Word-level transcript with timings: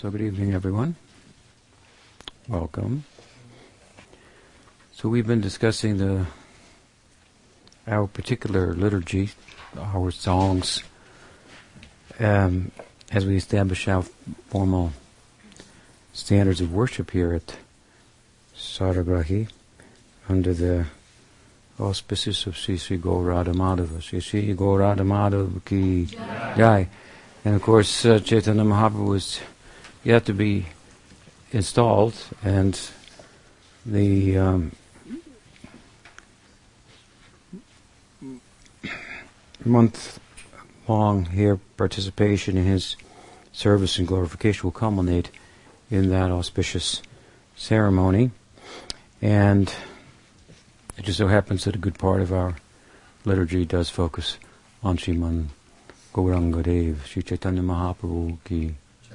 So, 0.00 0.10
good 0.10 0.22
evening, 0.22 0.54
everyone. 0.54 0.96
Welcome. 2.48 3.04
So, 4.94 5.10
we've 5.10 5.26
been 5.26 5.42
discussing 5.42 5.98
the 5.98 6.24
our 7.86 8.06
particular 8.06 8.72
liturgy, 8.72 9.28
our 9.76 10.10
songs, 10.10 10.82
um, 12.18 12.72
as 13.12 13.26
we 13.26 13.36
establish 13.36 13.88
our 13.88 14.00
formal 14.48 14.94
standards 16.14 16.62
of 16.62 16.72
worship 16.72 17.10
here 17.10 17.34
at 17.34 17.56
Saragrahi 18.56 19.50
under 20.30 20.54
the 20.54 20.86
auspices 21.78 22.46
of 22.46 22.56
Sri 22.56 22.78
Sri 22.78 22.96
Gaurada 22.96 23.52
Madhava. 23.52 24.00
Sri 24.00 24.20
Sri 24.20 24.54
Gaurada 24.54 25.04
Madhava 25.04 25.62
ki 25.62 26.06
jai. 26.56 26.88
And 27.44 27.54
of 27.54 27.60
course, 27.60 28.06
uh, 28.06 28.18
Chaitanya 28.20 28.64
Mahaprabhu 28.64 29.06
was 29.06 29.40
yet 30.04 30.24
to 30.26 30.32
be 30.32 30.66
installed, 31.52 32.14
and 32.42 32.80
the 33.84 34.38
um, 34.38 34.72
month 39.64 40.18
long 40.88 41.26
here 41.26 41.58
participation 41.76 42.56
in 42.56 42.64
his 42.64 42.96
service 43.52 43.98
and 43.98 44.08
glorification 44.08 44.64
will 44.64 44.72
culminate 44.72 45.30
in 45.90 46.08
that 46.10 46.30
auspicious 46.30 47.02
ceremony. 47.56 48.30
And 49.22 49.72
it 50.96 51.04
just 51.04 51.18
so 51.18 51.28
happens 51.28 51.64
that 51.64 51.74
a 51.74 51.78
good 51.78 51.98
part 51.98 52.20
of 52.20 52.32
our 52.32 52.56
liturgy 53.24 53.64
does 53.64 53.90
focus 53.90 54.38
on 54.82 54.96
Sriman 54.96 55.48
Gauranga 56.14 56.62
Dev, 56.62 57.06
Sri 57.06 57.22
Chaitanya 57.22 57.62
Mahaprabhu 57.62 58.38
ki 58.44 58.74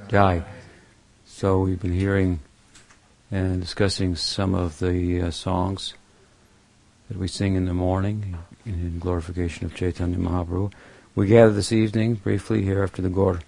Jai. 0.10 0.44
So 1.38 1.60
we've 1.60 1.82
been 1.82 1.92
hearing 1.92 2.40
and 3.30 3.60
discussing 3.60 4.16
some 4.16 4.56
of 4.56 4.80
the 4.80 5.22
uh, 5.22 5.32
songs 5.32 5.94
that 7.10 7.18
we 7.18 7.28
sing 7.28 7.56
in 7.56 7.66
the 7.66 7.74
morning 7.74 8.38
in 8.66 9.00
glorification 9.00 9.66
of 9.66 9.76
Chaitanya 9.76 10.16
Mahaprabhu. 10.16 10.72
We 11.14 11.28
gather 11.28 11.52
this 11.52 11.74
evening 11.74 12.14
briefly 12.16 12.64
here 12.64 12.82
after 12.82 13.02
the 13.02 13.10
Gaur 13.10 13.42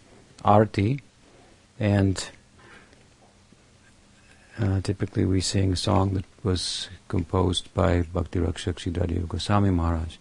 Arati, 0.43 0.99
and 1.79 2.29
uh, 4.59 4.81
typically 4.81 5.23
we 5.23 5.39
sing 5.39 5.71
a 5.71 5.77
song 5.77 6.13
that 6.15 6.25
was 6.43 6.89
composed 7.07 7.73
by 7.73 8.01
Bhakti 8.01 8.39
Rakshak 8.39 8.79
Sridhar 8.79 9.07
Dev 9.07 9.29
Goswami 9.29 9.69
Maharaj. 9.69 10.17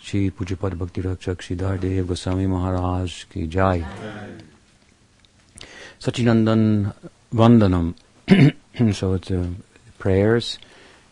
Shri 0.00 0.30
Pujapad 0.30 0.78
Bhakti 0.78 1.02
Rakshak 1.02 1.36
Sridhar 1.42 1.78
Dev 1.78 2.06
Goswami 2.06 2.46
Maharaj 2.46 3.24
ki 3.24 3.46
Jai. 3.46 3.84
Sachinandan 6.04 6.92
Vandanam. 7.32 7.94
so 8.94 9.14
it's 9.14 9.30
uh, 9.30 9.46
prayers 9.98 10.58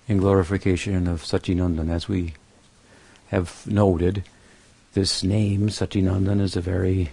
in 0.06 0.18
glorification 0.18 1.06
of 1.06 1.22
Sachinandan. 1.22 1.90
As 1.90 2.08
we 2.08 2.34
have 3.28 3.66
noted, 3.66 4.22
this 4.92 5.22
name, 5.22 5.70
Sachinandan, 5.70 6.42
is 6.42 6.56
a 6.56 6.60
very 6.60 7.10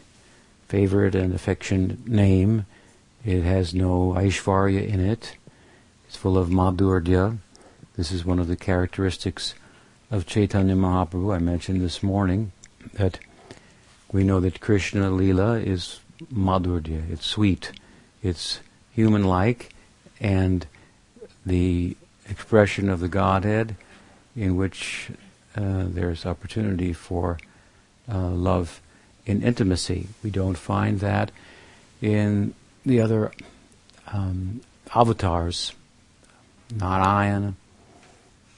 favorite 0.67 1.15
and 1.15 1.33
affectionate 1.33 2.05
name. 2.05 2.65
It 3.23 3.43
has 3.43 3.73
no 3.73 4.13
Aishvarya 4.13 4.85
in 4.85 4.99
it. 4.99 5.37
It's 6.05 6.17
full 6.17 6.37
of 6.37 6.49
Madhurya. 6.49 7.37
This 7.95 8.11
is 8.11 8.25
one 8.25 8.39
of 8.39 8.49
the 8.49 8.57
characteristics 8.57 9.53
of 10.11 10.25
Chaitanya 10.25 10.75
Mahaprabhu. 10.75 11.33
I 11.33 11.39
mentioned 11.39 11.79
this 11.79 12.03
morning 12.03 12.51
that 12.95 13.19
we 14.11 14.25
know 14.25 14.41
that 14.41 14.59
Krishna 14.59 15.09
Lila 15.09 15.53
is 15.59 16.01
Madhurya. 16.33 17.09
It's 17.11 17.25
sweet. 17.25 17.71
It's 18.21 18.59
human-like 18.91 19.73
and 20.19 20.65
the 21.45 21.95
expression 22.29 22.89
of 22.89 22.99
the 22.99 23.07
Godhead 23.07 23.75
in 24.35 24.55
which 24.55 25.09
uh, 25.55 25.85
there's 25.87 26.25
opportunity 26.25 26.93
for 26.93 27.39
uh, 28.11 28.29
love 28.29 28.81
in 29.25 29.41
intimacy. 29.41 30.07
We 30.23 30.29
don't 30.29 30.57
find 30.57 30.99
that 30.99 31.31
in 32.01 32.53
the 32.85 33.01
other 33.01 33.31
um, 34.07 34.61
avatars, 34.93 35.73
Narayana, 36.75 37.55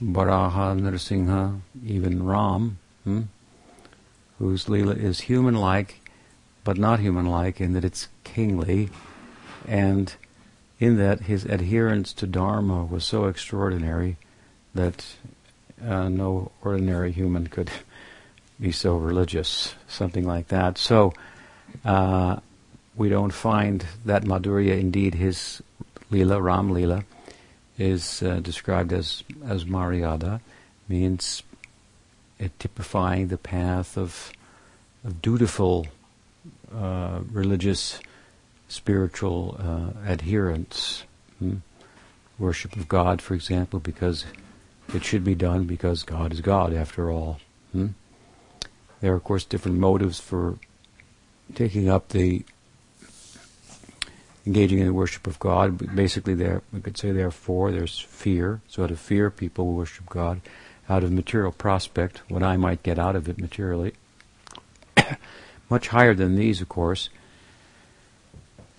Varaha, 0.01 0.79
Nrsimha, 0.79 1.61
even 1.85 2.25
Ram, 2.25 2.77
hmm, 3.03 3.21
whose 4.39 4.65
Leela 4.65 4.97
is 4.97 5.21
human-like, 5.21 6.00
but 6.63 6.77
not 6.77 6.99
human-like 6.99 7.59
in 7.59 7.73
that 7.73 7.85
it's 7.85 8.07
kingly, 8.23 8.89
and 9.67 10.13
in 10.79 10.97
that 10.97 11.21
his 11.21 11.45
adherence 11.45 12.13
to 12.13 12.27
Dharma 12.27 12.83
was 12.85 13.05
so 13.05 13.25
extraordinary 13.25 14.17
that 14.73 15.05
uh, 15.85 16.09
no 16.09 16.51
ordinary 16.61 17.11
human 17.11 17.47
could 17.47 17.69
be 18.59 18.71
so 18.71 18.95
religious, 18.95 19.75
something 19.87 20.25
like 20.25 20.49
that. 20.49 20.77
So 20.77 21.13
uh, 21.83 22.37
we 22.95 23.09
don't 23.09 23.33
find 23.33 23.85
that 24.05 24.23
Madhurya. 24.23 24.79
Indeed, 24.79 25.15
his 25.15 25.61
lila, 26.09 26.41
Ram 26.41 26.71
lila, 26.71 27.03
is 27.77 28.21
uh, 28.21 28.39
described 28.39 28.93
as 28.93 29.23
as 29.47 29.65
Maryada, 29.65 30.41
means 30.87 31.43
it 32.37 32.57
typifying 32.59 33.27
the 33.27 33.37
path 33.37 33.97
of, 33.97 34.31
of 35.03 35.21
dutiful 35.21 35.87
uh, 36.75 37.21
religious 37.31 37.99
spiritual 38.67 39.57
uh, 39.59 40.09
adherence, 40.09 41.03
hmm? 41.39 41.57
worship 42.39 42.75
of 42.75 42.87
God, 42.87 43.21
for 43.21 43.33
example, 43.33 43.79
because 43.79 44.25
it 44.93 45.03
should 45.03 45.23
be 45.23 45.35
done 45.35 45.65
because 45.65 46.03
God 46.03 46.33
is 46.33 46.41
God, 46.41 46.73
after 46.73 47.11
all. 47.11 47.39
Hmm? 47.71 47.87
There 48.99 49.13
are, 49.13 49.15
of 49.15 49.23
course, 49.23 49.45
different 49.45 49.77
motives 49.77 50.19
for 50.19 50.57
taking 51.55 51.89
up 51.89 52.09
the 52.09 52.43
engaging 54.45 54.79
in 54.79 54.87
the 54.87 54.93
worship 54.93 55.27
of 55.27 55.39
God. 55.39 55.95
Basically, 55.95 56.35
there 56.35 56.61
we 56.71 56.81
could 56.81 56.97
say 56.97 57.11
there 57.11 57.27
are 57.27 57.31
four. 57.31 57.71
There's 57.71 57.99
fear, 57.99 58.61
so 58.67 58.83
out 58.83 58.91
of 58.91 58.99
fear, 58.99 59.29
people 59.29 59.73
worship 59.73 60.09
God. 60.09 60.41
Out 60.89 61.03
of 61.03 61.11
material 61.11 61.51
prospect, 61.51 62.21
what 62.27 62.43
I 62.43 62.57
might 62.57 62.83
get 62.83 62.99
out 62.99 63.15
of 63.15 63.29
it 63.29 63.37
materially. 63.39 63.93
Much 65.71 65.87
higher 65.87 66.13
than 66.13 66.35
these, 66.35 66.61
of 66.61 66.67
course, 66.67 67.09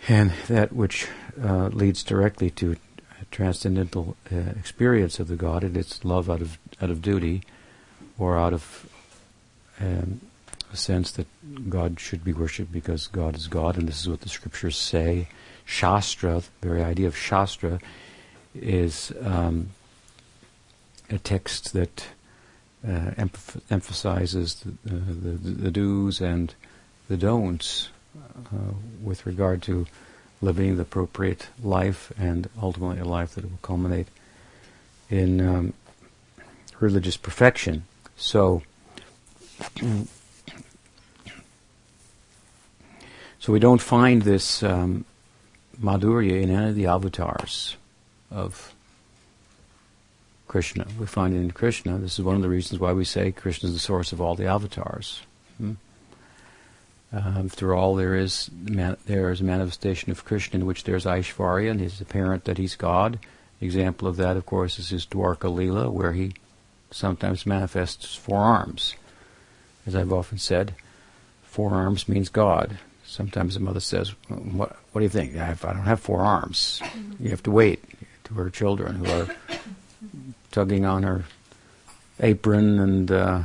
and 0.08 0.30
that 0.46 0.72
which 0.72 1.08
uh, 1.42 1.68
leads 1.68 2.04
directly 2.04 2.50
to 2.50 2.72
a 2.72 3.24
transcendental 3.30 4.14
uh, 4.30 4.36
experience 4.58 5.18
of 5.18 5.26
the 5.26 5.36
God, 5.36 5.64
and 5.64 5.74
it's 5.74 6.04
love 6.04 6.28
out 6.28 6.42
of 6.42 6.58
out 6.82 6.90
of 6.90 7.00
duty, 7.00 7.42
or 8.18 8.38
out 8.38 8.52
of 8.52 8.86
um, 9.80 10.20
a 10.70 10.76
sense 10.76 11.10
that 11.12 11.26
God 11.70 11.98
should 11.98 12.22
be 12.22 12.34
worshipped 12.34 12.72
because 12.72 13.06
God 13.06 13.36
is 13.36 13.46
God, 13.46 13.78
and 13.78 13.88
this 13.88 14.02
is 14.02 14.08
what 14.08 14.20
the 14.20 14.28
scriptures 14.28 14.76
say. 14.76 15.28
Shastra, 15.64 16.42
the 16.60 16.68
very 16.68 16.82
idea 16.82 17.06
of 17.06 17.16
Shastra, 17.16 17.80
is 18.54 19.12
um, 19.22 19.70
a 21.08 21.18
text 21.18 21.72
that 21.72 22.06
uh, 22.86 23.12
emph- 23.16 23.60
emphasizes 23.70 24.56
the, 24.56 24.70
uh, 24.94 25.00
the, 25.08 25.30
the, 25.50 25.70
do's 25.70 26.20
and 26.20 26.54
the 27.12 27.18
don'ts 27.18 27.90
uh, 28.16 28.72
with 29.02 29.26
regard 29.26 29.60
to 29.60 29.86
living 30.40 30.76
the 30.76 30.82
appropriate 30.82 31.48
life 31.62 32.10
and 32.18 32.48
ultimately 32.60 32.98
a 32.98 33.04
life 33.04 33.34
that 33.34 33.44
will 33.44 33.58
culminate 33.60 34.08
in 35.10 35.46
um, 35.46 35.74
religious 36.80 37.18
perfection. 37.18 37.84
So, 38.16 38.62
so 43.38 43.52
we 43.52 43.58
don't 43.58 43.82
find 43.82 44.22
this 44.22 44.62
um, 44.62 45.04
Madhurya 45.78 46.40
in 46.40 46.48
any 46.48 46.70
of 46.70 46.74
the 46.74 46.86
avatars 46.86 47.76
of 48.30 48.72
Krishna. 50.48 50.86
We 50.98 51.04
find 51.04 51.34
it 51.34 51.40
in 51.40 51.50
Krishna. 51.50 51.98
This 51.98 52.18
is 52.18 52.24
one 52.24 52.36
of 52.36 52.42
the 52.42 52.48
reasons 52.48 52.80
why 52.80 52.94
we 52.94 53.04
say 53.04 53.32
Krishna 53.32 53.68
is 53.68 53.74
the 53.74 53.80
source 53.80 54.12
of 54.12 54.20
all 54.22 54.34
the 54.34 54.46
avatars. 54.46 55.20
After 57.12 57.74
all, 57.74 57.94
there 57.94 58.14
is 58.14 58.48
there 58.54 59.30
is 59.30 59.40
a 59.42 59.44
manifestation 59.44 60.10
of 60.10 60.24
Krishna 60.24 60.60
in 60.60 60.66
which 60.66 60.84
there's 60.84 61.04
Aishvarya, 61.04 61.70
and 61.70 61.80
it's 61.80 62.00
apparent 62.00 62.44
that 62.44 62.56
he's 62.56 62.74
God. 62.74 63.18
Example 63.60 64.08
of 64.08 64.16
that, 64.16 64.36
of 64.36 64.46
course, 64.46 64.78
is 64.78 64.88
his 64.88 65.06
Dwarka 65.06 65.52
Leela, 65.54 65.92
where 65.92 66.12
he 66.12 66.32
sometimes 66.90 67.46
manifests 67.46 68.14
four 68.14 68.38
arms. 68.38 68.94
As 69.86 69.94
I've 69.94 70.12
often 70.12 70.38
said, 70.38 70.74
four 71.42 71.72
arms 71.72 72.08
means 72.08 72.28
God. 72.28 72.78
Sometimes 73.04 73.54
the 73.54 73.60
mother 73.60 73.80
says, 73.80 74.14
"What, 74.28 74.76
what 74.92 75.00
do 75.00 75.02
you 75.02 75.10
think? 75.10 75.36
I 75.36 75.54
don't 75.54 75.82
have 75.82 76.00
four 76.00 76.20
arms." 76.20 76.80
You 77.20 77.28
have 77.28 77.42
to 77.42 77.50
wait 77.50 77.84
to 78.24 78.34
her 78.34 78.48
children 78.48 78.94
who 78.96 79.12
are 79.12 79.28
tugging 80.50 80.86
on 80.86 81.02
her 81.02 81.24
apron 82.20 82.78
and. 82.78 83.10
Uh, 83.12 83.42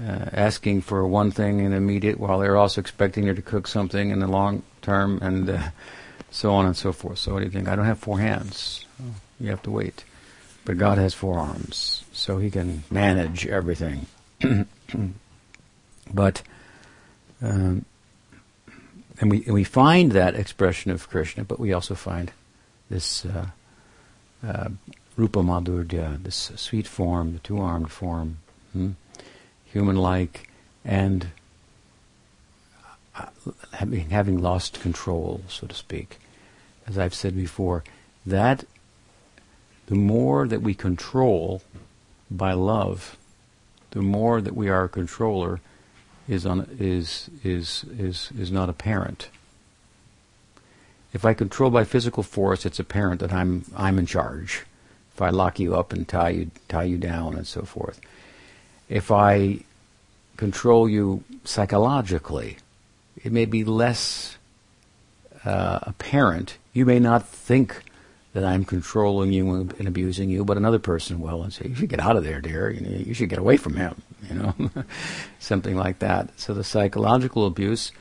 uh, 0.00 0.26
asking 0.32 0.82
for 0.82 1.06
one 1.06 1.30
thing 1.30 1.60
in 1.60 1.70
the 1.70 1.76
immediate 1.76 2.18
while 2.18 2.38
they're 2.38 2.56
also 2.56 2.80
expecting 2.80 3.26
her 3.26 3.34
to 3.34 3.42
cook 3.42 3.66
something 3.66 4.10
in 4.10 4.20
the 4.20 4.26
long 4.26 4.62
term. 4.82 5.18
And 5.22 5.48
uh, 5.48 5.68
so 6.34 6.52
on 6.52 6.66
and 6.66 6.76
so 6.76 6.92
forth. 6.92 7.18
So 7.18 7.32
what 7.32 7.40
do 7.40 7.44
you 7.46 7.50
think? 7.50 7.68
I 7.68 7.76
don't 7.76 7.84
have 7.84 8.00
four 8.00 8.18
hands. 8.18 8.84
You 9.38 9.50
have 9.50 9.62
to 9.62 9.70
wait. 9.70 10.04
But 10.64 10.78
God 10.78 10.98
has 10.98 11.14
four 11.14 11.38
arms, 11.38 12.04
so 12.12 12.38
He 12.38 12.50
can 12.50 12.82
manage 12.90 13.46
everything. 13.46 14.06
but 16.12 16.42
um, 17.40 17.84
and 19.20 19.30
we 19.30 19.44
and 19.44 19.54
we 19.54 19.64
find 19.64 20.12
that 20.12 20.34
expression 20.34 20.90
of 20.90 21.08
Krishna, 21.08 21.44
but 21.44 21.60
we 21.60 21.72
also 21.72 21.94
find 21.94 22.32
this 22.90 23.24
uh, 23.26 23.46
uh, 24.44 24.68
rupa 25.16 25.40
madhurya, 25.40 26.22
this 26.22 26.50
sweet 26.56 26.86
form, 26.86 27.34
the 27.34 27.38
two-armed 27.40 27.92
form, 27.92 28.38
hmm? 28.72 28.92
Human-like, 29.74 30.48
and 30.84 31.26
uh, 33.14 33.26
having, 33.74 34.08
having 34.08 34.38
lost 34.38 34.80
control, 34.80 35.42
so 35.48 35.66
to 35.66 35.74
speak 35.74 36.18
as 36.86 36.98
I've 36.98 37.14
said 37.14 37.36
before, 37.36 37.84
that 38.26 38.64
the 39.86 39.94
more 39.94 40.46
that 40.46 40.62
we 40.62 40.74
control 40.74 41.62
by 42.30 42.52
love, 42.52 43.16
the 43.90 44.02
more 44.02 44.40
that 44.40 44.56
we 44.56 44.68
are 44.68 44.84
a 44.84 44.88
controller 44.88 45.60
is 46.28 46.46
on, 46.46 46.66
is 46.78 47.28
is 47.42 47.84
is 47.98 48.30
is 48.38 48.50
not 48.50 48.68
apparent. 48.68 49.28
If 51.12 51.24
I 51.24 51.34
control 51.34 51.70
by 51.70 51.84
physical 51.84 52.22
force, 52.22 52.66
it's 52.66 52.80
apparent 52.80 53.20
that 53.20 53.32
I'm 53.32 53.64
I'm 53.76 53.98
in 53.98 54.06
charge. 54.06 54.64
If 55.14 55.22
I 55.22 55.30
lock 55.30 55.60
you 55.60 55.76
up 55.76 55.92
and 55.92 56.08
tie 56.08 56.30
you 56.30 56.50
tie 56.68 56.84
you 56.84 56.98
down 56.98 57.34
and 57.34 57.46
so 57.46 57.62
forth. 57.62 58.00
If 58.94 59.10
I 59.10 59.58
control 60.36 60.88
you 60.88 61.24
psychologically, 61.42 62.58
it 63.24 63.32
may 63.32 63.44
be 63.44 63.64
less 63.64 64.36
uh, 65.44 65.80
apparent 65.82 66.56
you 66.74 66.84
may 66.84 66.98
not 66.98 67.26
think 67.26 67.82
that 68.34 68.44
I'm 68.44 68.64
controlling 68.64 69.32
you 69.32 69.54
and 69.54 69.88
abusing 69.88 70.28
you, 70.28 70.44
but 70.44 70.56
another 70.56 70.80
person 70.80 71.20
will 71.20 71.44
and 71.44 71.52
say, 71.52 71.68
"You 71.68 71.74
should 71.76 71.88
get 71.88 72.00
out 72.00 72.16
of 72.16 72.24
there, 72.24 72.40
dear. 72.40 72.68
You, 72.68 72.80
know, 72.80 72.98
you 72.98 73.14
should 73.14 73.30
get 73.30 73.38
away 73.38 73.56
from 73.56 73.76
him." 73.76 74.02
You 74.24 74.36
know, 74.36 74.54
something 75.38 75.76
like 75.76 75.98
that. 75.98 76.40
So 76.40 76.54
the 76.54 76.64
psychological 76.64 77.44
abuse 77.46 77.92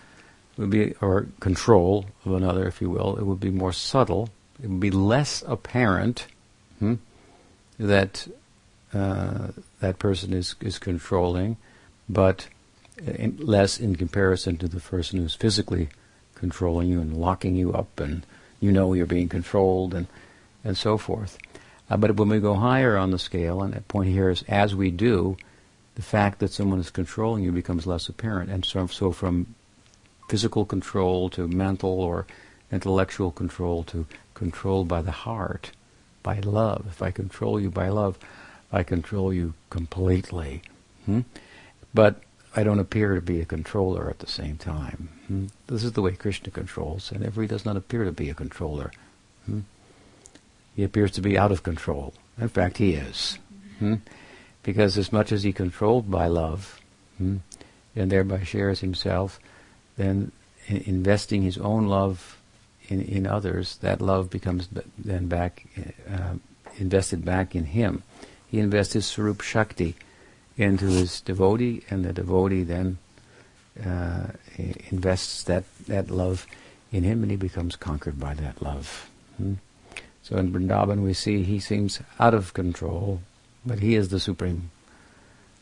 would 0.56 0.70
be, 0.70 0.94
or 1.02 1.28
control 1.42 2.06
of 2.24 2.32
another, 2.32 2.66
if 2.66 2.80
you 2.80 2.90
will, 2.90 3.18
it 3.18 3.26
would 3.26 3.42
be 3.42 3.50
more 3.50 3.74
subtle. 3.74 4.30
It 4.64 4.70
would 4.70 4.80
be 4.80 4.90
less 4.90 5.44
apparent 5.46 6.28
hmm, 6.80 6.94
that 7.78 8.26
uh, 8.94 9.50
that 9.80 10.00
person 10.00 10.34
is 10.34 10.56
is 10.62 10.80
controlling, 10.80 11.58
but 12.08 12.48
in, 13.06 13.38
less 13.38 13.80
in 13.80 13.96
comparison 13.96 14.58
to 14.58 14.68
the 14.68 14.80
person 14.80 15.20
who's 15.20 15.36
physically 15.36 15.90
controlling 16.36 16.90
you 16.90 17.00
and 17.00 17.16
locking 17.16 17.56
you 17.56 17.74
up 17.74 18.00
and 18.00 18.26
you 18.60 18.72
know 18.72 18.94
you're 18.94 19.06
being 19.06 19.30
controlled 19.30 19.94
and 19.94 20.08
and 20.64 20.78
so 20.78 20.98
forth. 20.98 21.38
Uh, 21.90 21.98
but 21.98 22.16
when 22.16 22.30
we 22.30 22.40
go 22.40 22.56
higher 22.56 22.98
on 22.98 23.12
the 23.12 23.20
scale, 23.20 23.62
and 23.62 23.74
the 23.74 23.82
point 23.82 24.10
here 24.10 24.30
is 24.30 24.44
as 24.48 24.74
we 24.74 24.90
do, 24.90 25.38
the 25.96 26.02
fact 26.02 26.40
that 26.40 26.52
someone 26.52 26.80
is 26.80 26.90
controlling 26.90 27.44
you 27.44 27.52
becomes 27.52 27.86
less 27.86 28.10
apparent. 28.10 28.50
And 28.50 28.66
so, 28.66 28.88
so 28.88 29.12
from 29.12 29.54
physical 30.30 30.66
control 30.66 31.30
to 31.30 31.48
mental 31.48 32.02
or 32.02 32.26
intellectual 32.72 33.32
control 33.32 33.84
to 33.84 34.06
control 34.34 34.86
by 34.86 35.02
the 35.02 35.12
heart, 35.12 35.72
by 36.24 36.40
love. 36.40 36.86
If 36.88 37.02
I 37.02 37.12
control 37.12 37.60
you 37.60 37.70
by 37.70 37.90
love, 37.90 38.18
I 38.74 38.84
control 38.84 39.32
you 39.32 39.54
completely. 39.70 40.64
Hmm? 41.06 41.22
But 41.94 42.16
I 42.56 42.64
don't 42.64 42.80
appear 42.80 43.16
to 43.16 43.22
be 43.22 43.40
a 43.40 43.46
controller 43.46 44.10
at 44.10 44.20
the 44.20 44.28
same 44.28 44.58
time. 44.58 45.10
Hmm? 45.28 45.46
This 45.68 45.84
is 45.84 45.94
the 45.94 46.02
way 46.02 46.14
Krishna 46.14 46.52
controls, 46.52 47.12
and 47.12 47.22
therefore 47.22 47.44
he 47.44 47.48
does 47.48 47.66
not 47.66 47.78
appear 47.78 48.04
to 48.04 48.12
be 48.12 48.30
a 48.30 48.34
controller. 48.34 48.92
Hmm? 49.46 49.62
He 50.76 50.84
appears 50.84 51.12
to 51.12 51.22
be 51.22 51.38
out 51.38 51.52
of 51.52 51.62
control. 51.64 52.16
In 52.40 52.50
fact, 52.50 52.78
he 52.78 52.94
is. 52.94 53.38
Hmm? 53.78 53.96
Because 54.64 54.98
as 54.98 55.14
much 55.14 55.32
as 55.32 55.44
he 55.44 55.54
controlled 55.54 56.10
by 56.10 56.28
love, 56.28 56.82
hmm, 57.18 57.38
and 57.96 58.12
thereby 58.12 58.44
shares 58.44 58.80
himself, 58.80 59.40
then 59.98 60.32
investing 60.68 61.42
his 61.42 61.58
own 61.58 61.88
love 61.88 62.40
in, 62.88 63.02
in 63.02 63.28
others, 63.28 63.78
that 63.78 64.02
love 64.02 64.30
becomes 64.30 64.70
then 64.98 65.28
back 65.28 65.68
uh, 66.10 66.36
invested 66.78 67.24
back 67.24 67.56
in 67.56 67.66
him. 67.66 68.04
He 68.54 68.60
invests 68.60 68.94
his 68.94 69.08
Swarup 69.08 69.42
Shakti 69.42 69.96
into 70.58 70.86
his 70.86 71.22
devotee, 71.22 71.84
and 71.90 72.06
the 72.06 72.14
devotee 72.14 72.62
then 72.62 73.00
uh, 73.84 74.28
invests 74.92 75.42
that, 75.46 75.64
that 75.88 76.12
love 76.12 76.46
in 76.92 77.02
him, 77.02 77.24
and 77.24 77.32
he 77.32 77.36
becomes 77.36 77.76
conquered 77.76 78.20
by 78.20 78.36
that 78.36 78.62
love. 78.62 79.10
Hmm? 79.38 79.56
So 80.22 80.38
in 80.38 80.54
Vrindavan, 80.54 81.02
we 81.02 81.16
see 81.16 81.42
he 81.42 81.60
seems 81.60 82.00
out 82.20 82.36
of 82.36 82.54
control, 82.54 83.22
but 83.66 83.80
he 83.80 83.96
is 83.96 84.10
the 84.10 84.20
supreme 84.20 84.70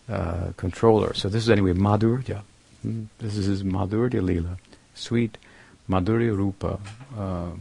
uh, 0.09 0.51
controller. 0.57 1.13
So 1.13 1.29
this 1.29 1.44
is 1.44 1.49
anyway 1.49 1.71
Madhurya. 1.71 2.41
Hmm? 2.81 3.03
This 3.19 3.37
is 3.37 3.45
his 3.45 3.63
Madhurya 3.63 4.19
Leela, 4.19 4.57
sweet 4.95 5.37
Madhurya 5.89 6.35
Rupa, 6.35 6.77
uh, 7.17 7.51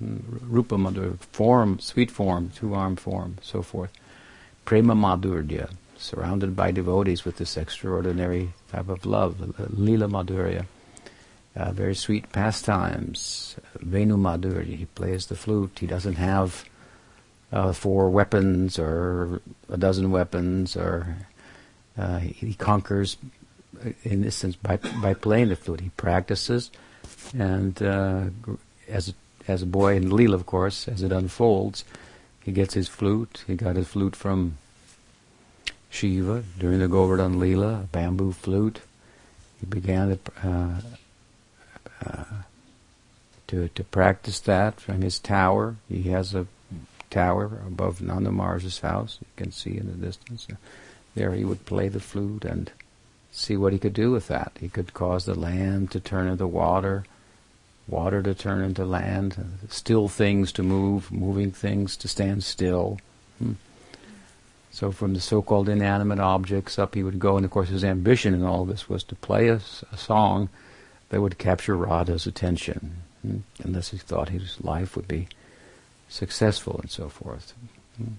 hmm, 0.00 0.16
Rupa 0.40 0.74
Madhurya, 0.74 1.20
form, 1.20 1.78
sweet 1.78 2.10
form, 2.10 2.50
two 2.52 2.74
arm 2.74 2.96
form, 2.96 3.38
so 3.42 3.62
forth. 3.62 3.92
Prema 4.64 4.94
Madhurya, 4.94 5.70
surrounded 5.96 6.56
by 6.56 6.70
devotees 6.70 7.24
with 7.24 7.36
this 7.36 7.56
extraordinary 7.56 8.52
type 8.70 8.88
of 8.88 9.06
love, 9.06 9.40
Lila 9.78 10.08
Madhurya. 10.08 10.66
Uh, 11.54 11.70
very 11.72 11.94
sweet 11.94 12.32
pastimes. 12.32 13.56
Venu 13.80 14.16
Madhurya, 14.16 14.74
he 14.76 14.86
plays 14.86 15.26
the 15.26 15.36
flute. 15.36 15.78
He 15.80 15.86
doesn't 15.86 16.14
have 16.14 16.64
uh, 17.52 17.72
four 17.72 18.08
weapons 18.08 18.78
or 18.78 19.42
a 19.68 19.76
dozen 19.76 20.10
weapons, 20.10 20.76
or 20.76 21.14
uh, 21.98 22.18
he, 22.18 22.54
conquers, 22.54 23.18
uh, 23.84 23.90
in 24.02 24.22
this 24.22 24.36
sense, 24.36 24.56
by, 24.56 24.78
by 25.02 25.12
playing 25.12 25.50
the 25.50 25.56
flute. 25.56 25.80
He 25.80 25.90
practices, 25.90 26.70
and 27.36 27.82
uh, 27.82 28.24
as 28.88 29.12
as 29.48 29.62
a 29.62 29.66
boy 29.66 29.96
in 29.96 30.14
Lila, 30.14 30.36
of 30.36 30.46
course, 30.46 30.88
as 30.88 31.02
it 31.02 31.12
unfolds, 31.12 31.84
he 32.44 32.52
gets 32.52 32.74
his 32.74 32.88
flute. 32.88 33.44
He 33.46 33.54
got 33.54 33.76
his 33.76 33.88
flute 33.88 34.16
from 34.16 34.58
Shiva 35.90 36.42
during 36.58 36.78
the 36.78 36.88
Govardhan 36.88 37.36
Leela, 37.36 37.84
a 37.84 37.86
bamboo 37.86 38.32
flute. 38.32 38.80
He 39.60 39.66
began 39.66 40.08
to, 40.08 40.48
uh, 40.48 40.80
uh, 42.04 42.24
to, 43.48 43.68
to 43.68 43.84
practice 43.84 44.40
that 44.40 44.80
from 44.80 45.02
his 45.02 45.18
tower. 45.18 45.76
He 45.88 46.02
has 46.04 46.34
a 46.34 46.46
tower 47.10 47.60
above 47.66 48.00
Nanda 48.00 48.32
Maharaj's 48.32 48.80
house. 48.80 49.18
You 49.20 49.28
can 49.36 49.52
see 49.52 49.76
in 49.76 49.86
the 49.86 50.06
distance. 50.06 50.48
There 51.14 51.32
he 51.32 51.44
would 51.44 51.66
play 51.66 51.88
the 51.88 52.00
flute 52.00 52.44
and 52.44 52.72
see 53.30 53.56
what 53.56 53.72
he 53.72 53.78
could 53.78 53.92
do 53.92 54.10
with 54.10 54.28
that. 54.28 54.52
He 54.58 54.68
could 54.68 54.94
cause 54.94 55.26
the 55.26 55.34
land 55.34 55.90
to 55.92 56.00
turn 56.00 56.26
into 56.26 56.46
water, 56.46 57.04
water 57.88 58.22
to 58.22 58.34
turn 58.34 58.62
into 58.62 58.84
land, 58.84 59.36
still 59.68 60.08
things 60.08 60.52
to 60.52 60.62
move, 60.62 61.10
moving 61.10 61.50
things 61.50 61.96
to 61.98 62.08
stand 62.08 62.44
still. 62.44 62.98
Hmm. 63.38 63.52
So 64.70 64.90
from 64.92 65.14
the 65.14 65.20
so-called 65.20 65.68
inanimate 65.68 66.20
objects 66.20 66.78
up 66.78 66.94
he 66.94 67.02
would 67.02 67.18
go, 67.18 67.36
and 67.36 67.44
of 67.44 67.50
course 67.50 67.68
his 67.68 67.84
ambition 67.84 68.34
in 68.34 68.44
all 68.44 68.64
this 68.64 68.88
was 68.88 69.04
to 69.04 69.14
play 69.14 69.48
a, 69.48 69.60
a 69.92 69.96
song 69.96 70.48
that 71.10 71.20
would 71.20 71.38
capture 71.38 71.76
Radha's 71.76 72.26
attention, 72.26 73.02
hmm, 73.22 73.38
unless 73.62 73.90
he 73.90 73.98
thought 73.98 74.30
his 74.30 74.60
life 74.62 74.96
would 74.96 75.08
be 75.08 75.28
successful 76.08 76.78
and 76.80 76.90
so 76.90 77.08
forth. 77.08 77.52
Hmm. 77.96 78.12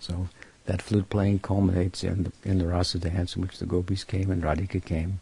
So 0.00 0.28
that 0.64 0.82
flute 0.82 1.10
playing 1.10 1.40
culminates 1.40 2.02
in 2.02 2.24
the, 2.24 2.32
in 2.44 2.58
the 2.58 2.66
rasa 2.66 2.98
dance 2.98 3.36
in 3.36 3.42
which 3.42 3.58
the 3.58 3.66
gopis 3.66 4.04
came 4.04 4.30
and 4.30 4.42
Radhika 4.42 4.84
came. 4.84 5.20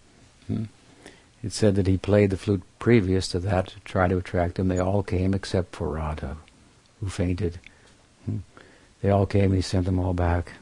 Hmm. 1.41 1.47
It 1.47 1.53
said 1.53 1.75
that 1.77 1.87
he 1.87 1.99
played 1.99 2.31
the 2.31 2.37
flute 2.37 2.63
previous 2.79 3.29
to 3.29 3.39
that 3.41 3.69
to 3.69 3.81
try 3.81 4.09
to 4.09 4.19
attract 4.19 4.57
them. 4.57 4.69
They 4.69 4.79
all 4.79 5.03
came 5.03 5.35
except 5.35 5.75
for 5.75 5.89
Radha, 5.89 6.37
who 7.01 7.09
fainted. 7.09 7.59
They 9.03 9.11
all 9.11 9.27
came 9.27 9.47
and 9.47 9.55
he 9.55 9.63
sent 9.63 9.87
them 9.87 9.99
all 9.99 10.15
back. 10.15 10.53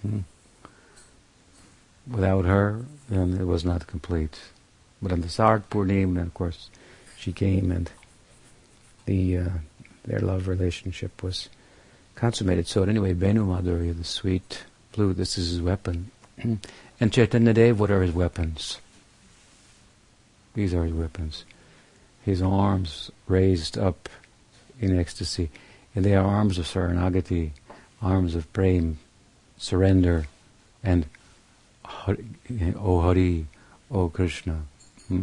Hmm. 0.00 0.20
Without 2.10 2.44
her, 2.44 2.84
then 3.08 3.34
it 3.38 3.46
was 3.46 3.64
not 3.64 3.86
complete. 3.86 4.40
But 5.00 5.12
on 5.12 5.20
the 5.20 5.28
Sard 5.28 5.68
Purnim, 5.70 6.20
of 6.20 6.34
course, 6.34 6.70
she 7.16 7.32
came 7.32 7.70
and 7.70 7.90
the 9.06 9.38
uh, 9.38 9.48
their 10.04 10.20
love 10.20 10.48
relationship 10.48 11.22
was 11.22 11.48
consummated. 12.14 12.66
So 12.66 12.82
anyway, 12.82 13.12
Venu 13.12 13.44
Madhurya, 13.44 13.96
the 13.96 14.04
sweet 14.04 14.64
flute, 14.92 15.16
this 15.16 15.38
is 15.38 15.50
his 15.50 15.62
weapon. 15.62 16.10
and 17.00 17.12
Chaitanya 17.12 17.52
Dev, 17.52 17.78
what 17.78 17.90
are 17.90 18.02
his 18.02 18.12
weapons? 18.12 18.80
These 20.54 20.74
are 20.74 20.84
his 20.84 20.92
weapons. 20.92 21.44
His 22.24 22.42
arms 22.42 23.10
raised 23.26 23.78
up 23.78 24.08
in 24.80 24.98
ecstasy. 24.98 25.50
And 25.94 26.04
they 26.04 26.14
are 26.14 26.24
arms 26.24 26.58
of 26.58 26.66
Saranagati, 26.66 27.50
arms 28.00 28.34
of 28.34 28.52
prema, 28.52 28.94
surrender, 29.58 30.26
and 30.82 31.06
O 31.94 33.00
Hari, 33.00 33.46
O 33.90 34.08
Krishna, 34.08 34.62
hmm? 35.08 35.22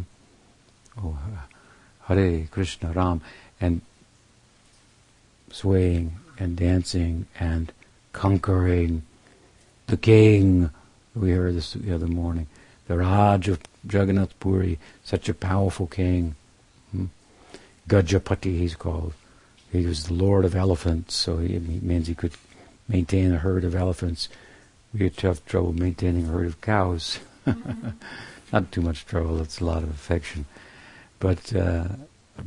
O 1.04 1.18
Hare 2.08 2.48
Krishna 2.52 2.92
Ram, 2.92 3.22
and 3.60 3.82
swaying 5.52 6.16
and 6.38 6.56
dancing 6.56 7.26
and 7.40 7.72
conquering 8.14 9.04
the 9.88 9.98
king. 9.98 10.70
We 11.16 11.32
heard 11.32 11.56
this 11.56 11.74
the 11.74 11.94
other 11.94 12.08
morning. 12.08 12.48
The 12.88 12.98
Raj 12.98 13.48
of 13.48 13.60
Jagannath 13.92 14.40
Puri, 14.40 14.80
such 15.04 15.30
a 15.30 15.34
powerful 15.34 15.88
king. 15.88 16.36
Hmm? 16.92 17.06
Gajapati, 17.88 18.58
he's 18.60 18.76
called. 18.76 19.14
He 19.72 19.86
was 19.86 20.06
the 20.06 20.14
lord 20.14 20.46
of 20.46 20.56
elephants, 20.56 21.16
so 21.16 21.38
he, 21.38 21.60
he 21.60 21.80
means 21.80 22.08
he 22.08 22.16
could 22.16 22.34
maintain 22.88 23.34
a 23.34 23.38
herd 23.38 23.64
of 23.64 23.76
elephants. 23.76 24.30
We 24.94 25.02
had 25.04 25.18
tough 25.18 25.46
trouble 25.46 25.74
maintaining 25.74 26.28
a 26.28 26.32
herd 26.32 26.48
of 26.48 26.62
cows. 26.62 27.20
Not 28.52 28.72
too 28.72 28.82
much 28.82 29.06
trouble, 29.06 29.42
it's 29.42 29.60
a 29.60 29.66
lot 29.66 29.84
of 29.84 29.90
affection. 29.90 30.46
But 31.20 31.56
uh, 31.56 31.86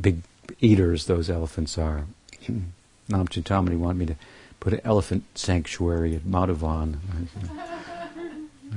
big 0.00 0.22
eaters, 0.60 1.06
those 1.06 1.30
elephants 1.30 1.78
are. 1.78 2.06
Nam 3.08 3.28
Chintamani 3.28 3.78
wanted 3.78 3.98
me 3.98 4.06
to 4.06 4.16
put 4.58 4.72
an 4.72 4.80
elephant 4.84 5.24
sanctuary 5.34 6.16
at 6.16 6.22
Madhavan. 6.22 6.96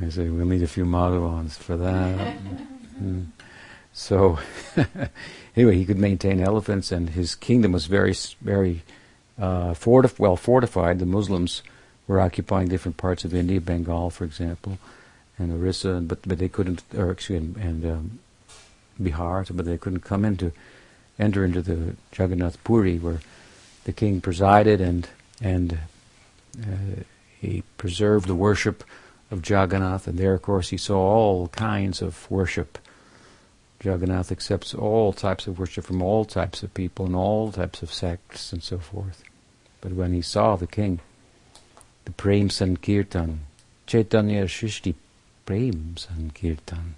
I 0.01 0.09
say 0.09 0.29
we'll 0.29 0.45
need 0.45 0.63
a 0.63 0.67
few 0.67 0.85
Madhavans 0.85 1.53
for 1.53 1.77
that. 1.77 2.37
mm. 3.01 3.27
So, 3.93 4.39
anyway, 5.55 5.77
he 5.77 5.85
could 5.85 5.97
maintain 5.97 6.41
elephants, 6.41 6.91
and 6.91 7.11
his 7.11 7.33
kingdom 7.33 7.71
was 7.71 7.85
very, 7.85 8.13
very 8.41 8.83
uh, 9.39 9.73
fortif- 9.73 10.19
well 10.19 10.35
fortified. 10.35 10.99
The 10.99 11.05
Muslims 11.05 11.63
were 12.07 12.19
occupying 12.19 12.67
different 12.67 12.97
parts 12.97 13.23
of 13.23 13.33
India, 13.33 13.61
Bengal, 13.61 14.09
for 14.09 14.25
example, 14.25 14.77
and 15.37 15.51
Orissa, 15.51 16.01
but 16.01 16.19
but 16.27 16.39
they 16.39 16.49
couldn't, 16.49 16.83
or 16.95 17.11
excuse 17.11 17.41
me, 17.41 17.61
and 17.61 17.85
um, 17.85 18.19
Bihar, 19.01 19.45
but 19.55 19.65
they 19.65 19.77
couldn't 19.77 20.01
come 20.01 20.25
into, 20.25 20.51
enter 21.17 21.45
into 21.45 21.61
the 21.61 21.95
Jagannath 22.17 22.61
Puri 22.65 22.97
where 22.97 23.21
the 23.85 23.93
king 23.93 24.19
presided, 24.19 24.81
and 24.81 25.07
and 25.41 25.79
uh, 26.61 27.03
he 27.39 27.63
preserved 27.77 28.27
the 28.27 28.35
worship 28.35 28.83
of 29.35 29.47
Jagannath, 29.47 30.07
and 30.07 30.17
there, 30.17 30.33
of 30.33 30.41
course, 30.41 30.69
he 30.69 30.77
saw 30.77 30.97
all 30.97 31.47
kinds 31.49 32.01
of 32.01 32.29
worship. 32.31 32.77
Jagannath 33.83 34.31
accepts 34.31 34.73
all 34.73 35.13
types 35.13 35.45
of 35.45 35.59
worship 35.59 35.85
from 35.85 36.01
all 36.01 36.25
types 36.25 36.63
of 36.63 36.73
people 36.73 37.05
and 37.05 37.15
all 37.15 37.51
types 37.51 37.83
of 37.83 37.93
sects 37.93 38.51
and 38.51 38.63
so 38.63 38.79
forth. 38.79 39.23
But 39.81 39.91
when 39.91 40.13
he 40.13 40.21
saw 40.21 40.55
the 40.55 40.65
king, 40.65 41.01
the 42.05 42.11
Prem 42.11 42.49
Sankirtan, 42.49 43.41
Chaitanya 43.85 44.45
Srishti 44.45 44.95
Prem 45.45 45.97
Sankirtan, 45.97 46.95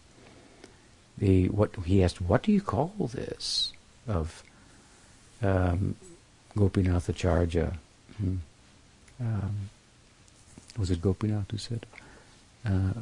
the 1.18 1.50
what 1.50 1.76
he 1.86 2.04
asked, 2.04 2.22
what 2.22 2.44
do 2.44 2.52
you 2.52 2.62
call 2.62 3.10
this 3.12 3.74
of 4.08 4.44
um, 5.42 5.96
Gopinath 6.56 7.10
Acharya? 7.10 7.74
Hmm. 8.18 8.36
Um, 9.20 9.70
was 10.78 10.92
it 10.92 11.02
Gopinath 11.02 11.50
who 11.52 11.58
said? 11.58 11.86
Uh, 12.68 12.94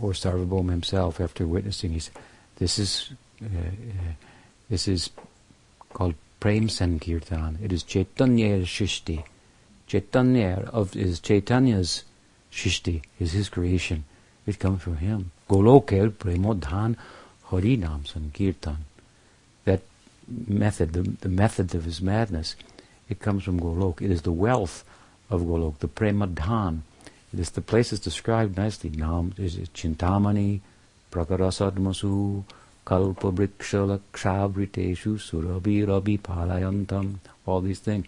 or 0.00 0.12
Sarvabhauma 0.12 0.70
himself, 0.70 1.20
after 1.20 1.46
witnessing, 1.46 1.92
he 1.92 2.00
said, 2.00 2.14
"This 2.56 2.78
is 2.78 3.12
uh, 3.42 3.46
uh, 3.46 4.12
this 4.68 4.86
is 4.86 5.10
called 5.92 6.14
Prem 6.40 6.68
Sankirtan. 6.68 7.58
It 7.62 7.72
is 7.72 7.82
Chaitanya 7.82 8.60
Srishti. 8.62 9.24
Chaitanya 9.86 10.68
of 10.72 10.96
is 10.96 11.20
Chaitanya's 11.20 12.04
Srishti 12.50 13.02
is 13.18 13.32
his 13.32 13.48
creation. 13.48 14.04
It 14.46 14.58
comes 14.58 14.82
from 14.82 14.96
him. 14.96 15.30
Goloker 15.48 16.10
Premodhan 16.10 16.96
Harinam 17.48 18.06
Sankirtan. 18.06 18.84
That 19.64 19.82
method, 20.28 20.92
the, 20.92 21.02
the 21.02 21.28
method 21.28 21.74
of 21.74 21.84
his 21.84 22.00
madness, 22.00 22.56
it 23.08 23.20
comes 23.20 23.44
from 23.44 23.60
Golok. 23.60 24.00
It 24.00 24.10
is 24.10 24.22
the 24.22 24.32
wealth 24.32 24.84
of 25.30 25.42
Golok, 25.42 25.78
the 25.78 25.88
Premadhan. 25.88 26.80
It 27.32 27.40
is 27.40 27.50
the 27.50 27.62
places 27.62 28.00
described 28.00 28.56
nicely. 28.56 28.90
Nam 28.90 29.32
is 29.38 29.56
Chintamani, 29.56 30.60
Prakarasadmasu, 31.10 32.44
Kalpabrikshalakshravriteshu, 32.86 35.18
Surabhi 35.18 35.88
Rabi 35.88 36.18
Palayantam, 36.18 37.18
all 37.46 37.60
these 37.60 37.78
things. 37.78 38.06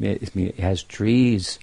It 0.00 0.58
has 0.58 0.82
trees, 0.82 1.58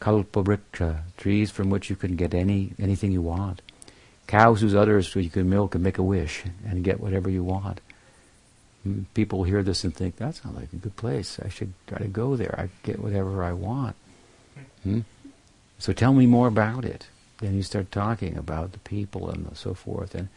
Kalpabriksha, 0.00 1.00
trees 1.16 1.50
from 1.50 1.70
which 1.70 1.90
you 1.90 1.96
can 1.96 2.14
get 2.16 2.34
any 2.34 2.72
anything 2.78 3.12
you 3.12 3.22
want. 3.22 3.62
Cows 4.26 4.60
whose 4.60 4.74
udders 4.74 5.14
you 5.16 5.30
can 5.30 5.48
milk 5.48 5.74
and 5.74 5.82
make 5.82 5.96
a 5.98 6.02
wish 6.02 6.44
and 6.66 6.84
get 6.84 7.00
whatever 7.00 7.30
you 7.30 7.44
want. 7.44 7.80
Mm, 8.86 9.06
people 9.14 9.44
hear 9.44 9.62
this 9.62 9.84
and 9.84 9.94
think, 9.94 10.16
that 10.16 10.34
sounds 10.34 10.56
like 10.56 10.72
a 10.72 10.76
good 10.76 10.96
place. 10.96 11.38
I 11.44 11.48
should 11.48 11.72
try 11.86 11.98
to 11.98 12.08
go 12.08 12.36
there. 12.36 12.54
I 12.58 12.68
get 12.82 13.00
whatever 13.00 13.42
I 13.42 13.52
want. 13.52 13.96
Hmm? 14.82 15.00
So 15.78 15.92
tell 15.92 16.14
me 16.14 16.26
more 16.26 16.48
about 16.48 16.84
it. 16.84 17.06
Then 17.38 17.54
you 17.54 17.62
start 17.62 17.92
talking 17.92 18.36
about 18.36 18.72
the 18.72 18.78
people 18.78 19.28
and 19.28 19.54
so 19.56 19.74
forth, 19.74 20.14
and 20.14 20.28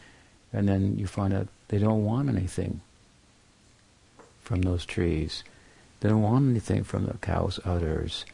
and 0.52 0.68
then 0.68 0.98
you 0.98 1.06
find 1.06 1.32
out 1.32 1.48
they 1.68 1.78
don't 1.78 2.04
want 2.04 2.28
anything 2.28 2.80
from 4.42 4.62
those 4.62 4.84
trees. 4.84 5.44
They 6.00 6.08
don't 6.08 6.22
want 6.22 6.50
anything 6.50 6.84
from 6.84 7.06
the 7.06 7.14
cow's 7.18 7.60
udders. 7.64 8.24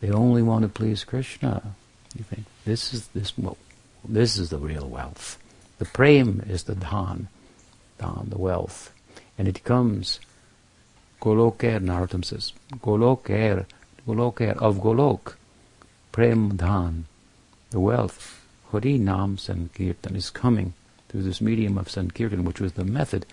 They 0.00 0.10
only 0.10 0.42
want 0.42 0.62
to 0.62 0.68
please 0.68 1.04
Krishna. 1.04 1.74
You 2.16 2.24
think 2.24 2.44
this 2.64 2.92
is 2.92 3.06
this 3.08 3.36
well, 3.38 3.56
this 4.06 4.36
is 4.36 4.50
the 4.50 4.58
real 4.58 4.88
wealth. 4.88 5.38
The 5.78 5.84
prem 5.86 6.42
is 6.48 6.64
the 6.64 6.74
dhan, 6.74 7.26
dhan, 7.98 8.30
the 8.30 8.38
wealth, 8.38 8.92
and 9.38 9.48
it 9.48 9.64
comes. 9.64 10.20
Goloker, 11.20 11.78
Narottam 11.78 12.24
says, 12.24 12.52
Goloker, 12.78 13.64
Goloker 14.08 14.56
of 14.56 14.78
Golok, 14.78 15.34
Prem 16.12 16.58
Dhan, 16.58 17.04
the 17.70 17.80
wealth, 17.80 18.44
Hari 18.70 18.98
Nam 18.98 19.38
Sankirtan 19.38 20.14
is 20.14 20.28
coming 20.28 20.74
through 21.08 21.22
this 21.22 21.40
medium 21.40 21.78
of 21.78 21.90
Sankirtan, 21.90 22.44
which 22.44 22.60
was 22.60 22.74
the 22.74 22.84
method 22.84 23.24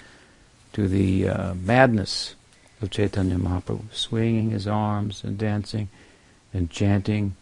to 0.71 0.88
the 0.88 1.27
uh, 1.27 1.53
madness 1.55 2.36
of 2.81 2.89
Chaitanya 2.89 3.36
Mahaprabhu, 3.36 3.93
swinging 3.93 4.51
his 4.51 4.65
arms 4.65 5.25
and 5.25 5.38
dancing 5.38 5.89
and 6.53 6.69
chanting 6.69 7.36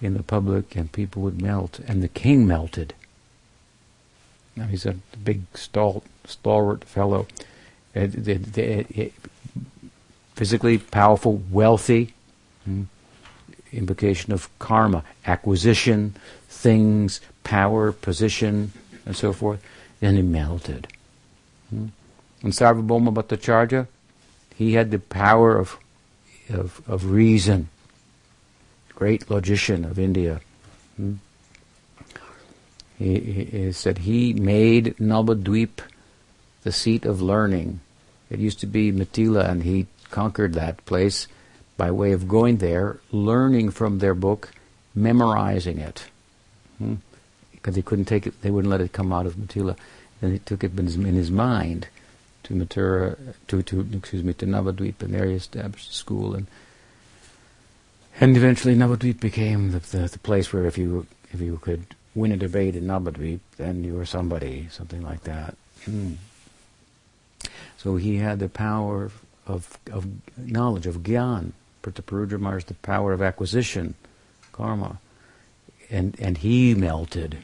in 0.00 0.14
the 0.14 0.22
public, 0.22 0.74
and 0.74 0.90
people 0.90 1.20
would 1.22 1.42
melt, 1.42 1.80
and 1.86 2.02
the 2.02 2.08
king 2.08 2.46
melted. 2.46 2.94
Now 4.56 4.64
he's 4.64 4.86
a 4.86 4.94
big, 5.22 5.42
stall, 5.54 6.02
stalwart 6.24 6.84
fellow, 6.84 7.26
uh, 7.94 8.06
physically 10.34 10.78
powerful, 10.78 11.42
wealthy. 11.50 12.14
Hmm? 12.64 12.84
Implication 13.72 14.32
of 14.32 14.48
karma, 14.58 15.04
acquisition, 15.26 16.14
things, 16.48 17.20
power, 17.44 17.92
position, 17.92 18.72
and 19.04 19.16
so 19.16 19.32
forth. 19.32 19.62
Then 20.00 20.16
he 20.16 20.22
melted. 20.22 20.88
Hmm? 21.70 21.86
And 22.42 22.52
Sarvabhauma 22.52 23.12
Bhattacharya, 23.12 23.88
he 24.54 24.74
had 24.74 24.90
the 24.90 24.98
power 24.98 25.56
of, 25.56 25.76
of, 26.50 26.80
of 26.86 27.10
reason 27.10 27.68
great 28.98 29.30
logician 29.30 29.84
of 29.84 29.96
India. 29.96 30.40
Hmm? 30.96 31.14
He, 32.98 33.20
he, 33.20 33.44
he, 33.44 33.72
said 33.72 33.98
he 33.98 34.32
made 34.32 34.96
Navadvip 34.96 35.78
the 36.64 36.72
seat 36.72 37.04
of 37.04 37.22
learning. 37.22 37.78
It 38.28 38.40
used 38.40 38.58
to 38.58 38.66
be 38.66 38.90
Mithila, 38.90 39.48
and 39.48 39.62
he 39.62 39.86
conquered 40.10 40.54
that 40.54 40.84
place 40.84 41.28
by 41.78 41.90
way 41.90 42.12
of 42.12 42.28
going 42.28 42.58
there, 42.58 43.00
learning 43.10 43.70
from 43.70 44.00
their 44.00 44.14
book, 44.14 44.50
memorizing 44.94 45.78
it. 45.78 46.04
Hmm? 46.76 46.96
Because 47.52 47.74
he 47.76 47.82
couldn't 47.82 48.04
take 48.04 48.26
it, 48.26 48.42
they 48.42 48.50
wouldn't 48.50 48.70
let 48.70 48.82
it 48.82 48.92
come 48.92 49.12
out 49.12 49.24
of 49.24 49.36
Mithila. 49.36 49.76
Then 50.20 50.32
he 50.32 50.38
took 50.40 50.62
it 50.62 50.78
in 50.78 50.84
his, 50.84 50.96
in 50.96 51.14
his 51.14 51.30
mind 51.30 51.88
to 52.42 52.54
Mathura, 52.54 53.16
to, 53.46 53.62
to 53.62 53.88
excuse 53.94 54.22
me, 54.22 54.34
to 54.34 54.46
Navadvip, 54.46 55.00
and 55.00 55.14
there 55.14 55.26
he 55.26 55.34
established 55.34 55.90
a 55.90 55.94
school 55.94 56.34
and 56.34 56.46
and 58.20 58.36
eventually 58.36 58.74
Navadvip 58.74 59.20
became 59.20 59.70
the, 59.70 59.78
the, 59.78 60.08
the, 60.08 60.18
place 60.18 60.52
where 60.52 60.66
if 60.66 60.76
you 60.76 61.06
if 61.32 61.40
you 61.40 61.58
could 61.58 61.94
win 62.14 62.32
a 62.32 62.36
debate 62.36 62.74
in 62.74 62.84
Navadvip, 62.84 63.40
then 63.58 63.84
you 63.84 63.94
were 63.94 64.06
somebody, 64.06 64.66
something 64.70 65.02
like 65.02 65.22
that. 65.22 65.54
Hmm. 65.84 66.14
So 67.76 67.96
he 67.96 68.16
had 68.16 68.40
the 68.40 68.48
power 68.48 69.12
of, 69.46 69.78
of 69.92 70.08
knowledge, 70.36 70.86
of 70.86 70.98
gyan. 71.04 71.52
Prataparudra 71.90 72.56
is 72.56 72.64
the 72.64 72.74
power 72.74 73.12
of 73.12 73.22
acquisition, 73.22 73.94
karma. 74.52 75.00
And 75.90 76.16
and 76.20 76.38
he 76.38 76.74
melted. 76.74 77.38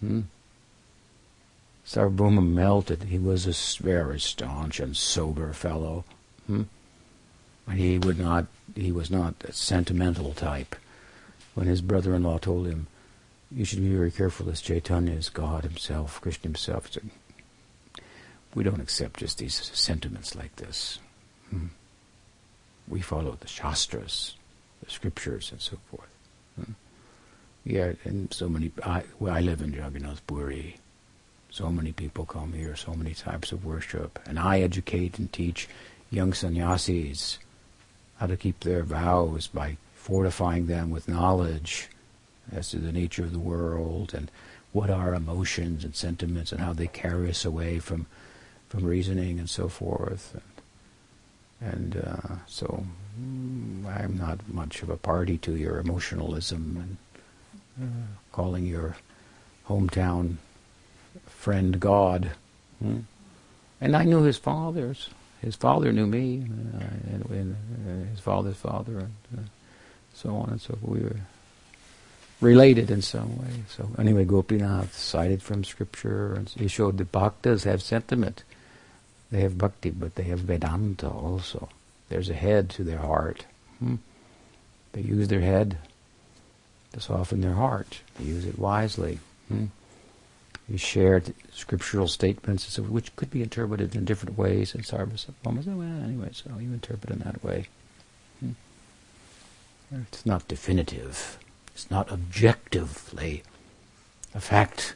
Hmm? 0.00 0.22
Sarvabhauma 1.86 2.46
melted. 2.46 3.04
He 3.04 3.18
was 3.18 3.46
a 3.46 3.82
very 3.82 4.18
staunch 4.18 4.80
and 4.80 4.96
sober 4.96 5.52
fellow. 5.52 6.04
Hmm? 6.46 6.62
He 7.72 7.98
would 7.98 8.18
not. 8.18 8.46
He 8.74 8.90
was 8.90 9.10
not 9.10 9.34
a 9.44 9.52
sentimental 9.52 10.32
type. 10.32 10.76
When 11.54 11.66
his 11.66 11.80
brother-in-law 11.80 12.38
told 12.38 12.66
him, 12.66 12.88
"You 13.50 13.64
should 13.64 13.80
be 13.80 13.94
very 13.94 14.10
careful. 14.10 14.46
This 14.46 14.60
Chaitanya 14.60 15.12
is 15.12 15.28
God 15.28 15.62
Himself, 15.62 16.20
Krishna 16.20 16.48
Himself." 16.48 16.92
Said, 16.92 17.10
we 18.54 18.62
don't 18.62 18.80
accept 18.80 19.20
just 19.20 19.38
these 19.38 19.70
sentiments 19.74 20.34
like 20.34 20.56
this. 20.56 20.98
Hmm. 21.50 21.66
We 22.88 23.00
follow 23.00 23.36
the 23.40 23.48
Shastras, 23.48 24.34
the 24.82 24.90
scriptures, 24.90 25.50
and 25.50 25.60
so 25.60 25.78
forth. 25.90 26.08
Yeah, 27.64 27.92
and 28.04 28.32
so 28.32 28.48
many. 28.48 28.70
I, 28.84 29.04
well, 29.18 29.32
I 29.34 29.40
live 29.40 29.62
in 29.62 29.72
Jagannath 29.72 30.26
Puri. 30.26 30.76
So 31.50 31.70
many 31.70 31.92
people 31.92 32.26
come 32.26 32.52
here, 32.52 32.76
so 32.76 32.94
many 32.94 33.14
types 33.14 33.52
of 33.52 33.64
worship, 33.64 34.18
and 34.26 34.38
I 34.38 34.60
educate 34.60 35.18
and 35.18 35.32
teach 35.32 35.68
young 36.10 36.32
sannyasis 36.32 37.38
how 38.18 38.26
to 38.26 38.36
keep 38.36 38.60
their 38.60 38.82
vows 38.82 39.46
by 39.46 39.76
fortifying 39.94 40.66
them 40.66 40.90
with 40.90 41.08
knowledge 41.08 41.88
as 42.52 42.70
to 42.70 42.78
the 42.78 42.92
nature 42.92 43.24
of 43.24 43.32
the 43.32 43.38
world 43.38 44.12
and 44.12 44.30
what 44.72 44.90
are 44.90 45.14
emotions 45.14 45.84
and 45.84 45.94
sentiments 45.94 46.52
and 46.52 46.60
how 46.60 46.72
they 46.72 46.88
carry 46.88 47.30
us 47.30 47.44
away 47.44 47.78
from 47.78 48.06
from 48.68 48.84
reasoning 48.84 49.38
and 49.38 49.48
so 49.48 49.68
forth. 49.68 50.36
And, 51.64 51.94
and 51.94 52.04
uh, 52.04 52.34
so 52.46 52.84
mm, 53.20 53.86
I'm 53.86 54.16
not 54.18 54.40
much 54.52 54.82
of 54.82 54.90
a 54.90 54.96
party 54.96 55.38
to 55.38 55.56
your 55.56 55.78
emotionalism 55.78 56.98
and 57.78 57.88
uh, 57.88 58.06
calling 58.32 58.66
your 58.66 58.96
hometown 59.68 60.36
friend 61.26 61.80
God. 61.80 62.30
Hmm? 62.82 63.00
And 63.80 63.96
I 63.96 64.04
knew 64.04 64.22
his 64.22 64.38
fathers. 64.38 65.10
His 65.40 65.56
father 65.56 65.92
knew 65.92 66.06
me, 66.06 66.42
uh, 66.42 66.84
and, 67.12 67.24
and 67.30 67.56
uh, 67.86 68.10
his 68.10 68.20
father's 68.20 68.56
father, 68.56 68.98
and 68.98 69.12
uh, 69.36 69.42
so 70.14 70.36
on 70.36 70.48
and 70.50 70.60
so 70.60 70.74
forth. 70.76 70.84
We 70.84 71.00
were 71.00 71.20
related 72.40 72.90
in 72.90 73.02
some 73.02 73.36
way. 73.38 73.50
So 73.68 73.90
anyway, 73.98 74.24
Gopinath 74.24 74.96
cited 74.96 75.42
from 75.42 75.64
scripture, 75.64 76.32
and 76.34 76.48
he 76.48 76.68
showed 76.68 76.96
that 76.96 77.12
bhaktas 77.12 77.64
have 77.64 77.82
sentiment. 77.82 78.42
They 79.34 79.40
have 79.40 79.58
bhakti, 79.58 79.90
but 79.90 80.14
they 80.14 80.22
have 80.24 80.38
Vedanta 80.38 81.08
also. 81.08 81.68
There's 82.08 82.30
a 82.30 82.34
head 82.34 82.70
to 82.70 82.84
their 82.84 82.98
heart. 82.98 83.46
Hmm? 83.80 83.96
They 84.92 85.00
use 85.00 85.26
their 85.26 85.40
head 85.40 85.76
to 86.92 87.00
soften 87.00 87.40
their 87.40 87.54
heart. 87.54 87.98
They 88.16 88.26
use 88.26 88.46
it 88.46 88.60
wisely. 88.60 89.18
Hmm? 89.48 89.64
You 90.68 90.78
shared 90.78 91.34
scriptural 91.52 92.06
statements 92.06 92.78
which 92.78 93.16
could 93.16 93.32
be 93.32 93.42
interpreted 93.42 93.96
in 93.96 94.04
different 94.04 94.38
ways. 94.38 94.72
And 94.72 94.84
Sarvabhauma 94.84 95.64
said, 95.64 95.76
well, 95.76 96.04
anyway, 96.04 96.28
so 96.30 96.50
you 96.60 96.72
interpret 96.72 97.12
in 97.12 97.18
that 97.18 97.42
way. 97.42 97.66
Hmm? 98.38 98.52
It's 100.12 100.24
not 100.24 100.46
definitive. 100.46 101.40
It's 101.74 101.90
not 101.90 102.08
objectively 102.12 103.42
a 104.32 104.40
fact 104.40 104.94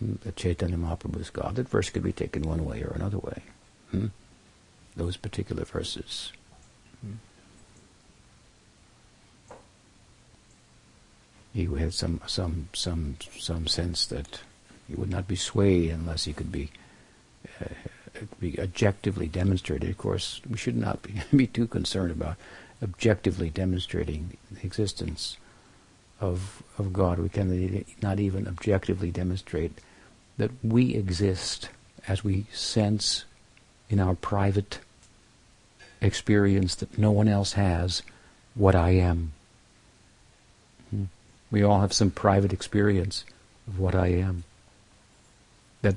hmm, 0.00 0.16
that 0.20 0.36
Chaitanya 0.36 0.76
Mahaprabhu 0.76 1.18
is 1.18 1.30
God. 1.30 1.54
That 1.54 1.70
verse 1.70 1.88
could 1.88 2.02
be 2.02 2.12
taken 2.12 2.42
one 2.42 2.66
way 2.66 2.82
or 2.82 2.92
another 2.94 3.16
way. 3.16 3.42
Hmm? 3.94 4.06
Those 4.96 5.16
particular 5.16 5.64
verses. 5.64 6.32
Hmm? 7.00 7.14
He 11.52 11.64
had 11.64 11.94
some 11.94 12.20
some 12.26 12.68
some 12.72 13.16
some 13.38 13.66
sense 13.68 14.06
that 14.06 14.40
he 14.88 14.94
would 14.94 15.10
not 15.10 15.28
be 15.28 15.36
swayed 15.36 15.90
unless 15.90 16.24
he 16.24 16.32
could 16.32 16.50
be 16.50 16.70
uh, 17.60 17.66
be 18.40 18.58
objectively 18.60 19.28
demonstrated. 19.28 19.90
Of 19.90 19.98
course, 19.98 20.40
we 20.48 20.56
should 20.56 20.76
not 20.76 21.02
be, 21.02 21.14
be 21.36 21.46
too 21.46 21.66
concerned 21.66 22.10
about 22.10 22.36
objectively 22.82 23.50
demonstrating 23.50 24.36
the 24.50 24.66
existence 24.66 25.36
of 26.20 26.62
of 26.78 26.92
God. 26.92 27.18
We 27.18 27.28
can 27.28 27.84
not 28.02 28.18
even 28.18 28.48
objectively 28.48 29.10
demonstrate 29.10 29.80
that 30.36 30.50
we 30.62 30.94
exist 30.94 31.68
as 32.06 32.24
we 32.24 32.46
sense 32.52 33.24
in 33.94 34.00
our 34.00 34.16
private 34.16 34.80
experience 36.00 36.74
that 36.74 36.98
no 36.98 37.12
one 37.12 37.28
else 37.28 37.52
has 37.52 38.02
what 38.56 38.74
I 38.74 38.90
am. 38.90 39.30
Hmm. 40.90 41.04
We 41.52 41.62
all 41.62 41.80
have 41.80 41.92
some 41.92 42.10
private 42.10 42.52
experience 42.52 43.24
of 43.68 43.78
what 43.78 43.94
I 43.94 44.08
am 44.08 44.42
that 45.82 45.94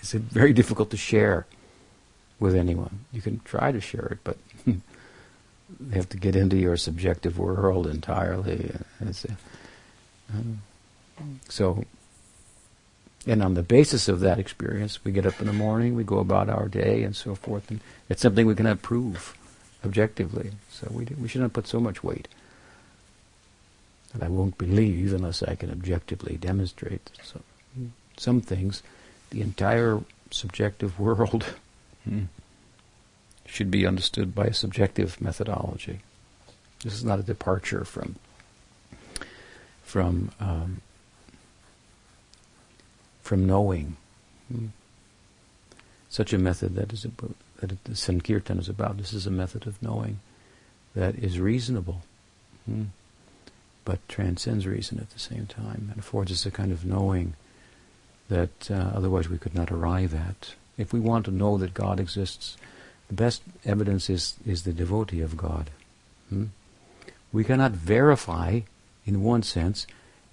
is 0.00 0.12
very 0.14 0.52
difficult 0.52 0.90
to 0.90 0.96
share 0.96 1.46
with 2.40 2.56
anyone. 2.56 3.04
You 3.12 3.22
can 3.22 3.38
try 3.44 3.70
to 3.70 3.80
share 3.80 4.06
it, 4.06 4.18
but 4.24 4.36
you 4.66 4.80
have 5.92 6.08
to 6.08 6.16
get 6.16 6.34
into 6.34 6.56
your 6.56 6.76
subjective 6.76 7.38
world 7.38 7.86
entirely. 7.86 8.72
Um, 10.34 10.60
so, 11.48 11.84
and 13.26 13.42
on 13.42 13.54
the 13.54 13.62
basis 13.62 14.08
of 14.08 14.20
that 14.20 14.38
experience, 14.38 15.04
we 15.04 15.12
get 15.12 15.26
up 15.26 15.40
in 15.40 15.46
the 15.46 15.52
morning, 15.52 15.96
we 15.96 16.04
go 16.04 16.18
about 16.18 16.48
our 16.48 16.68
day, 16.68 17.02
and 17.02 17.14
so 17.14 17.34
forth, 17.34 17.70
and 17.70 17.80
it's 18.08 18.22
something 18.22 18.46
we 18.46 18.54
cannot 18.54 18.82
prove 18.82 19.36
objectively. 19.84 20.52
So 20.70 20.88
we 20.90 21.06
we 21.20 21.28
should 21.28 21.40
not 21.40 21.52
put 21.52 21.66
so 21.66 21.80
much 21.80 22.04
weight 22.04 22.28
that 24.12 24.24
I 24.24 24.28
won't 24.28 24.58
believe 24.58 25.12
unless 25.12 25.42
I 25.42 25.56
can 25.56 25.70
objectively 25.70 26.36
demonstrate. 26.36 27.10
So 27.22 27.40
some 28.16 28.40
things, 28.40 28.82
the 29.30 29.42
entire 29.42 30.00
subjective 30.30 30.98
world 30.98 31.44
hmm, 32.04 32.24
should 33.44 33.70
be 33.70 33.86
understood 33.86 34.34
by 34.34 34.46
a 34.46 34.54
subjective 34.54 35.20
methodology. 35.20 36.00
This 36.82 36.94
is 36.94 37.04
not 37.04 37.18
a 37.18 37.22
departure 37.22 37.84
from 37.84 38.16
from 39.82 40.30
um, 40.40 40.80
from 43.26 43.46
knowing. 43.46 43.96
Such 46.08 46.32
a 46.32 46.38
method 46.38 46.76
that 46.76 46.92
is 46.92 47.04
about, 47.04 47.34
that 47.60 47.84
the 47.84 47.96
Sankirtan 47.96 48.58
is 48.58 48.68
about. 48.68 48.98
This 48.98 49.12
is 49.12 49.26
a 49.26 49.30
method 49.30 49.66
of 49.66 49.82
knowing 49.82 50.20
that 50.94 51.16
is 51.16 51.40
reasonable, 51.40 52.02
hmm, 52.64 52.84
but 53.84 54.08
transcends 54.08 54.66
reason 54.66 54.98
at 54.98 55.10
the 55.10 55.18
same 55.18 55.46
time 55.46 55.88
and 55.90 55.98
affords 55.98 56.30
us 56.30 56.46
a 56.46 56.50
kind 56.50 56.70
of 56.70 56.86
knowing 56.86 57.34
that 58.28 58.70
uh, 58.70 58.92
otherwise 58.94 59.28
we 59.28 59.38
could 59.38 59.54
not 59.54 59.72
arrive 59.72 60.14
at. 60.14 60.54
If 60.78 60.92
we 60.92 61.00
want 61.00 61.24
to 61.24 61.30
know 61.32 61.58
that 61.58 61.74
God 61.74 61.98
exists, 61.98 62.56
the 63.08 63.14
best 63.14 63.42
evidence 63.64 64.08
is, 64.08 64.36
is 64.46 64.62
the 64.62 64.72
devotee 64.72 65.20
of 65.20 65.36
God. 65.36 65.70
Hmm? 66.28 66.46
We 67.32 67.42
cannot 67.42 67.72
verify, 67.72 68.60
in 69.04 69.22
one 69.22 69.42
sense, 69.42 69.86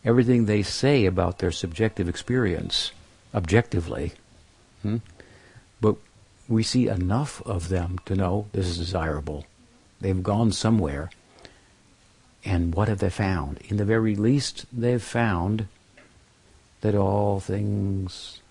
everything 0.05 0.45
they 0.45 0.63
say 0.63 1.05
about 1.05 1.39
their 1.39 1.51
subjective 1.51 2.09
experience 2.09 2.91
objectively. 3.33 4.13
Hmm? 4.81 4.97
But 5.81 5.95
we 6.47 6.63
see 6.63 6.87
enough 6.87 7.41
of 7.45 7.69
them 7.69 7.99
to 8.05 8.15
know 8.15 8.47
this 8.51 8.67
is 8.67 8.77
desirable. 8.77 9.45
They've 10.01 10.23
gone 10.23 10.51
somewhere. 10.51 11.09
And 12.45 12.75
what 12.75 12.89
have 12.89 12.99
they 12.99 13.09
found? 13.09 13.59
In 13.69 13.77
the 13.77 13.85
very 13.85 14.15
least, 14.15 14.65
they've 14.71 15.01
found 15.01 15.67
that 16.81 16.95
all 16.95 17.39
things 17.39 18.41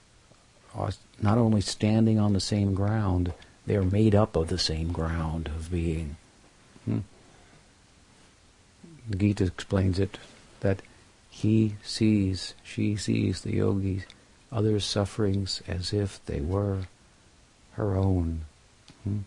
are 0.75 0.91
not 1.21 1.37
only 1.37 1.61
standing 1.61 2.19
on 2.19 2.33
the 2.33 2.41
same 2.41 2.73
ground, 2.75 3.35
they 3.67 3.77
are 3.77 3.85
made 3.85 4.15
up 4.15 4.35
of 4.35 4.49
the 4.49 4.59
same 4.59 4.91
ground 4.91 5.49
of 5.49 5.71
being. 5.71 6.17
Hmm? 6.87 7.01
The 9.11 9.17
Gita 9.17 9.45
explains 9.45 9.99
it 9.99 10.19
that 10.61 10.81
he 11.33 11.77
sees, 11.83 12.53
she 12.63 12.95
sees 12.95 13.41
the 13.41 13.55
yogi, 13.55 14.03
others' 14.53 14.85
sufferings 14.85 15.63
as 15.67 15.91
if 15.95 16.23
they 16.27 16.43
were 16.43 16.81
her 17.73 17.97
own. 17.97 18.43
Hmm? 19.03 19.21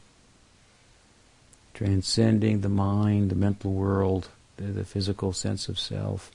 Transcending 1.74 2.62
the 2.62 2.70
mind, 2.70 3.32
the 3.32 3.36
mental 3.36 3.74
world, 3.74 4.30
the, 4.58 4.66
the 4.66 4.86
physical 4.86 5.34
sense 5.34 5.68
of 5.68 5.80
self, 5.80 6.30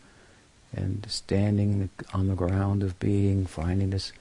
and 0.75 1.07
standing 1.09 1.89
on 2.13 2.27
the 2.27 2.35
ground 2.35 2.83
of 2.83 2.99
being, 2.99 3.47
finding 3.47 3.91
this 3.91 4.13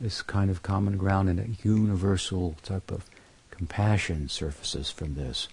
this 0.00 0.22
kind 0.22 0.50
of 0.50 0.64
common 0.64 0.98
ground 0.98 1.28
and 1.30 1.38
a 1.38 1.66
universal 1.66 2.56
type 2.64 2.90
of 2.90 3.08
compassion 3.52 4.28
surfaces 4.28 4.90
from 4.90 5.14
this. 5.14 5.46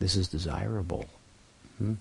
This 0.00 0.16
is 0.16 0.26
desirable. 0.26 1.06
Hmm? 1.78 1.94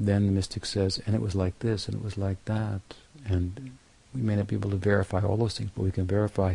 Then 0.00 0.26
the 0.26 0.32
mystic 0.32 0.64
says, 0.64 1.00
and 1.04 1.14
it 1.14 1.20
was 1.20 1.34
like 1.34 1.58
this, 1.58 1.86
and 1.86 1.94
it 1.94 2.02
was 2.02 2.16
like 2.16 2.42
that, 2.46 2.80
and 3.26 3.72
we 4.14 4.22
may 4.22 4.34
not 4.34 4.46
be 4.46 4.56
able 4.56 4.70
to 4.70 4.76
verify 4.76 5.20
all 5.20 5.36
those 5.36 5.58
things, 5.58 5.70
but 5.76 5.82
we 5.82 5.90
can 5.90 6.06
verify 6.06 6.54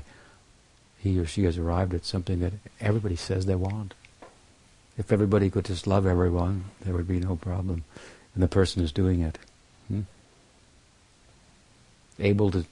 he 0.97 1.19
or 1.19 1.27
she 1.27 1.43
has 1.43 1.57
arrived 1.57 1.93
at 1.93 2.05
something 2.05 2.39
that 2.39 2.53
everybody 2.81 3.15
says 3.15 3.45
they 3.45 3.55
want. 3.55 3.93
If 4.97 5.11
everybody 5.11 5.51
could 5.51 5.65
just 5.65 5.85
love 5.85 6.07
everyone, 6.07 6.65
there 6.81 6.95
would 6.95 7.07
be 7.07 7.19
no 7.19 7.35
problem 7.35 7.83
and 8.35 8.43
the 8.43 8.47
person 8.47 8.83
is 8.83 8.91
doing 8.91 9.21
it. 9.21 9.39
Hmm? 9.87 10.01
Able 12.19 12.51
to, 12.51 12.65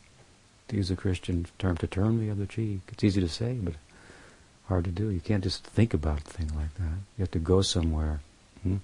to 0.68 0.76
use 0.76 0.92
a 0.92 0.96
Christian 0.96 1.48
term, 1.58 1.78
to 1.78 1.88
turn 1.88 2.20
the 2.20 2.30
other 2.30 2.46
cheek. 2.46 2.82
It's 2.90 3.04
easy 3.04 3.22
to 3.22 3.30
say, 3.30 3.54
but 3.54 3.74
hard 4.68 4.84
to 4.86 4.92
do. 4.92 5.10
You 5.10 5.22
can't 5.22 5.44
just 5.44 5.64
think 5.64 5.94
about 5.94 6.20
a 6.20 6.24
thing 6.24 6.52
like 6.56 6.76
that. 6.76 7.00
You 7.18 7.22
have 7.22 7.32
to 7.32 7.40
go 7.40 7.62
somewhere. 7.62 8.20
Hmm? 8.62 8.78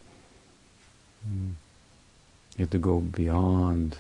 Hmm. 1.28 1.50
You 2.58 2.64
have 2.64 2.72
to 2.72 2.78
go 2.78 3.00
beyond 3.00 4.00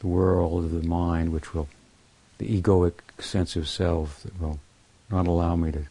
the 0.00 0.06
world 0.06 0.64
of 0.64 0.70
the 0.72 0.86
mind, 0.86 1.32
which 1.32 1.54
will 1.54 1.68
the 2.38 2.60
egoic 2.60 2.94
sense 3.18 3.56
of 3.56 3.68
self 3.68 4.22
that 4.22 4.40
will 4.40 4.58
not 5.10 5.26
allow 5.26 5.56
me 5.56 5.72
to 5.72 5.84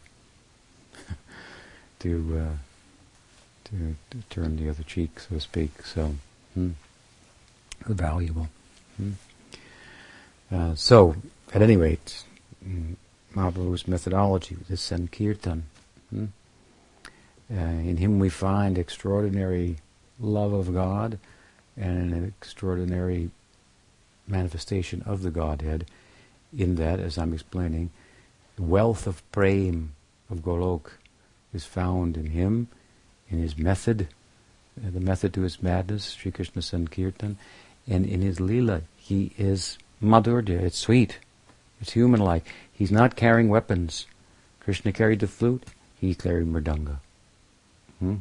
to, 2.00 2.38
uh, 2.38 2.56
to, 3.64 3.96
to 4.10 4.18
turn 4.30 4.56
the 4.56 4.68
other 4.68 4.82
cheek, 4.82 5.18
so 5.20 5.34
to 5.34 5.40
speak. 5.40 5.82
So, 5.82 6.14
hmm, 6.54 6.70
valuable. 7.86 8.48
Hmm. 8.96 9.12
Uh, 10.50 10.74
so, 10.74 11.16
at 11.52 11.62
any 11.62 11.76
rate, 11.76 12.22
mm, 12.64 12.94
Mahaprabhu's 13.34 13.88
methodology, 13.88 14.56
this 14.68 14.80
Sankirtan, 14.80 15.64
hmm, 16.10 16.26
uh, 17.50 17.54
in 17.54 17.96
him 17.96 18.18
we 18.18 18.28
find 18.28 18.78
extraordinary 18.78 19.76
love 20.18 20.52
of 20.52 20.72
God 20.72 21.18
and 21.76 22.12
an 22.12 22.24
extraordinary 22.24 23.30
manifestation 24.26 25.02
of 25.02 25.22
the 25.22 25.30
Godhead 25.30 25.86
in 26.56 26.76
that, 26.76 27.00
as 27.00 27.18
I'm 27.18 27.32
explaining, 27.32 27.90
wealth 28.58 29.06
of 29.06 29.30
prem 29.32 29.92
of 30.30 30.38
Golok 30.38 30.92
is 31.52 31.64
found 31.64 32.16
in 32.16 32.26
him, 32.26 32.68
in 33.30 33.38
his 33.38 33.58
method, 33.58 34.08
uh, 34.78 34.90
the 34.90 35.00
method 35.00 35.34
to 35.34 35.42
his 35.42 35.62
madness, 35.62 36.12
Sri 36.12 36.30
Krishna 36.30 36.62
Sankirtan, 36.62 37.36
and 37.86 38.06
in 38.06 38.22
his 38.22 38.40
lila, 38.40 38.82
he 38.96 39.32
is 39.36 39.78
madhurya, 40.02 40.60
it's 40.62 40.78
sweet, 40.78 41.18
it's 41.80 41.92
human-like. 41.92 42.46
He's 42.72 42.92
not 42.92 43.16
carrying 43.16 43.48
weapons. 43.48 44.06
Krishna 44.60 44.92
carried 44.92 45.20
the 45.20 45.26
flute, 45.26 45.64
he 46.00 46.14
carried 46.14 46.46
mridanga. 46.46 46.98
Hmm? 47.98 48.16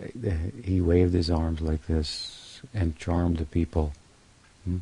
Uh, 0.00 0.30
he 0.64 0.80
waved 0.80 1.12
his 1.12 1.30
arms 1.30 1.60
like 1.60 1.86
this 1.86 2.41
and 2.74 2.98
charmed 2.98 3.38
the 3.38 3.44
people 3.44 3.92
hmm? 4.64 4.78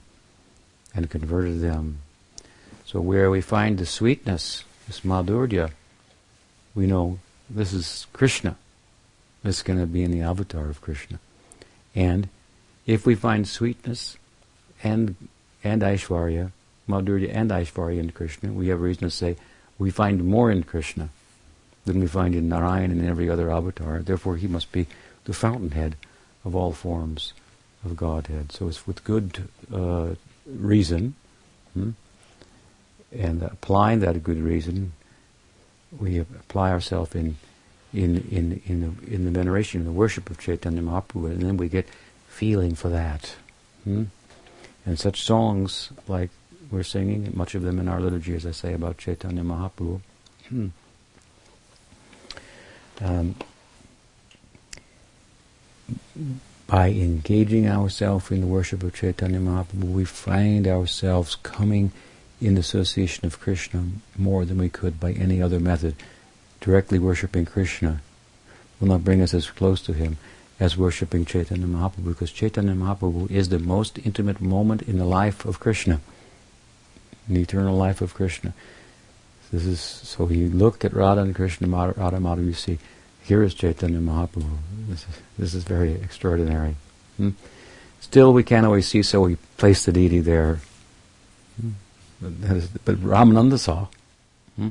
and 0.95 1.11
converted 1.11 1.61
them. 1.61 1.99
So 2.85 3.01
where 3.01 3.31
we 3.31 3.41
find 3.41 3.79
the 3.79 3.87
sweetness, 3.87 4.65
this 4.87 5.01
madhurya, 5.01 5.71
we 6.75 6.87
know 6.87 7.19
this 7.49 7.73
is 7.73 8.07
Krishna. 8.13 8.57
This 9.43 9.59
is 9.59 9.63
going 9.63 9.79
to 9.79 9.87
be 9.87 10.03
in 10.03 10.11
the 10.11 10.23
avatar 10.23 10.69
of 10.69 10.81
Krishna. 10.81 11.19
And 11.95 12.29
if 12.87 13.07
we 13.07 13.15
find 13.15 13.47
sweetness 13.47 14.17
and 14.83 15.17
and 15.63 15.83
Aishwarya, 15.83 16.53
Madhurya 16.89 17.31
and 17.35 17.51
Aishwarya 17.51 17.99
in 17.99 18.11
Krishna, 18.11 18.51
we 18.53 18.69
have 18.69 18.81
reason 18.81 19.03
to 19.03 19.11
say 19.11 19.37
we 19.79 19.91
find 19.91 20.25
more 20.25 20.51
in 20.51 20.63
Krishna 20.63 21.11
than 21.85 22.01
we 22.01 22.07
find 22.07 22.35
in 22.35 22.49
Narayan 22.49 22.91
and 22.91 23.01
in 23.01 23.09
every 23.09 23.29
other 23.29 23.51
avatar. 23.51 24.01
Therefore, 24.01 24.37
he 24.37 24.47
must 24.47 24.73
be 24.73 24.87
the 25.25 25.33
fountainhead 25.33 25.97
of 26.45 26.57
all 26.57 26.73
forms 26.73 27.33
of 27.85 27.97
Godhead. 27.97 28.53
So 28.53 28.69
it's 28.69 28.87
with 28.87 29.05
good 29.05 29.49
uh, 29.73 30.15
reason, 30.47 31.15
hmm, 31.75 31.91
and 33.13 33.43
applying 33.43 34.01
that 34.01 34.23
good 34.23 34.41
reason, 34.41 34.93
we 35.99 36.19
apply 36.19 36.71
ourselves 36.71 37.15
in 37.15 37.37
in 37.93 38.19
in 38.31 38.63
in 38.67 38.81
the, 38.81 39.15
in 39.15 39.25
the 39.25 39.31
veneration, 39.31 39.81
in 39.81 39.87
the 39.87 39.93
worship 39.93 40.31
of 40.31 40.39
Chaitanya 40.39 40.83
Mahaprabhu, 40.83 41.31
and 41.31 41.43
then 41.43 41.57
we 41.57 41.69
get 41.69 41.89
feeling 42.29 42.75
for 42.75 42.89
that. 42.89 43.35
Hmm? 43.85 44.05
And 44.87 44.99
such 44.99 45.23
songs 45.23 45.91
like 46.09 46.31
we're 46.71 46.83
singing, 46.83 47.31
much 47.35 47.55
of 47.55 47.63
them 47.63 47.79
in 47.79 47.89
our 47.89 48.01
liturgy, 48.01 48.35
as 48.35 48.47
I 48.47 48.53
say 48.53 48.73
about 48.73 48.99
Chaitanya 48.99 49.43
Mahaprabhu. 49.43 50.01
Hmm. 50.49 50.69
Um, 53.03 53.35
by 56.71 56.91
engaging 56.91 57.67
ourselves 57.67 58.31
in 58.31 58.41
the 58.41 58.47
worship 58.47 58.85
of 58.85 58.95
Chaitanya 58.95 59.41
Mahaprabhu, 59.41 59.93
we 59.93 60.05
find 60.05 60.69
ourselves 60.69 61.35
coming 61.43 61.91
in 62.41 62.57
association 62.57 63.27
of 63.27 63.41
Krishna 63.41 63.87
more 64.17 64.45
than 64.45 64.59
we 64.59 64.69
could 64.69 65.01
by 65.01 65.11
any 65.13 65.43
other 65.43 65.59
method. 65.59 65.97
Directly 66.61 67.01
worshipping 67.01 67.45
Krishna 67.45 68.03
will 68.79 68.87
not 68.87 69.03
bring 69.03 69.21
us 69.21 69.35
as 69.35 69.51
close 69.51 69.83
to 69.83 69.93
Him 69.93 70.19
as 70.61 70.77
worshipping 70.77 71.25
Chaitanya 71.25 71.67
Mahaprabhu, 71.67 72.05
because 72.05 72.31
Chaitanya 72.31 72.75
Mahaprabhu 72.75 73.29
is 73.33 73.49
the 73.49 73.59
most 73.59 73.99
intimate 73.99 74.41
moment 74.41 74.83
in 74.83 74.97
the 74.97 75.05
life 75.05 75.45
of 75.45 75.59
Krishna, 75.59 76.01
in 77.29 77.35
the 77.35 77.41
eternal 77.41 77.77
life 77.77 78.01
of 78.01 78.15
Krishna. 78.15 78.55
This 79.53 79.67
is 79.67 79.81
so. 79.81 80.27
He 80.27 80.47
looked 80.47 80.85
at 80.85 80.93
Radha 80.93 81.23
and 81.23 81.35
Krishna, 81.35 81.67
Radha 81.67 82.19
Madhav. 82.19 82.47
You 82.47 82.53
see, 82.53 82.79
here 83.25 83.43
is 83.43 83.55
Chaitanya 83.55 83.99
Mahaprabhu. 83.99 84.59
This 84.89 85.01
is, 85.01 85.21
this 85.39 85.55
is 85.55 85.65
very 85.65 85.93
extraordinary. 85.93 86.77
Hmm? 87.17 87.31
Still, 88.01 88.33
we 88.33 88.43
can't 88.43 88.67
always 88.67 88.89
see, 88.89 89.03
so 89.03 89.21
we 89.21 89.37
place 89.57 89.85
the 89.85 89.93
deity 89.93 90.21
there. 90.21 90.61
Hmm? 91.61 91.71
But, 92.21 92.85
but 92.85 92.97
Ramananda 92.97 93.59
saw. 93.59 93.87
Hmm? 94.57 94.71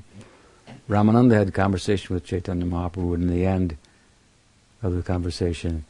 Ramananda 0.89 1.33
had 1.33 1.47
a 1.47 1.51
conversation 1.51 2.13
with 2.13 2.25
Chaitanya 2.25 2.65
Mahaprabhu, 2.65 3.13
and 3.13 3.23
in 3.23 3.29
the 3.29 3.45
end 3.45 3.77
of 4.81 4.95
the 4.95 5.03
conversation, 5.03 5.85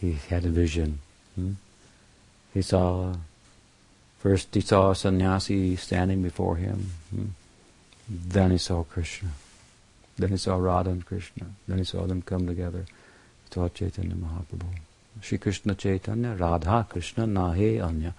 he 0.00 0.18
had 0.28 0.44
a 0.44 0.48
vision. 0.48 0.98
Hmm? 1.34 1.52
He 2.52 2.62
saw, 2.62 3.14
first 4.18 4.54
he 4.54 4.60
saw 4.60 4.90
a 4.90 4.94
sannyasi 4.94 5.76
standing 5.76 6.22
before 6.22 6.56
him. 6.56 6.90
Hmm? 7.10 7.26
Then 8.08 8.50
he 8.50 8.58
saw 8.58 8.84
Krishna. 8.84 9.30
Then 10.16 10.30
he 10.30 10.36
saw 10.36 10.56
Radha 10.56 10.90
and 10.90 11.04
Krishna. 11.04 11.46
Then 11.66 11.78
he 11.78 11.84
saw 11.84 12.06
them 12.06 12.22
come 12.22 12.46
together. 12.46 12.84
He 12.86 13.54
saw 13.54 13.68
Chaitanya 13.68 14.14
Mahaprabhu. 14.14 14.66
Shri 15.20 15.38
Krishna 15.38 15.74
Chaitanya, 15.74 16.34
Radha 16.34 16.86
Krishna, 16.88 17.24
Nahe 17.26 17.84
Anya. 17.84 18.14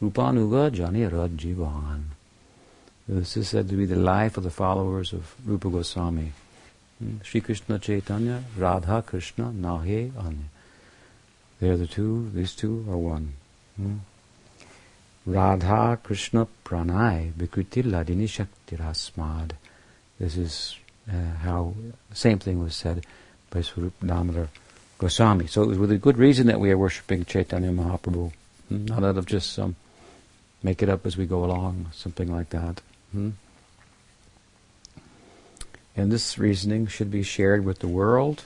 Rupanuga 0.00 0.74
Jani 0.74 1.02
Rajivan. 1.02 2.04
This 3.08 3.36
is 3.36 3.48
said 3.48 3.68
to 3.68 3.76
be 3.76 3.86
the 3.86 3.96
life 3.96 4.36
of 4.36 4.44
the 4.44 4.50
followers 4.50 5.12
of 5.12 5.34
Rupa 5.44 5.70
Goswami. 5.70 6.32
Hmm? 6.98 7.16
Sri 7.22 7.40
Krishna 7.40 7.78
Chaitanya, 7.78 8.44
Radha 8.56 9.02
Krishna, 9.02 9.46
Nahe 9.46 10.12
Anya. 10.16 10.44
They 11.60 11.70
are 11.70 11.76
the 11.76 11.86
two, 11.86 12.30
these 12.34 12.54
two 12.54 12.84
are 12.88 12.96
one. 12.96 13.32
Hmm? 13.76 13.96
Radha 15.26 15.98
Krishna 16.02 16.46
Pranay 16.64 17.32
Vikriti 17.32 17.82
Ladini 17.82 18.26
Shaktirasmad. 18.26 19.52
This 20.18 20.36
is 20.36 20.76
uh, 21.10 21.36
how 21.42 21.74
the 22.10 22.16
same 22.16 22.38
thing 22.38 22.62
was 22.62 22.74
said 22.74 23.04
by 23.50 23.62
Swarup 23.62 23.94
Damodar 24.04 24.48
Goswami. 24.98 25.46
So 25.46 25.62
it 25.62 25.68
was 25.68 25.78
with 25.78 25.90
a 25.90 25.98
good 25.98 26.18
reason 26.18 26.46
that 26.48 26.60
we 26.60 26.70
are 26.70 26.78
worshipping 26.78 27.24
Chaitanya 27.24 27.70
Mahaprabhu, 27.70 28.32
hmm? 28.68 28.84
not 28.86 29.04
out 29.04 29.16
of 29.16 29.26
just 29.26 29.52
some 29.52 29.76
make 30.62 30.82
it 30.82 30.88
up 30.88 31.06
as 31.06 31.16
we 31.16 31.26
go 31.26 31.44
along, 31.44 31.90
something 31.92 32.32
like 32.32 32.50
that. 32.50 32.80
Hmm? 33.12 33.30
And 35.96 36.12
this 36.12 36.38
reasoning 36.38 36.86
should 36.86 37.10
be 37.10 37.22
shared 37.22 37.64
with 37.64 37.80
the 37.80 37.88
world, 37.88 38.44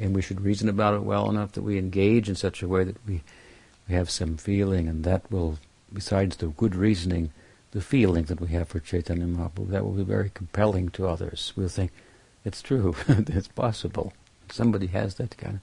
and 0.00 0.14
we 0.14 0.22
should 0.22 0.40
reason 0.40 0.68
about 0.68 0.94
it 0.94 1.02
well 1.02 1.28
enough 1.28 1.52
that 1.52 1.62
we 1.62 1.78
engage 1.78 2.28
in 2.28 2.36
such 2.36 2.62
a 2.62 2.68
way 2.68 2.84
that 2.84 2.96
we, 3.06 3.22
we 3.88 3.94
have 3.94 4.10
some 4.10 4.36
feeling, 4.36 4.88
and 4.88 5.04
that 5.04 5.30
will, 5.30 5.58
besides 5.92 6.36
the 6.36 6.48
good 6.48 6.74
reasoning, 6.74 7.32
the 7.72 7.80
feeling 7.80 8.24
that 8.24 8.40
we 8.40 8.48
have 8.48 8.68
for 8.68 8.80
Chaitanya 8.80 9.26
Mahaprabhu, 9.26 9.70
that 9.70 9.84
will 9.84 9.92
be 9.92 10.04
very 10.04 10.30
compelling 10.32 10.90
to 10.90 11.08
others. 11.08 11.52
We'll 11.56 11.68
think, 11.68 11.90
it's 12.44 12.62
true, 12.62 12.94
it's 13.08 13.48
possible. 13.48 14.12
Somebody 14.50 14.88
has 14.88 15.14
that 15.16 15.36
kind 15.38 15.56
of 15.56 15.60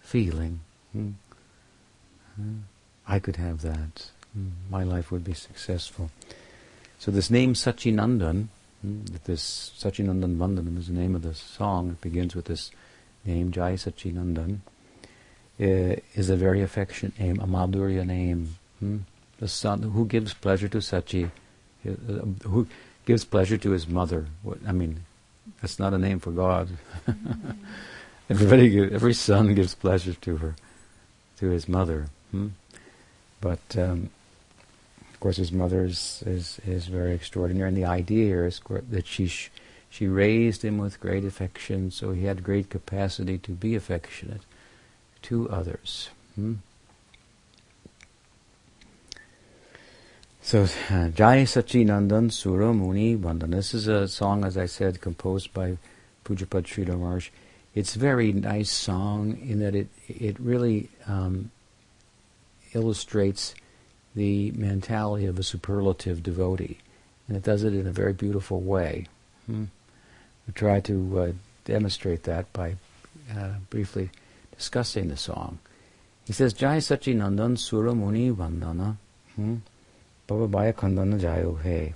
feeling. 0.00 0.60
Hmm. 0.92 1.10
I 3.06 3.18
could 3.18 3.36
have 3.36 3.60
that. 3.62 4.10
Hmm, 4.32 4.48
my 4.70 4.82
life 4.82 5.12
would 5.12 5.24
be 5.24 5.34
successful. 5.34 6.10
So 6.98 7.10
this 7.10 7.30
name 7.30 7.52
Sachinandan, 7.52 8.46
hmm, 8.80 9.00
this 9.24 9.72
Sachinandan 9.78 10.36
Vandanam 10.36 10.78
is 10.78 10.86
the 10.86 10.94
name 10.94 11.14
of 11.14 11.22
the 11.22 11.34
song. 11.34 11.90
It 11.90 12.00
begins 12.00 12.34
with 12.34 12.46
this 12.46 12.70
name, 13.26 13.52
Jai 13.52 13.74
Sachinandan, 13.74 14.60
uh, 15.60 15.96
is 16.14 16.30
a 16.30 16.36
very 16.36 16.62
affectionate 16.62 17.18
name, 17.18 17.40
a 17.40 17.46
Madhurya 17.46 18.06
name. 18.06 18.56
Hmm? 18.80 18.98
The 19.38 19.48
son 19.48 19.82
who 19.82 20.06
gives 20.06 20.32
pleasure 20.32 20.68
to 20.68 20.78
Sachi, 20.78 21.30
who 22.44 22.66
gives 23.06 23.24
pleasure 23.24 23.58
to 23.58 23.70
his 23.70 23.88
mother. 23.88 24.26
What, 24.42 24.58
I 24.66 24.72
mean, 24.72 25.04
that's 25.60 25.78
not 25.78 25.94
a 25.94 25.98
name 25.98 26.20
for 26.20 26.30
God. 26.30 26.68
Everybody, 28.30 28.94
every 28.94 29.14
son 29.14 29.54
gives 29.54 29.74
pleasure 29.74 30.14
to 30.14 30.36
her, 30.38 30.54
to 31.38 31.50
his 31.50 31.68
mother. 31.68 32.06
Hmm? 32.30 32.48
But 33.40 33.76
um, 33.76 34.10
of 35.12 35.20
course, 35.20 35.36
his 35.36 35.52
mother 35.52 35.84
is, 35.84 36.22
is, 36.24 36.60
is 36.64 36.86
very 36.86 37.12
extraordinary, 37.14 37.68
and 37.68 37.76
the 37.76 37.84
idea 37.84 38.26
here 38.26 38.46
is 38.46 38.60
that 38.90 39.06
she 39.06 39.26
sh- 39.26 39.50
she 39.90 40.06
raised 40.06 40.64
him 40.64 40.78
with 40.78 41.00
great 41.00 41.24
affection, 41.24 41.90
so 41.90 42.12
he 42.12 42.24
had 42.24 42.42
great 42.42 42.70
capacity 42.70 43.36
to 43.38 43.50
be 43.50 43.74
affectionate 43.74 44.42
to 45.22 45.50
others. 45.50 46.08
Hmm? 46.36 46.54
So, 50.44 50.66
Jai 50.66 51.44
Sachinandan 51.44 52.32
Sura 52.32 52.74
Muni 52.74 53.16
Vandan. 53.16 53.52
This 53.52 53.72
is 53.74 53.86
a 53.86 54.08
song, 54.08 54.44
as 54.44 54.58
I 54.58 54.66
said, 54.66 55.00
composed 55.00 55.54
by 55.54 55.78
Pujapad 56.24 56.64
Sridhar 56.64 56.98
Maharaj. 56.98 57.28
It's 57.76 57.94
a 57.94 58.00
very 58.00 58.32
nice 58.32 58.70
song 58.70 59.38
in 59.40 59.60
that 59.60 59.76
it 59.76 59.88
it 60.08 60.38
really 60.40 60.90
um, 61.06 61.52
illustrates 62.74 63.54
the 64.16 64.50
mentality 64.50 65.26
of 65.26 65.38
a 65.38 65.44
superlative 65.44 66.24
devotee. 66.24 66.78
and 67.28 67.36
it 67.36 67.44
does 67.44 67.62
it 67.62 67.72
in 67.72 67.86
a 67.86 67.92
very 67.92 68.12
beautiful 68.12 68.60
way. 68.60 69.06
Hmm? 69.46 69.66
We 70.46 70.54
try 70.54 70.80
to 70.80 71.18
uh, 71.20 71.32
demonstrate 71.64 72.24
that 72.24 72.52
by 72.52 72.74
uh, 73.34 73.52
briefly 73.70 74.10
discussing 74.56 75.08
the 75.08 75.16
song. 75.16 75.60
He 76.26 76.32
says, 76.32 76.52
Jai 76.52 76.78
Nandan 76.78 77.56
Sura 77.56 77.94
Muni 77.94 78.30
Vandana 78.32 78.96
hmm? 79.36 79.58
Bhava 80.28 80.48
Bhaya 80.48 80.72
Khandana 80.72 81.20
Jayo. 81.20 81.94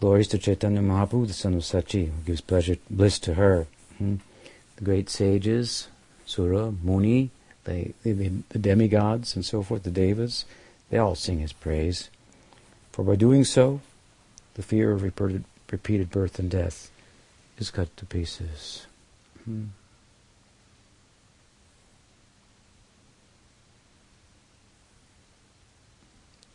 Glories 0.00 0.28
to 0.28 0.38
Chaitanya 0.38 0.80
Mahaprabhu, 0.80 1.26
the 1.26 1.32
son 1.32 1.54
of 1.54 1.62
Sachi, 1.62 2.06
who 2.06 2.22
gives 2.24 2.40
pleasure, 2.40 2.76
bliss 2.88 3.18
to 3.20 3.34
her. 3.34 3.66
Hmm? 3.98 4.16
The 4.76 4.84
great 4.84 5.10
sages, 5.10 5.88
Sura, 6.24 6.72
Muni, 6.82 7.30
they, 7.64 7.94
they, 8.04 8.12
the 8.12 8.58
demigods 8.58 9.34
and 9.34 9.44
so 9.44 9.62
forth, 9.62 9.82
the 9.82 9.90
devas, 9.90 10.44
they 10.90 10.98
all 10.98 11.14
sing 11.14 11.38
his 11.40 11.52
praise. 11.52 12.10
For 12.92 13.02
by 13.02 13.16
doing 13.16 13.44
so, 13.44 13.80
the 14.54 14.62
fear 14.62 14.92
of 14.92 15.02
repeated, 15.02 15.44
repeated 15.70 16.10
birth 16.10 16.38
and 16.38 16.50
death 16.50 16.90
is 17.58 17.70
cut 17.70 17.96
to 17.96 18.04
pieces. 18.04 18.86
Hmm. 19.44 19.66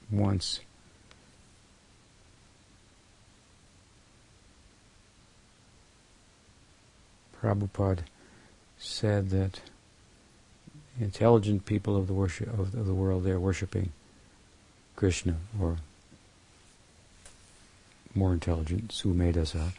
Once 0.09 0.61
Prabhupada 7.41 7.99
said 8.77 9.29
that 9.29 9.61
intelligent 10.99 11.65
people 11.65 11.95
of 11.95 12.07
the 12.07 12.13
worship 12.13 12.47
of, 12.57 12.71
the 12.71 12.93
world 12.93 13.23
they're 13.23 13.39
worshiping 13.39 13.91
Krishna 14.95 15.35
or 15.59 15.77
more 18.15 18.33
intelligent 18.33 18.89
Sumedhasa 18.89 19.73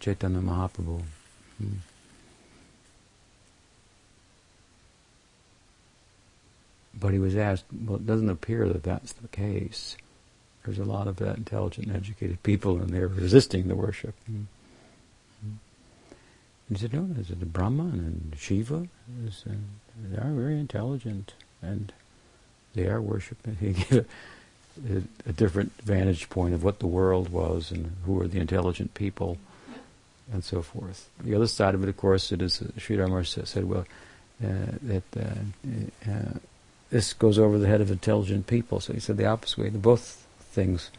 Chaitanya 0.00 0.40
Mahaprabhu. 0.40 1.02
Hmm. 1.58 1.91
But 6.98 7.12
he 7.12 7.18
was 7.18 7.36
asked, 7.36 7.64
well, 7.72 7.96
it 7.96 8.06
doesn't 8.06 8.28
appear 8.28 8.68
that 8.68 8.82
that's 8.82 9.12
the 9.12 9.28
case. 9.28 9.96
There's 10.64 10.78
a 10.78 10.84
lot 10.84 11.08
of 11.08 11.16
that 11.16 11.36
intelligent 11.36 11.88
and 11.88 11.96
educated 11.96 12.42
people, 12.42 12.76
and 12.78 12.90
they're 12.90 13.08
resisting 13.08 13.68
the 13.68 13.74
worship. 13.74 14.14
Hmm. 14.26 14.42
And 16.68 16.78
he 16.78 16.82
said, 16.82 16.94
no, 16.94 17.06
there's 17.06 17.28
the 17.28 17.46
Brahman 17.46 18.32
and 18.32 18.34
Shiva. 18.38 18.86
Is, 19.26 19.44
uh, 19.48 19.52
they 20.10 20.16
are 20.16 20.32
very 20.32 20.58
intelligent, 20.58 21.34
and 21.60 21.92
they 22.74 22.86
are 22.86 23.00
worshiping. 23.00 23.56
He 23.60 23.72
gave 23.72 24.06
a, 24.88 25.28
a, 25.28 25.32
different 25.34 25.72
vantage 25.82 26.30
point 26.30 26.54
of 26.54 26.64
what 26.64 26.78
the 26.78 26.86
world 26.86 27.28
was 27.28 27.70
and 27.70 27.94
who 28.06 28.18
are 28.22 28.26
the 28.26 28.40
intelligent 28.40 28.94
people, 28.94 29.36
and 30.32 30.42
so 30.42 30.62
forth. 30.62 31.10
The 31.22 31.34
other 31.34 31.46
side 31.46 31.74
of 31.74 31.82
it, 31.82 31.90
of 31.90 31.96
course, 31.98 32.32
it 32.32 32.40
is 32.40 32.62
uh, 32.62 32.68
Sri 32.78 32.96
Ramar 32.96 33.24
said, 33.24 33.64
well, 33.64 33.84
uh, 34.42 34.48
that 34.80 35.02
uh, 35.14 36.10
uh, 36.10 36.38
this 36.92 37.14
goes 37.14 37.38
over 37.38 37.58
the 37.58 37.66
head 37.66 37.80
of 37.80 37.90
intelligent 37.90 38.46
people. 38.46 38.78
So 38.78 38.92
he 38.92 39.00
said 39.00 39.16
the 39.16 39.24
opposite 39.24 39.58
way. 39.58 39.70
Both 39.70 40.26
things 40.38 40.90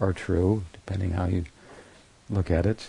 are 0.00 0.12
true, 0.12 0.64
depending 0.72 1.12
how 1.12 1.26
you 1.26 1.44
look 2.28 2.50
at 2.50 2.66
it. 2.66 2.88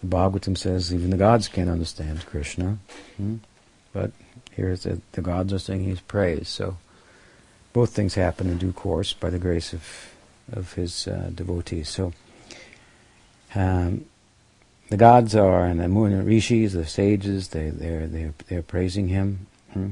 The 0.00 0.06
Bhagavatam 0.06 0.56
says 0.56 0.94
even 0.94 1.10
the 1.10 1.16
gods 1.16 1.48
can't 1.48 1.68
understand 1.68 2.24
Krishna. 2.24 2.78
Hmm? 3.16 3.38
But 3.92 4.12
here 4.54 4.70
it 4.70 4.82
says 4.82 5.00
the 5.10 5.22
gods 5.22 5.52
are 5.52 5.58
singing 5.58 5.88
his 5.88 6.00
praise. 6.00 6.48
So 6.48 6.78
both 7.72 7.90
things 7.90 8.14
happen 8.14 8.48
in 8.48 8.58
due 8.58 8.72
course 8.72 9.12
by 9.12 9.28
the 9.28 9.40
grace 9.40 9.72
of 9.72 10.14
of 10.52 10.74
his 10.74 11.08
uh, 11.08 11.30
devotees. 11.34 11.88
So 11.88 12.12
um, 13.54 14.04
the 14.88 14.96
gods 14.96 15.34
are 15.34 15.64
and 15.64 15.80
the 15.80 15.88
moon 15.88 16.24
rishis, 16.24 16.72
the 16.72 16.86
sages, 16.86 17.48
they 17.48 17.70
they're 17.70 18.06
they're 18.06 18.34
they're 18.48 18.62
praising 18.62 19.08
him. 19.08 19.46
Hmm? 19.72 19.90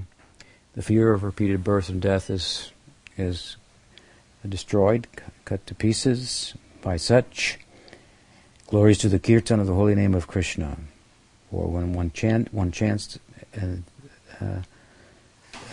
The 0.75 0.83
fear 0.83 1.13
of 1.13 1.23
repeated 1.23 1.63
birth 1.63 1.89
and 1.89 2.01
death 2.01 2.31
is 2.31 2.73
is 3.17 3.57
destroyed, 4.47 5.07
cut 5.45 5.67
to 5.67 5.75
pieces 5.75 6.55
by 6.83 6.97
such. 6.97 7.59
Glories 8.69 8.99
to 8.99 9.09
the 9.09 9.19
kirtan 9.19 9.61
of 9.61 9.67
the 9.67 9.75
holy 9.75 9.95
name 9.95 10.15
of 10.15 10.27
Krishna. 10.27 10.77
Or 11.53 11.69
when 11.69 11.93
one 11.93 12.11
chant, 12.11 12.53
one 12.53 12.73
chants 12.73 13.19
uh, 13.57 13.67
uh, 14.41 14.63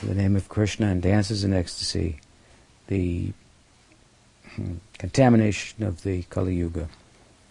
the 0.03 0.13
name 0.13 0.35
of 0.35 0.47
Krishna 0.47 0.87
and 0.87 1.01
dances 1.01 1.43
in 1.43 1.53
ecstasy, 1.53 2.19
the 2.87 3.33
hmm, 4.55 4.75
contamination 4.97 5.83
of 5.83 6.03
the 6.03 6.23
Kali 6.23 6.55
Yuga 6.55 6.87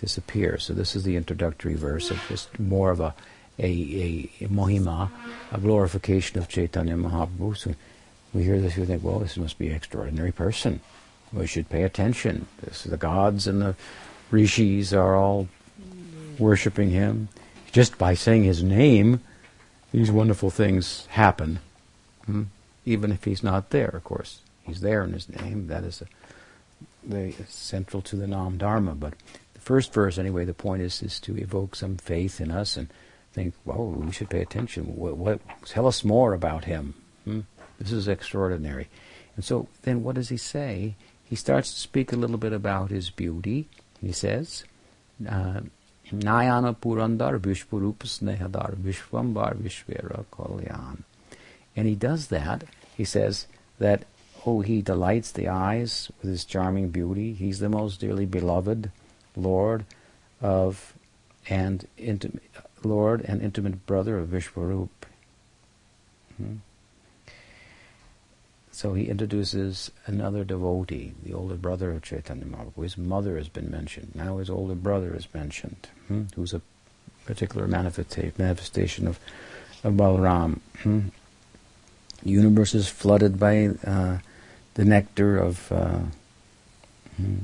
disappears. 0.03 0.65
So 0.65 0.75
this 0.75 0.95
is 0.95 1.05
the 1.05 1.17
introductory 1.17 1.75
verse 1.75 2.11
of 2.11 2.21
just 2.29 2.61
more 2.61 2.91
of 2.91 3.01
a 3.01 3.15
a, 3.59 4.29
a, 4.41 4.49
mohima, 4.49 5.11
a 5.53 5.59
glorification 5.59 6.39
of 6.39 6.49
Chaitanya 6.49 6.95
Mahaprabhu. 6.95 7.57
So 7.57 7.75
we 8.33 8.45
hear 8.45 8.61
this, 8.61 8.77
we 8.77 8.87
think, 8.87 9.05
well, 9.05 9.19
this 9.19 9.37
must 9.37 9.59
be 9.59 9.69
an 9.69 9.77
extraordinary 9.77 10.33
person. 10.33 10.81
We 11.33 11.47
should 11.47 11.69
pay 11.69 11.83
attention. 11.83 12.47
This 12.63 12.85
the 12.85 12.97
gods 12.97 13.47
and 13.47 13.63
the 13.63 13.75
rishis 14.31 14.93
are 14.93 15.17
all 15.17 15.49
worshiping 16.39 16.91
him. 16.91 17.29
Just 17.73 17.97
by 17.97 18.15
saying 18.15 18.45
his 18.45 18.63
name, 18.63 19.21
these 19.93 20.11
wonderful 20.11 20.51
things 20.51 21.07
happen. 21.07 21.61
Hmm? 22.27 22.45
Even 22.85 23.13
if 23.13 23.25
he's 23.25 23.43
not 23.43 23.71
there, 23.71 23.89
of 23.89 24.05
course. 24.05 24.41
He's 24.65 24.81
there 24.81 25.05
in 25.05 25.13
his 25.13 25.29
name. 25.29 25.69
That 25.69 25.85
is 25.85 26.03
a, 26.03 26.07
the, 27.05 27.33
central 27.49 28.03
to 28.03 28.17
the 28.17 28.27
Nam 28.27 28.59
Dharma. 28.59 28.95
But 28.95 29.15
first 29.63 29.93
verse, 29.93 30.19
anyway, 30.19 30.45
the 30.45 30.55
point 30.55 30.83
is, 30.83 31.03
is 31.03 31.21
to 31.21 31.37
evoke 31.37 31.75
some 31.75 31.97
faith 31.97 32.41
in 32.41 32.51
us 32.51 32.77
and 32.77 32.89
think, 33.33 33.55
well, 33.65 33.87
we 33.87 34.13
should 34.13 34.31
pay 34.31 34.43
attention. 34.43 34.97
What, 34.97 35.17
what 35.17 35.41
tell 35.65 35.87
us 35.87 36.05
more 36.05 36.35
about 36.35 36.65
him. 36.65 36.95
Hmm? 37.25 37.41
This 37.79 37.93
is 37.93 38.09
extraordinary. 38.09 38.89
And 39.37 39.45
so 39.45 39.69
then 39.83 40.03
what 40.03 40.17
does 40.17 40.29
he 40.29 40.37
say? 40.37 40.97
He 41.25 41.37
starts 41.37 41.73
to 41.73 41.81
speak 41.81 42.13
a 42.13 42.17
little 42.17 42.37
bit 42.37 42.53
about 42.53 42.91
his 42.91 43.09
beauty 43.09 43.69
he 44.03 44.13
says, 44.13 44.65
uh, 45.27 45.61
Nayana 46.11 46.77
Purandar 46.77 47.39
Vishwarup 47.39 47.99
Snehadar 47.99 48.75
Vishwambar 48.77 49.55
Vishvera 49.57 50.25
Kalyan. 50.33 51.05
And 51.77 51.87
he 51.87 51.95
does 51.95 52.27
that. 52.27 52.65
He 52.97 53.05
says 53.05 53.47
that, 53.79 54.05
oh, 54.45 54.61
he 54.61 54.83
delights 54.83 55.31
the 55.31 55.49
eyes 55.49 56.11
with 56.21 56.31
his 56.31 56.45
charming 56.45 56.91
beauty. 56.91 57.33
He's 57.33 57.61
the 57.61 57.69
most 57.69 58.01
dearly 58.01 58.27
beloved 58.27 58.91
Lord 59.37 59.85
of 60.41 60.95
and 61.49 61.87
intimate 61.99 62.43
Lord 62.85 63.23
and 63.23 63.41
intimate 63.41 63.87
brother 63.87 64.19
of 64.19 64.29
Vishwarup. 64.29 64.89
Hmm? 66.37 66.57
So 68.73 68.95
he 68.95 69.05
introduces 69.05 69.91
another 70.07 70.45
devotee, 70.45 71.13
the 71.23 71.35
older 71.35 71.55
brother 71.55 71.93
of 71.93 72.03
Chaitanya 72.03 72.47
Mahaprabhu. 72.47 72.83
His 72.83 72.99
mother 72.99 73.37
has 73.37 73.49
been 73.49 73.71
mentioned. 73.71 74.13
Now 74.15 74.39
his 74.39 74.49
older 74.51 74.75
brother 74.75 75.15
is 75.15 75.33
mentioned, 75.35 75.89
hmm, 76.09 76.23
who's 76.35 76.55
a 76.55 76.63
particular 77.27 77.69
manifestation 77.69 79.07
of, 79.07 79.21
of 79.85 79.95
Balaram. 79.95 80.61
Hmm. 80.83 81.01
The 82.23 82.31
universe 82.31 82.75
is 82.75 82.89
flooded 82.89 83.39
by 83.39 83.69
uh, 83.87 84.19
the 84.75 84.85
nectar 84.85 85.37
of, 85.37 85.71
uh, 85.71 86.01
hmm, 87.17 87.37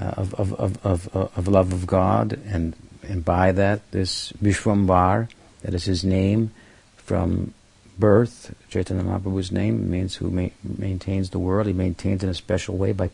of, 0.00 0.34
of, 0.34 0.52
of, 0.54 0.84
of, 0.84 1.08
of 1.14 1.48
love 1.48 1.72
of 1.72 1.86
God, 1.86 2.38
and, 2.46 2.74
and 3.02 3.24
by 3.24 3.52
that, 3.52 3.90
this 3.90 4.32
Vishwambar, 4.32 5.28
that 5.62 5.74
is 5.74 5.84
his 5.84 6.04
name, 6.04 6.50
from 6.96 7.54
birth, 7.98 8.54
Chaitanya 8.68 9.04
Mahaprabhu's 9.04 9.52
name 9.52 9.90
means 9.90 10.16
who 10.16 10.30
ma- 10.30 10.48
maintains 10.62 11.30
the 11.30 11.38
world. 11.38 11.66
He 11.66 11.72
maintains 11.72 12.22
in 12.22 12.28
a 12.28 12.34
special 12.34 12.76
way 12.76 12.92
by, 12.92 13.10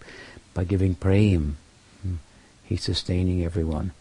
by 0.54 0.64
giving 0.64 0.94
prem. 0.94 1.56
Hmm. 2.02 2.14
He's 2.64 2.82
sustaining 2.82 3.44
everyone, 3.44 3.92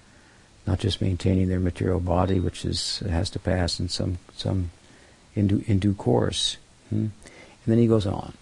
not 0.66 0.80
just 0.80 1.02
maintaining 1.02 1.50
their 1.50 1.60
material 1.60 2.00
body, 2.00 2.40
which 2.40 2.66
is 2.66 3.00
has 3.00 3.30
to 3.32 3.40
pass 3.40 3.80
in 3.80 3.90
some 3.90 4.20
some 4.36 4.72
in 5.36 5.48
due, 5.48 5.64
in 5.68 5.80
due 5.80 5.94
course. 5.94 6.58
Hmm. 6.90 6.96
And 6.98 7.66
then 7.66 7.78
he 7.78 7.88
goes 7.88 8.06
on. 8.06 8.34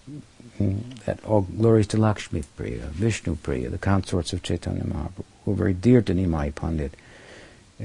That 1.06 1.24
all 1.26 1.41
glories 1.41 1.88
to 1.88 1.98
Lakshmi 1.98 2.43
Priya, 2.56 2.88
Vishnu 2.88 3.36
Priya, 3.38 3.70
the 3.70 3.78
consorts 3.78 4.34
of 4.34 4.43
Chaitanya 4.43 4.84
Mahaprabhu, 4.84 5.24
who 5.46 5.52
are 5.52 5.56
very 5.56 5.74
dear 5.74 6.02
to 6.02 6.13
Nimai 6.13 6.54
Pandit 6.54 6.93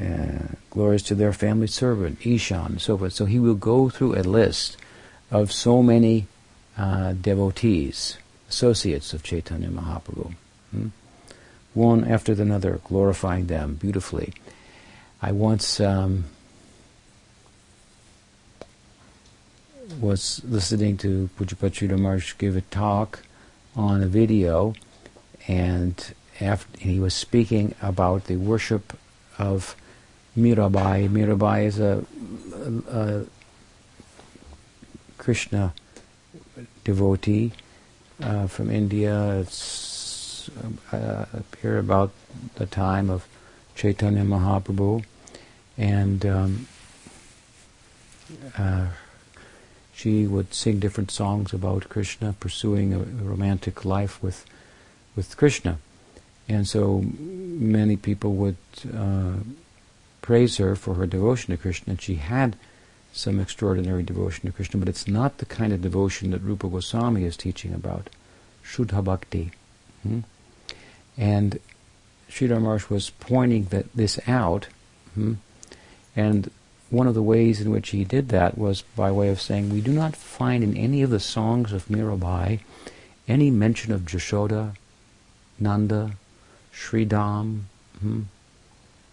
uh, 0.01 0.55
glories 0.71 1.03
to 1.03 1.15
their 1.15 1.33
family 1.33 1.67
servant, 1.67 2.25
Ishan, 2.25 2.67
and 2.67 2.81
so 2.81 2.97
forth. 2.97 3.13
So 3.13 3.27
he 3.27 3.39
will 3.39 3.55
go 3.55 3.89
through 3.89 4.17
a 4.17 4.23
list 4.23 4.77
of 5.31 5.53
so 5.53 5.83
many 5.83 6.27
uh, 6.79 7.13
devotees, 7.13 8.17
associates 8.49 9.13
of 9.13 9.23
Chaitanya 9.23 9.69
Mahaprabhu, 9.69 10.35
hmm? 10.71 10.89
one 11.75 12.05
after 12.05 12.35
the 12.35 12.43
another, 12.43 12.81
glorifying 12.85 13.47
them 13.47 13.75
beautifully. 13.75 14.33
I 15.21 15.33
once 15.33 15.81
um, 15.81 16.25
was 20.01 20.43
listening 20.45 20.97
to 20.99 21.29
Pujapachita 21.39 21.99
Maharaj 21.99 22.35
give 22.39 22.57
a 22.57 22.61
talk 22.63 23.21
on 23.75 24.03
a 24.03 24.07
video, 24.07 24.75
and 25.49 26.15
after 26.41 26.79
he 26.81 27.01
was 27.01 27.15
speaking 27.15 27.75
about 27.83 28.25
the 28.25 28.37
worship 28.37 28.97
of 29.39 29.77
Mirabai. 30.37 31.09
Mirabai 31.09 31.67
is 31.67 31.79
a, 31.79 32.05
a, 32.91 33.25
Krishna 35.19 35.73
devotee 36.85 37.53
uh, 38.21 38.47
from 38.47 38.71
India. 38.71 39.41
It's 39.41 40.51
uh, 40.93 41.27
here 41.61 41.79
about 41.79 42.11
the 42.57 42.67
time 42.67 43.11
of 43.11 43.27
Chaitanya 43.75 44.25
Mahaprabhu, 44.25 45.05
and 45.77 46.27
um, 46.27 46.67
uh, 48.59 48.87
she 49.93 50.27
would 50.27 50.55
sing 50.55 50.79
different 50.79 51.11
songs 51.11 51.53
about 51.53 51.89
Krishna, 51.89 52.35
pursuing 52.41 52.95
a, 52.95 52.99
romantic 52.99 53.85
life 53.85 54.23
with 54.23 54.45
with 55.15 55.37
Krishna, 55.37 55.79
and 56.49 56.67
so 56.67 57.03
many 57.05 57.97
people 57.97 58.35
would 58.35 58.57
uh, 58.97 59.35
praise 60.23 60.57
her 60.57 60.75
for 60.75 60.95
her 60.95 61.07
devotion 61.07 61.55
to 61.55 61.61
Krishna. 61.61 61.93
And 61.93 62.01
she 62.01 62.15
had 62.15 62.57
some 63.13 63.39
extraordinary 63.39 64.03
devotion 64.03 64.47
to 64.47 64.53
Krishna, 64.53 64.81
but 64.81 64.89
it's 64.89 65.07
not 65.07 65.39
the 65.39 65.47
kind 65.47 65.73
of 65.73 65.83
devotion 65.83 66.31
that 66.31 66.41
Rupa 66.41 66.69
Goswami 66.69 67.25
is 67.25 67.37
teaching 67.37 67.75
about. 67.75 68.09
Shuddha 68.65 69.05
Bhakti. 69.05 69.53
Hmm? 70.03 70.21
And 71.19 71.61
Sridhar 72.31 72.61
Maharaj 72.61 72.89
was 72.89 73.11
pointing 73.11 73.65
that 73.67 73.93
this 73.95 74.19
out, 74.27 74.69
hmm? 75.15 75.35
and 76.17 76.51
one 76.93 77.07
of 77.07 77.15
the 77.15 77.23
ways 77.23 77.59
in 77.59 77.71
which 77.71 77.89
he 77.89 78.05
did 78.05 78.29
that 78.29 78.59
was 78.59 78.83
by 78.95 79.11
way 79.11 79.31
of 79.31 79.41
saying, 79.41 79.71
we 79.71 79.81
do 79.81 79.93
not 79.93 80.15
find 80.15 80.63
in 80.63 80.77
any 80.77 81.01
of 81.01 81.09
the 81.09 81.19
songs 81.19 81.73
of 81.73 81.87
Mirabai 81.87 82.61
any 83.27 83.51
mention 83.51 83.93
of 83.93 84.03
Jashoda, 84.03 84.77
Nanda, 85.59 86.13
Sridham, 86.73 87.63
hmm? 87.99 88.23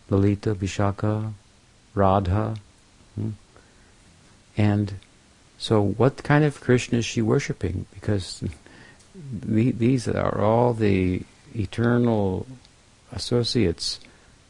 Lalita, 0.10 0.54
Vishaka, 0.56 1.32
Radha. 1.96 2.58
Hmm? 3.16 3.30
And 4.58 4.96
so, 5.58 5.82
what 5.82 6.22
kind 6.22 6.44
of 6.44 6.60
Krishna 6.60 6.98
is 6.98 7.06
she 7.06 7.22
worshipping? 7.22 7.86
Because 7.94 8.44
these 9.16 10.08
are 10.08 10.42
all 10.42 10.74
the 10.74 11.24
eternal 11.56 12.46
associates 13.14 14.02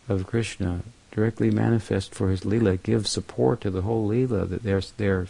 of 0.08 0.26
Krishna 0.26 0.82
directly 1.12 1.52
manifest 1.52 2.13
for 2.13 2.30
his 2.30 2.45
lila, 2.45 2.78
give 2.78 3.08
support 3.08 3.62
to 3.62 3.69
the 3.69 3.82
whole 3.82 4.06
lila. 4.06 4.45
That 4.45 4.63
they're 4.63 4.82
they're 4.98 5.28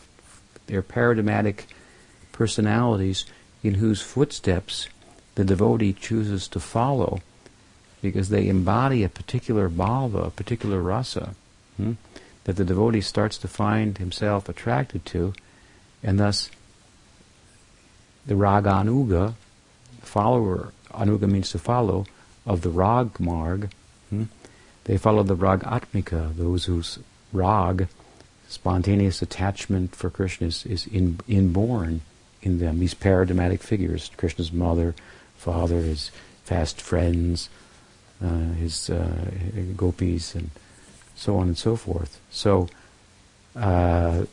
they're 0.68 0.82
paradigmatic 0.82 1.68
personalities 2.32 3.26
in 3.64 3.76
whose 3.76 4.02
footsteps 4.02 4.88
the 5.36 5.44
devotee 5.44 5.94
chooses 5.94 6.48
to 6.50 6.60
follow, 6.60 7.22
because 8.02 8.30
they 8.30 8.48
embody 8.48 9.04
a 9.04 9.10
particular 9.10 9.70
bhava, 9.70 10.28
a 10.28 10.32
particular 10.32 10.82
rasa, 10.82 11.36
hmm, 11.78 11.94
that 12.44 12.56
the 12.56 12.66
devotee 12.66 13.02
starts 13.02 13.38
to 13.38 13.48
find 13.48 13.98
himself 13.98 14.50
attracted 14.50 15.06
to, 15.06 15.34
and 16.04 16.20
thus 16.20 16.50
the 18.26 18.36
raga 18.36 18.70
anuga, 18.70 19.34
follower, 20.02 20.72
anuga 20.92 21.30
means 21.30 21.52
to 21.52 21.60
follow, 21.60 22.06
of 22.46 22.62
the 22.62 22.70
rag 22.70 23.20
marg, 23.20 23.70
they 24.90 24.98
follow 24.98 25.22
the 25.22 25.36
rag 25.36 25.60
atmika, 25.60 26.36
those 26.36 26.66
whose 26.66 26.98
rag, 27.32 27.88
spontaneous 28.48 29.22
attachment 29.22 29.96
for 29.96 30.10
Krishna 30.10 30.48
is, 30.48 30.88
in, 30.92 31.20
inborn 31.28 32.02
in 32.42 32.58
them, 32.58 32.80
these 32.80 32.96
paradigmatic 32.96 33.62
figures, 33.62 34.10
Krishna's 34.18 34.52
mother, 34.52 34.96
father, 35.38 35.82
his 35.82 36.10
fast 36.44 36.82
friends, 36.82 37.50
uh, 38.20 38.54
his 38.54 38.90
uh, 38.90 39.28
gopis, 39.78 40.34
and 40.34 40.50
so 41.14 41.38
on 41.38 41.50
and 41.50 41.58
so 41.58 41.76
forth. 41.76 42.20
So 42.32 42.68
uh, 43.56 44.24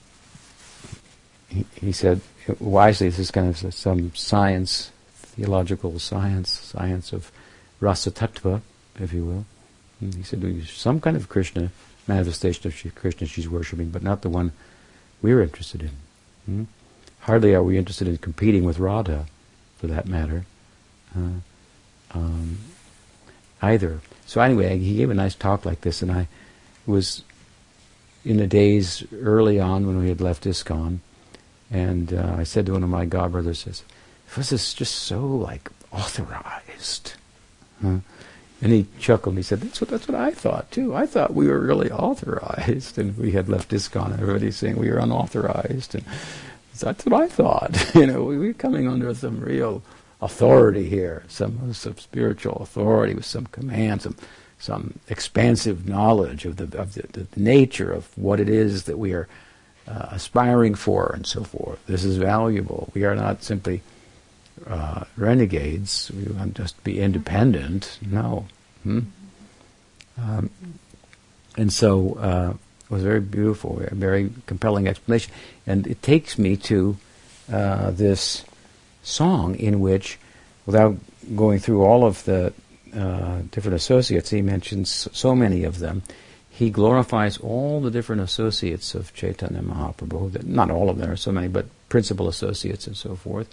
he, 1.50 1.66
he, 1.74 1.92
said 1.92 2.22
wisely, 2.58 3.10
this 3.10 3.18
is 3.18 3.30
kind 3.30 3.50
of 3.50 3.74
some 3.74 4.14
science, 4.14 4.90
theological 5.16 5.98
science, 5.98 6.48
science 6.48 7.12
of 7.12 7.30
rasa 7.78 8.10
tattva, 8.10 8.62
if 8.98 9.12
you 9.12 9.26
will. 9.26 9.44
He 10.00 10.22
said 10.22 10.66
some 10.66 11.00
kind 11.00 11.16
of 11.16 11.28
Krishna 11.28 11.70
manifestation 12.06 12.68
of 12.68 12.94
Krishna 12.94 13.26
she's 13.26 13.48
worshipping, 13.48 13.90
but 13.90 14.02
not 14.02 14.22
the 14.22 14.28
one 14.28 14.52
we're 15.22 15.42
interested 15.42 15.82
in. 15.82 15.90
Hmm? 16.44 16.64
Hardly 17.20 17.54
are 17.54 17.62
we 17.62 17.78
interested 17.78 18.06
in 18.06 18.18
competing 18.18 18.64
with 18.64 18.78
Radha, 18.78 19.26
for 19.78 19.86
that 19.88 20.06
matter. 20.06 20.44
Uh, 21.16 21.40
um, 22.12 22.58
either. 23.62 24.00
So 24.26 24.40
anyway, 24.40 24.78
he 24.78 24.96
gave 24.96 25.10
a 25.10 25.14
nice 25.14 25.34
talk 25.34 25.64
like 25.64 25.80
this, 25.80 26.02
and 26.02 26.12
I 26.12 26.28
was 26.86 27.22
in 28.24 28.36
the 28.36 28.46
days 28.46 29.04
early 29.12 29.58
on 29.58 29.86
when 29.86 29.98
we 29.98 30.08
had 30.08 30.20
left 30.20 30.44
ISKCON, 30.44 30.98
and 31.70 32.12
uh, 32.12 32.34
I 32.38 32.44
said 32.44 32.66
to 32.66 32.72
one 32.72 32.82
of 32.82 32.90
my 32.90 33.06
godbrothers, 33.06 33.64
"says 33.64 33.82
Was 34.36 34.50
this 34.50 34.74
just 34.74 34.94
so 34.94 35.24
like 35.26 35.70
authorized?" 35.90 37.14
Huh? 37.82 37.98
And 38.62 38.72
he 38.72 38.86
chuckled 38.98 39.34
and 39.34 39.38
he 39.38 39.42
said, 39.42 39.60
that's 39.60 39.80
what, 39.80 39.90
that's 39.90 40.08
what 40.08 40.18
I 40.18 40.30
thought 40.30 40.70
too. 40.70 40.94
I 40.94 41.06
thought 41.06 41.34
we 41.34 41.46
were 41.46 41.60
really 41.60 41.90
authorized 41.90 42.98
and 42.98 43.16
we 43.18 43.32
had 43.32 43.48
left 43.48 43.70
ISKCON 43.70 44.12
and 44.12 44.20
everybody's 44.20 44.56
saying 44.56 44.76
we 44.76 44.90
were 44.90 44.98
unauthorized. 44.98 45.94
And 45.94 46.04
that's 46.80 47.04
what 47.04 47.20
I 47.20 47.28
thought. 47.28 47.90
you 47.94 48.06
know, 48.06 48.24
we 48.24 48.38
were 48.38 48.52
coming 48.54 48.88
under 48.88 49.12
some 49.14 49.40
real 49.40 49.82
authority 50.22 50.88
here, 50.88 51.24
some, 51.28 51.74
some 51.74 51.98
spiritual 51.98 52.56
authority 52.56 53.14
with 53.14 53.26
some 53.26 53.46
command, 53.46 54.02
some, 54.02 54.16
some 54.58 54.98
expansive 55.08 55.86
knowledge 55.86 56.46
of, 56.46 56.56
the, 56.56 56.78
of 56.78 56.94
the, 56.94 57.24
the 57.24 57.40
nature 57.40 57.92
of 57.92 58.16
what 58.16 58.40
it 58.40 58.48
is 58.48 58.84
that 58.84 58.98
we 58.98 59.12
are 59.12 59.28
uh, 59.86 60.08
aspiring 60.10 60.74
for 60.74 61.12
and 61.14 61.26
so 61.26 61.44
forth. 61.44 61.84
This 61.86 62.04
is 62.04 62.16
valuable. 62.16 62.90
We 62.94 63.04
are 63.04 63.14
not 63.14 63.42
simply 63.42 63.82
uh, 64.66 65.04
renegades. 65.16 66.10
We 66.10 66.32
want 66.32 66.56
just 66.56 66.76
to 66.76 66.84
be 66.84 67.00
independent. 67.00 67.98
No. 68.02 68.46
Hmm? 68.82 69.00
Um, 70.18 70.50
and 71.56 71.72
so 71.72 72.14
uh, 72.14 72.54
it 72.84 72.90
was 72.90 73.02
very 73.02 73.20
beautiful, 73.20 73.80
a 73.82 73.94
very 73.94 74.30
compelling 74.46 74.86
explanation. 74.86 75.32
And 75.66 75.86
it 75.86 76.02
takes 76.02 76.38
me 76.38 76.56
to 76.58 76.96
uh, 77.52 77.90
this 77.90 78.44
song 79.02 79.56
in 79.56 79.80
which, 79.80 80.18
without 80.66 80.96
going 81.34 81.58
through 81.58 81.82
all 81.82 82.04
of 82.04 82.24
the 82.24 82.52
uh, 82.94 83.42
different 83.50 83.76
associates, 83.76 84.30
he 84.30 84.42
mentions 84.42 85.08
so 85.12 85.34
many 85.34 85.64
of 85.64 85.78
them. 85.78 86.02
He 86.48 86.70
glorifies 86.70 87.36
all 87.38 87.80
the 87.80 87.90
different 87.90 88.22
associates 88.22 88.94
of 88.94 89.12
Chaitanya 89.12 89.60
Mahaprabhu. 89.60 90.44
Not 90.44 90.70
all 90.70 90.88
of 90.88 90.96
them 90.96 91.10
are 91.10 91.16
so 91.16 91.30
many, 91.30 91.48
but 91.48 91.66
principal 91.88 92.28
associates 92.28 92.86
and 92.86 92.96
so 92.96 93.14
forth. 93.14 93.48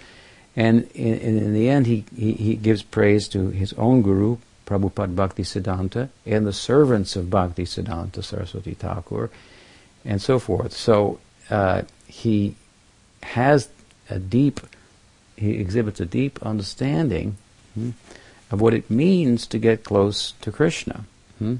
And 0.55 0.89
in, 0.93 1.17
in 1.17 1.53
the 1.53 1.69
end, 1.69 1.87
he, 1.87 2.05
he, 2.15 2.33
he, 2.33 2.55
gives 2.55 2.83
praise 2.83 3.27
to 3.29 3.49
his 3.49 3.73
own 3.73 4.03
guru, 4.03 4.37
Prabhupada 4.67 5.15
Bhakti 5.15 5.43
Siddhanta, 5.43 6.09
and 6.25 6.45
the 6.45 6.53
servants 6.53 7.15
of 7.15 7.29
Bhakti 7.29 7.65
Siddhanta 7.65 8.23
Saraswati 8.23 8.75
Thakur, 8.75 9.31
and 10.05 10.21
so 10.21 10.37
forth. 10.37 10.73
So 10.73 11.19
uh, 11.49 11.83
he 12.05 12.55
has 13.23 13.69
a 14.09 14.19
deep 14.19 14.59
he 15.35 15.59
exhibits 15.59 15.99
a 15.99 16.05
deep 16.05 16.41
understanding 16.43 17.37
hmm, 17.73 17.91
of 18.51 18.61
what 18.61 18.73
it 18.73 18.89
means 18.89 19.47
to 19.47 19.57
get 19.57 19.83
close 19.83 20.33
to 20.41 20.51
Krishna. 20.51 21.05
Hmm? 21.39 21.55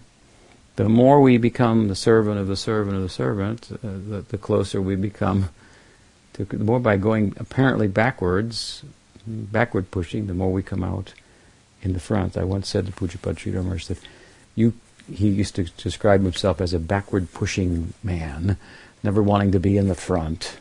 The 0.76 0.90
more 0.90 1.22
we 1.22 1.38
become 1.38 1.88
the 1.88 1.96
servant 1.96 2.40
of 2.40 2.48
the 2.48 2.56
servant 2.56 2.96
of 2.96 3.04
the 3.04 3.10
servant, 3.10 3.70
uh, 3.72 3.78
the, 3.82 4.26
the, 4.28 4.38
closer 4.38 4.82
we 4.82 4.96
become 4.96 5.50
the 6.34 6.58
more 6.58 6.80
by 6.80 6.98
going 6.98 7.34
apparently 7.38 7.88
backwards, 7.88 8.84
backward 9.28 9.92
pushing, 9.92 10.28
the 10.28 10.34
more 10.34 10.52
we 10.52 10.64
come 10.64 10.84
out 10.84 11.14
in 11.82 11.94
the 11.94 12.00
front. 12.00 12.38
I 12.38 12.44
once 12.44 12.68
said 12.68 12.86
to 12.86 12.92
Pujapad 12.92 13.36
Sridhar 13.36 13.88
that 13.88 14.00
you, 14.56 14.74
he 15.12 15.30
used 15.30 15.56
to 15.56 15.64
describe 15.64 16.22
himself 16.24 16.62
as 16.62 16.74
a 16.74 16.80
backward 16.80 17.34
pushing 17.34 17.94
man, 18.04 18.58
never 19.04 19.22
wanting 19.22 19.52
to 19.52 19.60
be 19.60 19.78
in 19.78 19.88
the 19.88 19.96
front. 19.96 20.58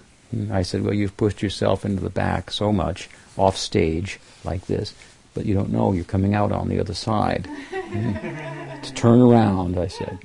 I 0.50 0.62
said, 0.62 0.82
well, 0.82 0.94
you've 0.94 1.16
pushed 1.16 1.42
yourself 1.42 1.84
into 1.84 2.02
the 2.02 2.10
back 2.10 2.50
so 2.50 2.72
much, 2.72 3.10
off 3.36 3.56
stage, 3.56 4.18
like 4.44 4.66
this, 4.66 4.94
but 5.34 5.44
you 5.44 5.54
don't 5.54 5.70
know 5.70 5.92
you're 5.92 6.04
coming 6.04 6.34
out 6.34 6.52
on 6.52 6.68
the 6.68 6.80
other 6.80 6.94
side. 6.94 7.48
To 8.82 8.92
turn 8.94 9.20
around, 9.20 9.78
I 9.78 9.86
said. 9.86 10.18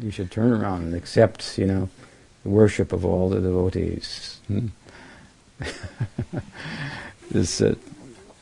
You 0.00 0.10
should 0.10 0.32
turn 0.32 0.50
around 0.50 0.82
and 0.82 0.94
accept, 0.96 1.56
you 1.56 1.66
know, 1.66 1.88
the 2.42 2.48
worship 2.48 2.92
of 2.92 3.04
all 3.04 3.28
the 3.28 3.40
devotees. 3.40 4.40
Mm. 4.50 4.70
this, 7.30 7.60
uh, 7.60 7.74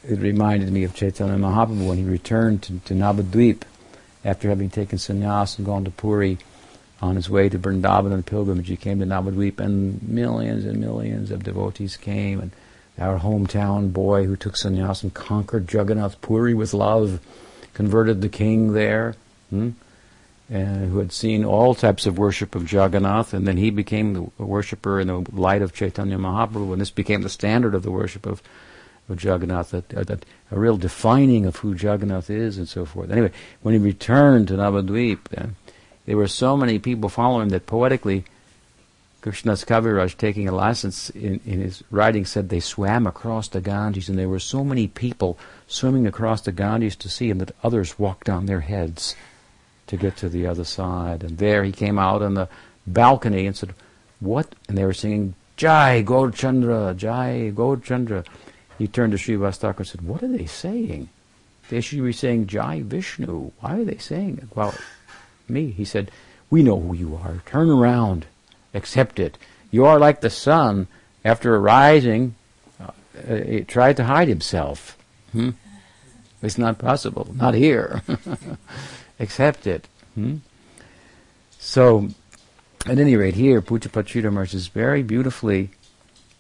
it 0.08 0.18
reminded 0.18 0.72
me 0.72 0.84
of 0.84 0.94
Chaitanya 0.94 1.34
Mahaprabhu 1.34 1.88
when 1.88 1.98
he 1.98 2.04
returned 2.04 2.62
to, 2.64 2.78
to 2.80 2.94
Navadvip 2.94 3.62
after 4.24 4.48
having 4.48 4.70
taken 4.70 4.98
sannyas 4.98 5.56
and 5.56 5.66
gone 5.66 5.84
to 5.84 5.90
Puri 5.90 6.38
on 7.00 7.16
his 7.16 7.30
way 7.30 7.48
to 7.48 7.58
Vrindavan 7.58 8.12
on 8.12 8.22
pilgrimage, 8.22 8.68
he 8.68 8.76
came 8.76 9.00
to 9.00 9.06
Navadvip, 9.06 9.58
and 9.58 10.02
millions 10.02 10.64
and 10.64 10.78
millions 10.78 11.30
of 11.30 11.42
devotees 11.42 11.96
came, 11.96 12.40
and 12.40 12.50
our 12.98 13.18
hometown 13.18 13.92
boy 13.92 14.24
who 14.24 14.36
took 14.36 14.54
sannyas 14.54 15.02
and 15.02 15.14
conquered 15.14 15.72
Jagannath 15.72 16.20
Puri 16.20 16.52
with 16.52 16.74
love, 16.74 17.20
converted 17.72 18.20
the 18.20 18.28
king 18.28 18.74
there, 18.74 19.14
hmm? 19.48 19.70
And 20.50 20.90
who 20.90 20.98
had 20.98 21.12
seen 21.12 21.44
all 21.44 21.76
types 21.76 22.06
of 22.06 22.18
worship 22.18 22.56
of 22.56 22.70
Jagannath, 22.70 23.32
and 23.32 23.46
then 23.46 23.56
he 23.56 23.70
became 23.70 24.14
the 24.14 24.44
worshipper 24.44 24.98
in 24.98 25.06
the 25.06 25.24
light 25.32 25.62
of 25.62 25.72
Chaitanya 25.72 26.18
Mahaprabhu, 26.18 26.72
and 26.72 26.80
this 26.80 26.90
became 26.90 27.22
the 27.22 27.28
standard 27.28 27.72
of 27.72 27.84
the 27.84 27.90
worship 27.92 28.26
of, 28.26 28.42
of 29.08 29.22
Jagannath, 29.22 29.70
that, 29.70 29.94
uh, 29.94 30.02
that 30.02 30.26
a 30.50 30.58
real 30.58 30.76
defining 30.76 31.46
of 31.46 31.56
who 31.56 31.74
Jagannath 31.74 32.28
is 32.28 32.58
and 32.58 32.68
so 32.68 32.84
forth. 32.84 33.12
Anyway, 33.12 33.30
when 33.62 33.74
he 33.74 33.78
returned 33.78 34.48
to 34.48 34.54
Navadvip, 34.54 35.20
uh, 35.38 35.46
there 36.06 36.16
were 36.16 36.26
so 36.26 36.56
many 36.56 36.80
people 36.80 37.08
following 37.08 37.44
him 37.44 37.48
that 37.50 37.66
poetically, 37.66 38.24
Krishnadas 39.22 39.64
Kaviraj, 39.64 40.16
taking 40.16 40.48
a 40.48 40.52
license 40.52 41.10
in, 41.10 41.38
in 41.46 41.60
his 41.60 41.84
writing, 41.92 42.24
said 42.24 42.48
they 42.48 42.58
swam 42.58 43.06
across 43.06 43.46
the 43.46 43.60
Ganges, 43.60 44.08
and 44.08 44.18
there 44.18 44.28
were 44.28 44.40
so 44.40 44.64
many 44.64 44.88
people 44.88 45.38
swimming 45.68 46.08
across 46.08 46.40
the 46.40 46.50
Ganges 46.50 46.96
to 46.96 47.08
see 47.08 47.30
him 47.30 47.38
that 47.38 47.54
others 47.62 48.00
walked 48.00 48.28
on 48.28 48.46
their 48.46 48.62
heads 48.62 49.14
to 49.90 49.96
get 49.96 50.16
to 50.16 50.28
the 50.28 50.46
other 50.46 50.62
side. 50.62 51.24
And 51.24 51.36
there 51.38 51.64
he 51.64 51.72
came 51.72 51.98
out 51.98 52.22
on 52.22 52.34
the 52.34 52.48
balcony 52.86 53.46
and 53.46 53.56
said, 53.56 53.74
What? 54.20 54.54
And 54.68 54.78
they 54.78 54.84
were 54.84 54.94
singing, 54.94 55.34
Jai 55.56 56.04
Gaurchandra, 56.04 56.96
Jai 56.96 57.52
Gaurchandra. 57.54 58.24
He 58.78 58.86
turned 58.86 59.12
to 59.12 59.18
Srivas 59.18 59.56
Thakur 59.56 59.78
and 59.78 59.86
said, 59.88 60.02
What 60.02 60.22
are 60.22 60.28
they 60.28 60.46
saying? 60.46 61.08
They 61.68 61.80
should 61.80 62.02
be 62.02 62.12
saying 62.12 62.46
Jai 62.46 62.82
Vishnu. 62.82 63.50
Why 63.58 63.80
are 63.80 63.84
they 63.84 63.98
saying? 63.98 64.48
Well, 64.54 64.74
me. 65.48 65.72
He 65.72 65.84
said, 65.84 66.12
We 66.50 66.62
know 66.62 66.78
who 66.78 66.94
you 66.94 67.16
are. 67.16 67.42
Turn 67.44 67.68
around. 67.68 68.26
Accept 68.72 69.18
it. 69.18 69.36
You 69.72 69.86
are 69.86 69.98
like 69.98 70.20
the 70.20 70.30
sun 70.30 70.86
after 71.24 71.56
arising, 71.56 72.36
uh, 72.80 72.92
it 73.24 73.66
tried 73.66 73.96
to 73.96 74.04
hide 74.04 74.28
himself. 74.28 74.96
Hmm? 75.32 75.50
It's 76.42 76.58
not 76.58 76.78
possible. 76.78 77.28
Not 77.34 77.54
here. 77.54 78.02
accept 79.20 79.66
it. 79.66 79.86
Hmm? 80.14 80.38
So, 81.58 82.08
at 82.86 82.98
any 82.98 83.14
rate, 83.14 83.34
here, 83.34 83.60
Pujyapat 83.60 84.06
Sridhar 84.06 84.54
is 84.54 84.68
very 84.68 85.02
beautifully 85.02 85.70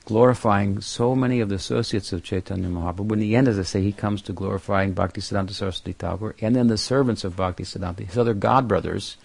glorifying 0.06 0.80
so 0.80 1.14
many 1.14 1.40
of 1.40 1.48
the 1.50 1.54
associates 1.54 2.12
of 2.12 2.24
Chaitanya 2.24 2.68
Mahaprabhu. 2.68 3.12
In 3.12 3.20
the 3.20 3.36
end, 3.36 3.46
as 3.46 3.58
I 3.58 3.62
say, 3.62 3.82
he 3.82 3.92
comes 3.92 4.22
to 4.22 4.32
glorifying 4.32 4.92
Bhakti 4.92 5.20
Siddhanta 5.20 5.52
Saraswati 5.52 5.92
Thakur 5.92 6.34
and 6.40 6.56
then 6.56 6.66
the 6.66 6.78
servants 6.78 7.22
of 7.22 7.36
Bhakti 7.36 7.64
Siddhanta, 7.64 8.06
his 8.06 8.18
other 8.18 8.34
god 8.34 8.66
brothers, 8.66 9.16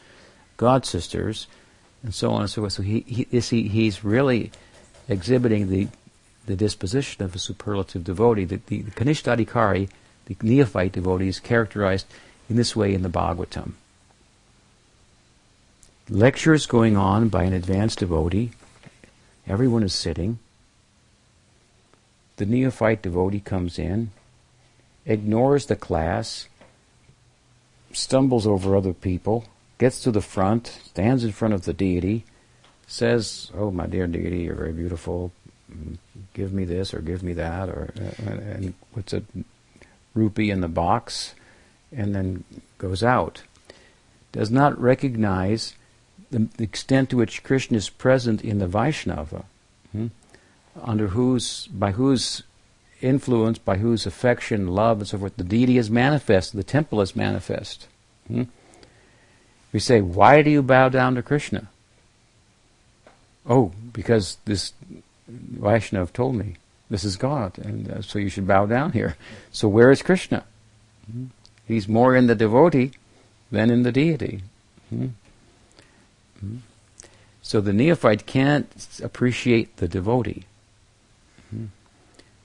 god 0.57 0.85
sisters, 0.85 1.47
and 2.03 2.13
so 2.13 2.31
on 2.31 2.41
and 2.41 2.49
so 2.49 2.61
forth. 2.61 2.73
So 2.73 2.83
he, 2.83 2.99
he, 3.07 3.23
he 3.39 3.67
he's 3.67 4.03
really 4.03 4.51
exhibiting 5.07 5.69
the 5.69 5.87
the 6.45 6.55
disposition 6.55 7.23
of 7.23 7.33
a 7.33 7.39
superlative 7.39 8.03
devotee. 8.03 8.45
The, 8.45 8.61
the, 8.67 8.83
the 8.83 8.91
Kanishta 8.91 9.89
the 10.25 10.37
neophyte 10.41 10.91
devotee, 10.91 11.27
is 11.27 11.39
characterized 11.39 12.05
in 12.49 12.55
this 12.55 12.75
way 12.75 12.93
in 12.93 13.01
the 13.01 13.09
Bhagavatam. 13.09 13.73
Lectures 16.09 16.65
going 16.65 16.95
on 16.95 17.29
by 17.29 17.43
an 17.43 17.53
advanced 17.53 17.99
devotee. 17.99 18.51
Everyone 19.47 19.83
is 19.83 19.93
sitting. 19.93 20.39
The 22.37 22.45
neophyte 22.45 23.01
devotee 23.01 23.39
comes 23.39 23.79
in, 23.79 24.11
ignores 25.05 25.65
the 25.65 25.75
class, 25.75 26.47
stumbles 27.91 28.45
over 28.45 28.75
other 28.75 28.93
people, 28.93 29.45
gets 29.77 30.01
to 30.01 30.11
the 30.11 30.21
front, 30.21 30.67
stands 30.83 31.23
in 31.23 31.31
front 31.31 31.53
of 31.53 31.63
the 31.63 31.73
deity, 31.73 32.25
says, 32.87 33.51
"Oh, 33.55 33.71
my 33.71 33.87
dear 33.87 34.05
deity, 34.05 34.43
you're 34.43 34.55
very 34.55 34.73
beautiful. 34.73 35.31
Give 36.33 36.53
me 36.53 36.65
this 36.65 36.93
or 36.93 36.99
give 36.99 37.23
me 37.23 37.33
that," 37.33 37.69
or 37.69 37.93
and 38.19 38.73
puts 38.93 39.13
a 39.13 39.23
rupee 40.13 40.51
in 40.51 40.61
the 40.61 40.67
box 40.67 41.33
and 41.95 42.13
then 42.13 42.43
goes 42.77 43.03
out, 43.03 43.43
does 44.31 44.51
not 44.51 44.79
recognize 44.79 45.75
the, 46.31 46.47
the 46.57 46.63
extent 46.63 47.09
to 47.09 47.17
which 47.17 47.43
Krishna 47.43 47.77
is 47.77 47.89
present 47.89 48.43
in 48.43 48.59
the 48.59 48.67
Vaishnava, 48.67 49.45
hmm, 49.91 50.07
under 50.81 51.07
whose, 51.07 51.67
by 51.67 51.91
whose 51.91 52.43
influence, 53.01 53.57
by 53.57 53.77
whose 53.77 54.05
affection, 54.05 54.67
love, 54.67 54.99
and 54.99 55.07
so 55.07 55.17
forth, 55.17 55.37
the 55.37 55.43
deity 55.43 55.77
is 55.77 55.89
manifest, 55.89 56.55
the 56.55 56.63
temple 56.63 57.01
is 57.01 57.15
manifest. 57.15 57.87
Hmm? 58.27 58.43
We 59.71 59.79
say, 59.79 60.01
why 60.01 60.41
do 60.41 60.49
you 60.49 60.61
bow 60.61 60.89
down 60.89 61.15
to 61.15 61.21
Krishna? 61.21 61.69
Oh, 63.47 63.71
because 63.93 64.37
this 64.45 64.73
Vaishnava 65.27 66.11
told 66.11 66.35
me 66.35 66.55
this 66.89 67.03
is 67.03 67.17
God, 67.17 67.57
and 67.59 67.89
uh, 67.89 68.01
so 68.01 68.19
you 68.19 68.29
should 68.29 68.47
bow 68.47 68.65
down 68.65 68.91
here. 68.91 69.15
So 69.51 69.67
where 69.67 69.91
is 69.91 70.01
Krishna? 70.01 70.43
Hmm? 71.11 71.25
He's 71.67 71.87
more 71.87 72.15
in 72.15 72.27
the 72.27 72.35
devotee 72.35 72.91
than 73.51 73.69
in 73.69 73.83
the 73.83 73.91
deity. 73.91 74.41
Hmm? 74.89 75.07
Hmm? 76.39 76.57
So 77.41 77.61
the 77.61 77.73
neophyte 77.73 78.25
can't 78.25 78.67
appreciate 79.03 79.77
the 79.77 79.87
devotee, 79.87 80.45
hmm? 81.49 81.65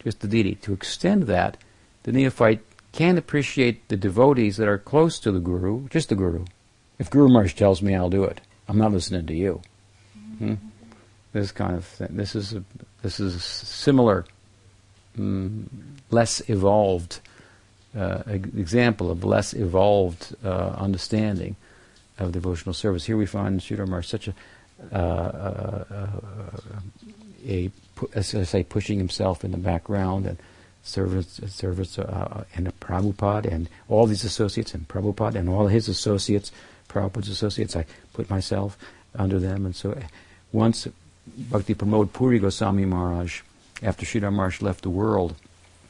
just 0.02 0.20
the 0.20 0.28
deity. 0.28 0.56
To 0.56 0.72
extend 0.72 1.24
that, 1.24 1.56
the 2.02 2.12
neophyte 2.12 2.60
can't 2.92 3.18
appreciate 3.18 3.88
the 3.88 3.96
devotees 3.96 4.56
that 4.56 4.68
are 4.68 4.78
close 4.78 5.18
to 5.20 5.32
the 5.32 5.38
guru, 5.38 5.88
just 5.88 6.08
the 6.08 6.14
guru. 6.14 6.44
If 6.98 7.08
Guru 7.08 7.28
Maharaj 7.28 7.54
tells 7.54 7.80
me, 7.80 7.94
I'll 7.94 8.10
do 8.10 8.24
it. 8.24 8.42
I'm 8.68 8.76
not 8.76 8.92
listening 8.92 9.26
to 9.26 9.34
you. 9.34 9.62
Hmm? 10.38 10.54
This 11.32 11.50
kind 11.50 11.76
of 11.76 11.84
thing. 11.84 12.08
This 12.10 12.34
is 12.34 12.52
a, 12.52 12.64
this 13.02 13.20
is 13.20 13.42
similar, 13.42 14.26
mm, 15.16 15.64
less 16.10 16.42
evolved 16.50 17.20
uh, 17.96 18.22
example 18.26 19.10
of 19.10 19.24
less 19.24 19.54
evolved 19.54 20.34
uh, 20.44 20.74
understanding 20.78 21.56
of 22.18 22.32
devotional 22.32 22.74
service. 22.74 23.04
Here 23.04 23.16
we 23.16 23.26
find 23.26 23.60
Sridhar 23.60 24.04
such 24.04 24.28
a, 24.28 24.34
uh, 24.92 24.96
uh, 24.96 25.84
a, 27.46 27.70
as 28.14 28.34
I 28.34 28.44
say, 28.44 28.62
pushing 28.62 28.98
himself 28.98 29.44
in 29.44 29.50
the 29.50 29.58
background 29.58 30.26
and 30.26 30.38
service, 30.82 31.40
service 31.48 31.98
uh, 31.98 32.44
and 32.54 32.72
Prabhupada 32.80 33.46
and 33.46 33.68
all 33.88 34.06
these 34.06 34.24
associates 34.24 34.74
and 34.74 34.86
Prabhupada 34.86 35.36
and 35.36 35.48
all 35.48 35.66
his 35.66 35.88
associates, 35.88 36.52
Prabhupada's 36.88 37.28
associates, 37.28 37.76
I 37.76 37.86
put 38.12 38.30
myself 38.30 38.78
under 39.14 39.38
them. 39.38 39.66
And 39.66 39.74
so 39.74 39.98
once 40.52 40.86
Bhakti 41.26 41.74
Pramod 41.74 42.12
Puri 42.12 42.38
Goswami 42.38 42.84
Maharaj, 42.84 43.42
after 43.82 44.04
Sridhar 44.04 44.32
Maharaj 44.32 44.60
left 44.60 44.82
the 44.82 44.90
world, 44.90 45.34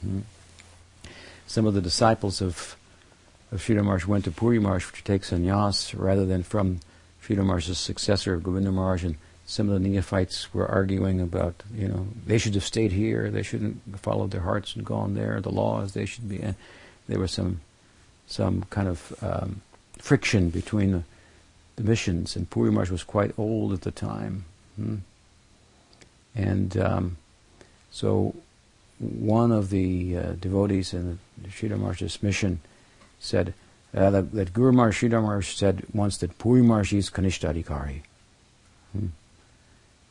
hmm, 0.00 0.20
some 1.50 1.66
of 1.66 1.74
the 1.74 1.80
disciples 1.80 2.40
of, 2.40 2.76
of 3.50 3.60
Sridhar 3.60 4.06
went 4.06 4.24
to 4.24 4.30
Puri 4.30 4.60
Maharaj 4.60 4.92
to 4.92 5.02
take 5.02 5.22
sannyas 5.22 5.92
rather 5.98 6.24
than 6.24 6.44
from 6.44 6.78
Sridhar 7.24 7.60
successor, 7.74 8.36
Govinda 8.36 8.70
Maharaj, 8.70 9.02
and 9.02 9.16
some 9.46 9.68
of 9.68 9.74
the 9.74 9.88
neophytes 9.88 10.54
were 10.54 10.68
arguing 10.68 11.20
about, 11.20 11.64
you 11.74 11.88
know, 11.88 12.06
they 12.24 12.38
should 12.38 12.54
have 12.54 12.62
stayed 12.62 12.92
here, 12.92 13.30
they 13.30 13.42
shouldn't 13.42 13.80
have 13.90 13.98
followed 13.98 14.30
their 14.30 14.42
hearts 14.42 14.76
and 14.76 14.84
gone 14.84 15.14
there, 15.14 15.40
the 15.40 15.50
laws, 15.50 15.92
they 15.92 16.06
should 16.06 16.28
be, 16.28 16.38
and 16.38 16.54
there 17.08 17.18
was 17.18 17.32
some, 17.32 17.60
some 18.28 18.62
kind 18.70 18.86
of 18.86 19.12
um, 19.20 19.60
friction 19.98 20.50
between 20.50 20.92
the, 20.92 21.02
the 21.74 21.82
missions, 21.82 22.36
and 22.36 22.48
Puri 22.48 22.70
Maharaj 22.70 22.90
was 22.90 23.02
quite 23.02 23.36
old 23.36 23.72
at 23.72 23.80
the 23.80 23.90
time. 23.90 24.44
Hmm? 24.76 24.96
And 26.32 26.76
um, 26.76 27.16
so 27.90 28.36
one 29.00 29.50
of 29.50 29.70
the 29.70 30.16
uh, 30.16 30.22
devotees 30.32 30.92
in 30.92 31.18
the 31.40 31.48
Sridhar 31.48 32.22
mission 32.22 32.60
said 33.18 33.54
uh, 33.96 34.10
that, 34.10 34.32
that, 34.32 34.52
Guru 34.52 34.72
Maharaj 34.72 35.02
Sridhar 35.02 35.22
Maharaj 35.22 35.54
said 35.54 35.84
once 35.92 36.18
that 36.18 36.38
Puri 36.38 36.62
Maharaj 36.62 36.92
is 36.92 37.10
Kanishtadikari. 37.10 38.02
Hmm. 38.92 39.06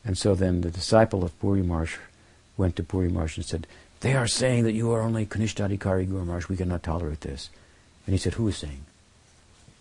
And 0.04 0.18
so 0.18 0.34
then 0.34 0.60
the 0.60 0.70
disciple 0.70 1.24
of 1.24 1.38
Puri 1.38 1.62
Maharaj 1.62 1.96
went 2.56 2.76
to 2.76 2.82
Puri 2.82 3.08
Maharaj 3.08 3.36
and 3.36 3.46
said, 3.46 3.66
They 4.00 4.14
are 4.14 4.26
saying 4.26 4.64
that 4.64 4.72
you 4.72 4.90
are 4.90 5.02
only 5.02 5.24
Kanishtadikari 5.24 6.08
Guru 6.08 6.24
Maharaj, 6.24 6.48
we 6.48 6.56
cannot 6.56 6.82
tolerate 6.82 7.20
this. 7.20 7.48
And 8.06 8.12
he 8.12 8.18
said, 8.18 8.34
Who 8.34 8.48
is 8.48 8.56
saying? 8.56 8.84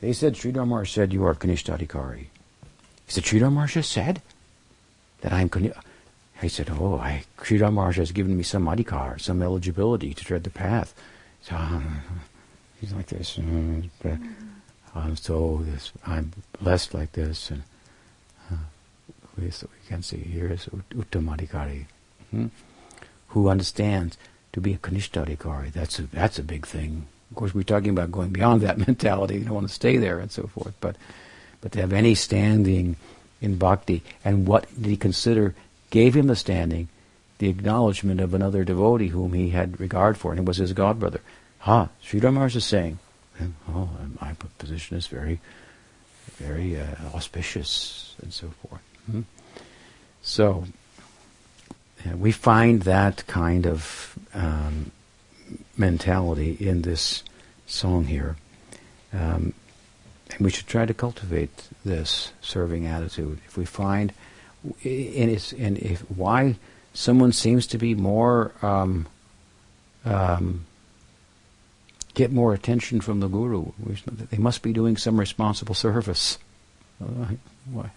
They 0.02 0.14
said, 0.14 0.36
Sridhar 0.36 0.68
Maharaj 0.68 0.92
said 0.92 1.12
you 1.12 1.26
are 1.26 1.36
Kanishtadikari. 1.36 2.28
He 3.06 3.12
said, 3.12 3.24
Sridhar 3.24 3.52
Maharaj 3.52 3.86
said 3.86 4.22
that 5.22 5.34
I 5.34 5.42
am 5.42 5.50
Kanishtadikari. 5.50 5.84
I 6.42 6.48
said, 6.48 6.70
oh, 6.72 6.98
I, 6.98 7.24
Sridhar 7.40 7.74
Maharaj 7.74 7.98
has 7.98 8.12
given 8.12 8.38
me 8.38 8.44
some 8.44 8.66
adhikar, 8.66 9.20
some 9.20 9.42
eligibility 9.42 10.14
to 10.14 10.24
tread 10.24 10.44
the 10.44 10.50
path. 10.50 10.94
So 11.42 11.56
um, 11.56 12.02
he's 12.80 12.94
like 12.94 13.08
this, 13.08 13.38
uh, 13.38 13.82
but 14.02 14.18
I'm 14.96 15.16
so 15.16 15.62
this, 15.64 15.92
I'm 16.06 16.32
blessed 16.62 16.94
like 16.94 17.12
this, 17.14 17.52
and 17.52 17.64
uh, 18.52 18.58
we, 19.38 19.50
so 19.52 19.68
we 19.72 19.88
can 19.90 20.02
see 20.02 20.18
here 20.18 20.52
is 20.52 20.66
Uttamadikari, 20.66 21.86
hmm? 22.32 22.48
who 23.30 23.50
understands 23.50 24.18
to 24.54 24.62
be 24.62 24.74
a 24.74 24.78
Kanishtadikari. 24.78 25.72
That's 25.72 26.00
a 26.00 26.04
that's 26.04 26.40
a 26.40 26.44
big 26.44 26.66
thing. 26.66 27.08
Of 27.32 27.38
course, 27.38 27.54
we're 27.54 27.64
talking 27.64 27.92
about 27.92 28.12
going 28.12 28.30
beyond 28.30 28.62
that 28.62 28.78
mentality. 28.88 29.36
You 29.36 29.46
don't 29.46 29.56
want 29.56 29.68
to 29.68 29.74
stay 29.74 29.98
there 29.98 30.20
and 30.20 30.32
so 30.32 30.48
forth, 30.48 30.74
but 30.80 30.96
but 31.62 31.72
to 31.74 31.82
have 31.82 31.94
any 31.94 32.16
standing 32.16 32.96
in 33.42 33.58
bhakti, 33.58 34.04
and 34.26 34.48
what 34.48 34.68
did 34.76 34.90
he 34.90 34.98
consider 34.98 35.56
gave 35.90 36.16
him 36.16 36.28
the 36.28 36.36
standing 36.36 36.88
the 37.40 37.50
acknowledgement 37.50 38.20
of 38.20 38.34
another 38.34 38.64
devotee 38.64 39.08
whom 39.08 39.34
he 39.34 39.50
had 39.50 39.80
regard 39.80 40.18
for, 40.18 40.32
and 40.32 40.40
it 40.42 40.46
was 40.46 40.58
his 40.58 40.74
godbrother. 40.74 41.22
Ha, 41.60 41.90
Sridhar 42.04 42.34
Maharaj 42.34 42.56
is 42.58 42.66
saying, 42.66 43.00
oh, 43.70 43.90
my 44.22 44.34
position 44.58 44.98
is 44.98 45.08
very, 45.08 45.40
very 46.38 46.80
uh, 46.80 46.86
auspicious, 47.14 48.14
and 48.22 48.34
so 48.34 48.50
forth. 48.62 48.82
Hmm? 49.10 49.22
So, 50.22 50.66
we 52.18 52.34
find 52.34 52.84
that 52.84 53.26
kind 53.28 53.66
of 53.66 54.18
um, 54.34 54.92
mentality 55.78 56.58
in 56.60 56.82
this 56.82 57.24
song 57.68 58.06
here. 58.06 58.36
Um, 59.14 59.54
and 60.32 60.40
we 60.42 60.50
should 60.50 60.68
try 60.68 60.86
to 60.86 60.94
cultivate 60.94 61.70
this 61.86 62.34
serving 62.42 62.86
attitude. 62.86 63.40
If 63.48 63.58
we 63.58 63.66
find, 63.66 64.14
and, 64.64 65.32
it's, 65.32 65.54
and 65.54 65.78
if 65.78 66.02
why 66.10 66.56
someone 66.94 67.32
seems 67.32 67.68
to 67.68 67.78
be 67.78 67.96
more, 67.96 68.52
um, 68.62 69.08
um, 70.06 70.66
get 72.14 72.32
more 72.32 72.54
attention 72.54 73.02
from 73.02 73.20
the 73.20 73.28
guru, 73.28 73.72
they 74.32 74.38
must 74.38 74.62
be 74.62 74.74
doing 74.74 74.98
some 74.98 75.20
responsible 75.20 75.76
service. 75.76 76.38
Why? 77.72 77.92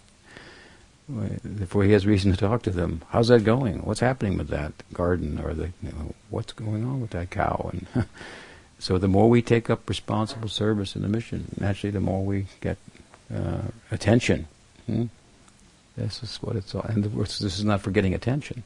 Before 1.57 1.83
he 1.83 1.91
has 1.91 2.07
reason 2.07 2.31
to 2.31 2.37
talk 2.37 2.61
to 2.61 2.69
them, 2.69 3.01
how's 3.09 3.27
that 3.27 3.43
going? 3.43 3.79
What's 3.79 3.99
happening 3.99 4.37
with 4.37 4.47
that 4.49 4.71
garden, 4.93 5.41
or 5.43 5.53
the 5.53 5.73
you 5.81 5.91
know, 5.91 6.15
what's 6.29 6.53
going 6.53 6.85
on 6.85 7.01
with 7.01 7.09
that 7.09 7.29
cow? 7.29 7.71
And 7.73 8.05
So 8.83 8.97
the 8.97 9.07
more 9.07 9.29
we 9.29 9.41
take 9.41 9.69
up 9.69 9.87
responsible 9.87 10.49
service 10.49 10.93
in 10.93 11.03
the 11.03 11.07
mission, 11.07 11.55
naturally 11.57 11.91
the 11.91 12.01
more 12.01 12.21
we 12.25 12.47
get 12.59 12.77
uh, 13.33 13.69
attention. 13.91 14.45
Hmm? 14.87 15.05
This 15.95 16.23
is 16.23 16.37
what 16.37 16.55
it's 16.55 16.73
all. 16.73 16.81
And 16.81 17.03
this 17.03 17.41
is 17.41 17.63
not 17.63 17.81
for 17.81 17.91
getting 17.91 18.13
attention. 18.13 18.63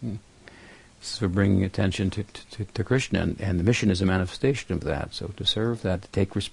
Hmm? 0.00 0.16
This 1.00 1.12
is 1.12 1.18
for 1.18 1.28
bringing 1.28 1.64
attention 1.64 2.10
to, 2.10 2.22
to, 2.22 2.64
to 2.64 2.84
Krishna, 2.84 3.20
and, 3.20 3.40
and, 3.40 3.58
the 3.58 3.64
mission 3.64 3.90
is 3.90 4.00
a 4.00 4.06
manifestation 4.06 4.72
of 4.72 4.82
that. 4.84 5.14
So 5.14 5.28
to 5.36 5.44
serve 5.44 5.82
that, 5.82 6.02
to 6.02 6.08
take 6.08 6.34
res- 6.36 6.50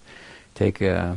take 0.55 0.82
uh, 0.82 1.15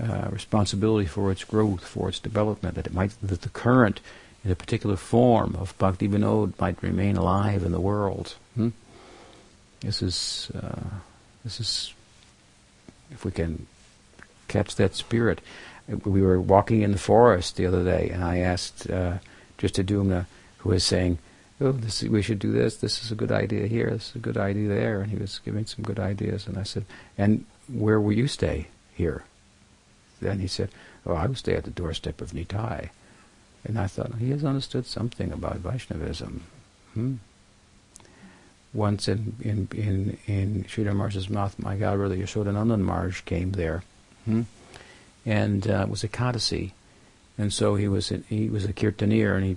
uh, 0.00 0.28
responsibility 0.30 1.06
for 1.06 1.30
its 1.30 1.44
growth, 1.44 1.84
for 1.84 2.08
its 2.08 2.18
development, 2.18 2.74
that 2.74 2.86
it 2.86 2.94
might 2.94 3.12
that 3.22 3.42
the 3.42 3.48
current 3.48 4.00
in 4.44 4.50
a 4.50 4.56
particular 4.56 4.96
form 4.96 5.56
of 5.58 5.78
Bhaktivinod 5.78 6.58
might 6.58 6.82
remain 6.82 7.16
alive 7.16 7.62
in 7.62 7.72
the 7.72 7.80
world. 7.80 8.34
Hmm? 8.56 8.70
This 9.80 10.02
is 10.02 10.50
uh, 10.54 10.98
this 11.44 11.60
is, 11.60 11.94
if 13.10 13.24
we 13.24 13.30
can 13.30 13.66
catch 14.48 14.76
that 14.76 14.94
spirit. 14.94 15.40
We 16.04 16.22
were 16.22 16.40
walking 16.40 16.82
in 16.82 16.92
the 16.92 16.98
forest 16.98 17.56
the 17.56 17.66
other 17.66 17.84
day, 17.84 18.10
and 18.10 18.24
I 18.24 18.38
asked 18.38 18.90
uh, 18.90 19.18
Dristadumna, 19.58 20.26
who 20.58 20.70
was 20.70 20.84
saying, 20.84 21.18
"Oh, 21.60 21.72
this 21.72 22.02
we 22.02 22.22
should 22.22 22.38
do 22.38 22.52
this. 22.52 22.76
This 22.76 23.04
is 23.04 23.10
a 23.10 23.16
good 23.16 23.32
idea 23.32 23.66
here. 23.66 23.90
This 23.90 24.10
is 24.10 24.16
a 24.16 24.26
good 24.26 24.36
idea 24.36 24.68
there." 24.68 25.00
And 25.00 25.10
he 25.10 25.16
was 25.16 25.40
giving 25.44 25.66
some 25.66 25.84
good 25.84 25.98
ideas, 25.98 26.46
and 26.46 26.58
I 26.58 26.62
said, 26.62 26.84
"And 27.18 27.44
where 27.68 28.00
will 28.00 28.12
you 28.12 28.28
stay 28.28 28.68
here?" 28.94 29.24
Then 30.20 30.38
he 30.38 30.46
said, 30.46 30.70
"Oh, 31.04 31.14
I 31.14 31.26
will 31.26 31.34
stay 31.34 31.54
at 31.54 31.64
the 31.64 31.70
doorstep 31.70 32.20
of 32.20 32.32
Nitai." 32.32 32.90
And 33.64 33.78
I 33.78 33.86
thought 33.86 34.16
he 34.18 34.30
has 34.30 34.44
understood 34.44 34.86
something 34.86 35.30
about 35.32 35.58
Vaishnavism. 35.58 36.42
Hmm? 36.94 37.16
once 38.74 39.08
in 39.08 39.36
in 39.40 39.68
in 39.72 40.18
in 40.26 40.64
Sridhar 40.64 40.94
Maharaj's 40.94 41.28
math, 41.28 41.58
my 41.58 41.76
godbrother 41.76 42.16
Yashodanandan 42.16 42.80
Maharaj 42.80 43.22
came 43.22 43.52
there, 43.52 43.82
hmm? 44.24 44.42
And 45.24 45.68
uh, 45.68 45.86
was 45.88 46.02
Ekadasi, 46.02 46.72
and 47.38 47.52
so 47.52 47.76
he 47.76 47.86
was 47.86 48.10
a, 48.10 48.18
he 48.28 48.48
was 48.48 48.64
a 48.64 48.72
kirtaniya 48.72 49.36
and 49.36 49.44
he 49.44 49.56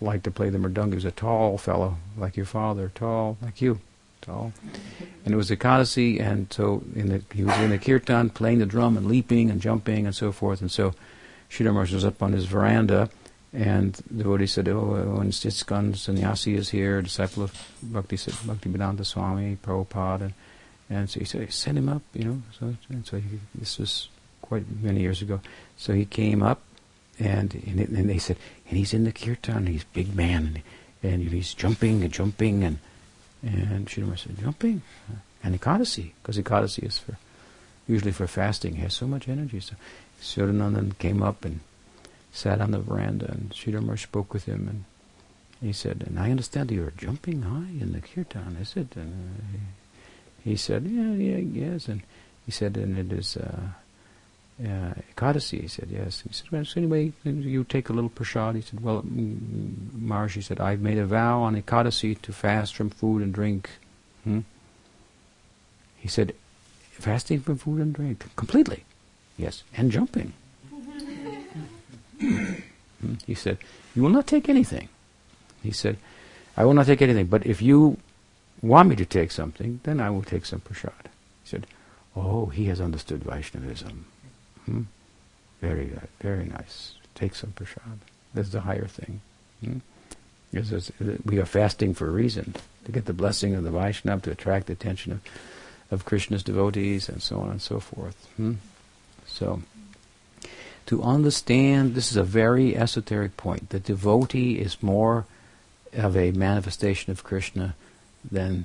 liked 0.00 0.24
to 0.24 0.30
play 0.30 0.50
the 0.50 0.58
mridanga. 0.58 0.90
He 0.90 0.94
was 0.94 1.04
a 1.04 1.10
tall 1.10 1.58
fellow, 1.58 1.96
like 2.16 2.36
your 2.36 2.46
father, 2.46 2.92
tall 2.94 3.36
like 3.42 3.60
you, 3.60 3.80
tall, 4.20 4.52
and 5.24 5.34
it 5.34 5.36
was 5.36 5.50
Ekadasi, 5.50 6.20
and 6.20 6.52
so 6.52 6.84
the, 6.94 7.22
he 7.34 7.42
was 7.42 7.58
in 7.58 7.70
the 7.70 7.78
kirtan 7.78 8.30
playing 8.30 8.60
the 8.60 8.66
drum 8.66 8.96
and 8.96 9.06
leaping 9.06 9.50
and 9.50 9.60
jumping 9.60 10.06
and 10.06 10.14
so 10.14 10.30
forth, 10.30 10.60
and 10.60 10.70
so 10.70 10.94
Sridhar 11.50 11.74
was 11.74 12.04
up 12.04 12.22
on 12.22 12.32
his 12.32 12.44
veranda 12.44 13.10
and 13.54 13.94
the 14.10 14.24
devotee 14.24 14.48
said, 14.48 14.68
oh, 14.68 15.14
when 15.16 15.30
ISKCON 15.30 15.96
Sannyasi 15.96 16.56
is 16.56 16.70
here, 16.70 17.00
disciple 17.00 17.44
of 17.44 17.72
Bhakti, 17.80 18.16
Bhaktivedanta 18.16 19.06
Swami, 19.06 19.56
Prabhupada, 19.62 20.22
and, 20.22 20.34
and 20.90 21.08
so 21.08 21.20
he 21.20 21.24
said, 21.24 21.52
send 21.52 21.78
him 21.78 21.88
up, 21.88 22.02
you 22.14 22.24
know. 22.24 22.42
So, 22.58 22.74
and 22.88 23.06
so 23.06 23.18
he, 23.18 23.38
this 23.54 23.78
was 23.78 24.08
quite 24.44 24.64
many 24.82 25.00
years 25.00 25.22
ago. 25.22 25.40
So 25.76 25.92
he 25.94 26.04
came 26.04 26.42
up, 26.42 26.60
and 27.18 27.54
and, 27.66 27.80
and 27.80 28.10
they 28.10 28.18
said, 28.18 28.36
and 28.68 28.76
he's 28.76 28.92
in 28.92 29.04
the 29.04 29.12
kirtan, 29.12 29.66
he's 29.66 29.84
big 29.84 30.14
man, 30.14 30.62
and, 31.02 31.22
and 31.22 31.32
he's 31.32 31.54
jumping 31.54 32.02
and 32.02 32.12
jumping, 32.12 32.62
and 32.62 32.78
and 33.42 33.88
Sridhar 33.88 34.18
said, 34.18 34.38
jumping, 34.38 34.82
and 35.42 35.58
Ekadasi, 35.58 36.12
because 36.20 36.38
Ekadasi 36.38 36.84
is 36.84 36.98
for 36.98 37.16
usually 37.86 38.12
for 38.12 38.26
fasting, 38.26 38.76
he 38.76 38.82
has 38.82 38.94
so 38.94 39.06
much 39.06 39.28
energy. 39.28 39.60
So 39.60 39.74
Sridharanandan 40.20 40.98
came 40.98 41.22
up 41.22 41.44
and 41.44 41.60
sat 42.32 42.60
on 42.60 42.70
the 42.70 42.80
veranda, 42.80 43.30
and 43.30 43.50
Sridhar 43.50 43.98
spoke 43.98 44.34
with 44.34 44.44
him, 44.44 44.68
and 44.68 44.84
he 45.60 45.72
said, 45.72 46.04
"And 46.06 46.18
I 46.18 46.30
understand 46.30 46.70
you 46.70 46.84
are 46.84 46.92
jumping 46.96 47.42
high 47.42 47.72
in 47.80 47.92
the 47.92 48.00
kirtan, 48.00 48.56
is 48.60 48.76
it?" 48.76 48.96
And 48.96 49.12
uh, 49.38 49.58
he 50.44 50.56
said, 50.56 50.84
"Yeah, 50.84 51.12
yeah, 51.14 51.38
yes." 51.38 51.88
And 51.88 52.02
he 52.44 52.52
said, 52.52 52.76
"And 52.76 52.98
it 52.98 53.12
is 53.12 53.36
uh, 53.36 53.68
uh, 54.60 54.94
Ekadasi." 55.14 55.62
He 55.62 55.68
said, 55.68 55.88
"Yes." 55.90 56.22
He 56.26 56.32
said, 56.32 56.50
"Well, 56.50 56.64
so 56.64 56.80
anyway, 56.80 57.12
you 57.24 57.64
take 57.64 57.88
a 57.88 57.92
little 57.92 58.10
prasad." 58.10 58.56
He 58.56 58.62
said, 58.62 58.80
"Well, 58.80 59.02
mm, 59.02 59.92
Maharaj," 60.00 60.34
he 60.34 60.40
said, 60.42 60.60
"I've 60.60 60.80
made 60.80 60.98
a 60.98 61.06
vow 61.06 61.42
on 61.42 61.60
Ekadasi 61.60 62.20
to 62.22 62.32
fast 62.32 62.76
from 62.76 62.90
food 62.90 63.22
and 63.22 63.32
drink." 63.32 63.70
Hmm? 64.24 64.40
He 65.96 66.08
said, 66.08 66.34
"Fasting 66.92 67.40
from 67.40 67.58
food 67.58 67.80
and 67.80 67.94
drink 67.94 68.24
completely." 68.36 68.84
Yes, 69.36 69.64
and 69.76 69.90
jumping. 69.90 70.32
he 73.26 73.34
said, 73.34 73.58
You 73.94 74.02
will 74.02 74.10
not 74.10 74.26
take 74.26 74.48
anything. 74.48 74.88
He 75.62 75.70
said, 75.70 75.96
I 76.56 76.64
will 76.64 76.74
not 76.74 76.86
take 76.86 77.02
anything, 77.02 77.26
but 77.26 77.44
if 77.46 77.60
you 77.60 77.98
want 78.62 78.88
me 78.88 78.96
to 78.96 79.04
take 79.04 79.32
something, 79.32 79.80
then 79.82 80.00
I 80.00 80.10
will 80.10 80.22
take 80.22 80.46
some 80.46 80.60
prasad. 80.60 81.08
He 81.42 81.48
said, 81.48 81.66
Oh, 82.14 82.46
he 82.46 82.66
has 82.66 82.80
understood 82.80 83.24
Vaishnavism. 83.24 84.06
Hmm? 84.66 84.82
Very 85.60 85.86
good, 85.86 86.08
very 86.20 86.44
nice. 86.44 86.94
Take 87.14 87.34
some 87.34 87.52
prasad. 87.52 88.00
is 88.34 88.54
a 88.54 88.60
higher 88.60 88.86
thing. 88.86 89.20
Hmm? 89.64 89.78
we 91.24 91.38
are 91.38 91.46
fasting 91.46 91.94
for 91.94 92.06
a 92.06 92.10
reason, 92.10 92.54
to 92.84 92.92
get 92.92 93.06
the 93.06 93.12
blessing 93.12 93.54
of 93.54 93.64
the 93.64 93.70
Vaishnava, 93.70 94.22
to 94.22 94.30
attract 94.30 94.66
the 94.66 94.72
attention 94.72 95.12
of, 95.12 95.20
of 95.90 96.04
Krishna's 96.04 96.44
devotees, 96.44 97.08
and 97.08 97.20
so 97.20 97.40
on 97.40 97.50
and 97.50 97.62
so 97.62 97.80
forth. 97.80 98.28
Hmm? 98.36 98.54
So, 99.26 99.62
to 100.86 101.02
understand 101.02 101.94
this 101.94 102.10
is 102.10 102.16
a 102.16 102.22
very 102.22 102.76
esoteric 102.76 103.36
point. 103.36 103.70
The 103.70 103.80
devotee 103.80 104.58
is 104.58 104.82
more 104.82 105.24
of 105.92 106.16
a 106.16 106.32
manifestation 106.32 107.10
of 107.10 107.24
Krishna 107.24 107.74
than 108.30 108.64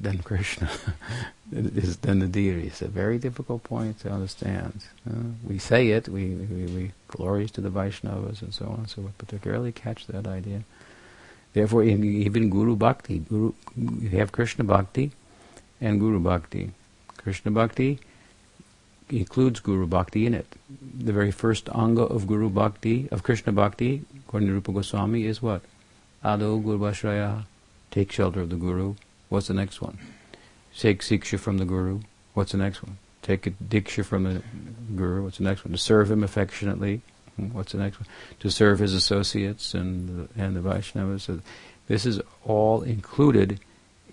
than 0.00 0.18
Krishna 0.18 0.70
is 1.52 1.98
than 1.98 2.18
the 2.18 2.26
deity. 2.26 2.66
It's 2.66 2.82
a 2.82 2.88
very 2.88 3.18
difficult 3.18 3.62
point 3.62 4.00
to 4.00 4.10
understand. 4.10 4.84
Uh, 5.08 5.30
we 5.46 5.58
say 5.58 5.88
it, 5.88 6.08
we, 6.08 6.30
we, 6.30 6.64
we 6.66 6.92
glories 7.08 7.50
to 7.52 7.60
the 7.60 7.70
Vaishnavas 7.70 8.42
and 8.42 8.52
so 8.52 8.66
on 8.66 8.88
so 8.88 9.10
to 9.28 9.50
really 9.50 9.72
catch 9.72 10.06
that 10.06 10.26
idea. 10.26 10.62
Therefore, 11.52 11.84
even 11.84 12.48
Guru 12.48 12.76
Bhakti, 12.76 13.18
Guru, 13.18 13.52
you 13.76 14.08
have 14.10 14.32
Krishna 14.32 14.64
Bhakti 14.64 15.12
and 15.80 16.00
Guru 16.00 16.18
Bhakti. 16.18 16.70
Krishna 17.18 17.50
Bhakti 17.50 17.98
includes 19.10 19.60
Guru 19.60 19.86
Bhakti 19.86 20.24
in 20.24 20.32
it. 20.32 20.46
The 20.98 21.12
very 21.12 21.30
first 21.30 21.68
anga 21.74 22.02
of 22.02 22.26
Guru 22.26 22.48
Bhakti, 22.48 23.08
of 23.10 23.22
Krishna 23.22 23.52
Bhakti, 23.52 24.02
according 24.26 24.48
to 24.48 24.54
Rupa 24.54 24.72
Goswami, 24.72 25.26
is 25.26 25.42
what? 25.42 25.62
Ado 26.24 26.58
Guru 26.58 26.78
Bashraya, 26.78 27.44
take 27.90 28.10
shelter 28.10 28.40
of 28.40 28.50
the 28.50 28.56
Guru. 28.56 28.94
What's 29.32 29.48
the 29.48 29.54
next 29.54 29.80
one? 29.80 29.96
Take 30.78 31.00
Siksha 31.00 31.40
from 31.40 31.56
the 31.56 31.64
Guru. 31.64 32.00
What's 32.34 32.52
the 32.52 32.58
next 32.58 32.82
one? 32.82 32.98
Take 33.22 33.46
a 33.46 33.50
Diksha 33.52 34.04
from 34.04 34.24
the 34.24 34.42
Guru. 34.94 35.22
What's 35.22 35.38
the 35.38 35.44
next 35.44 35.64
one? 35.64 35.72
To 35.72 35.78
serve 35.78 36.10
him 36.10 36.22
affectionately. 36.22 37.00
What's 37.36 37.72
the 37.72 37.78
next 37.78 37.98
one? 37.98 38.06
To 38.40 38.50
serve 38.50 38.78
his 38.78 38.92
associates 38.92 39.72
and 39.72 40.28
the, 40.28 40.42
and 40.42 40.54
the 40.54 40.60
Vaishnavas. 40.60 41.40
This 41.88 42.04
is 42.04 42.20
all 42.44 42.82
included 42.82 43.58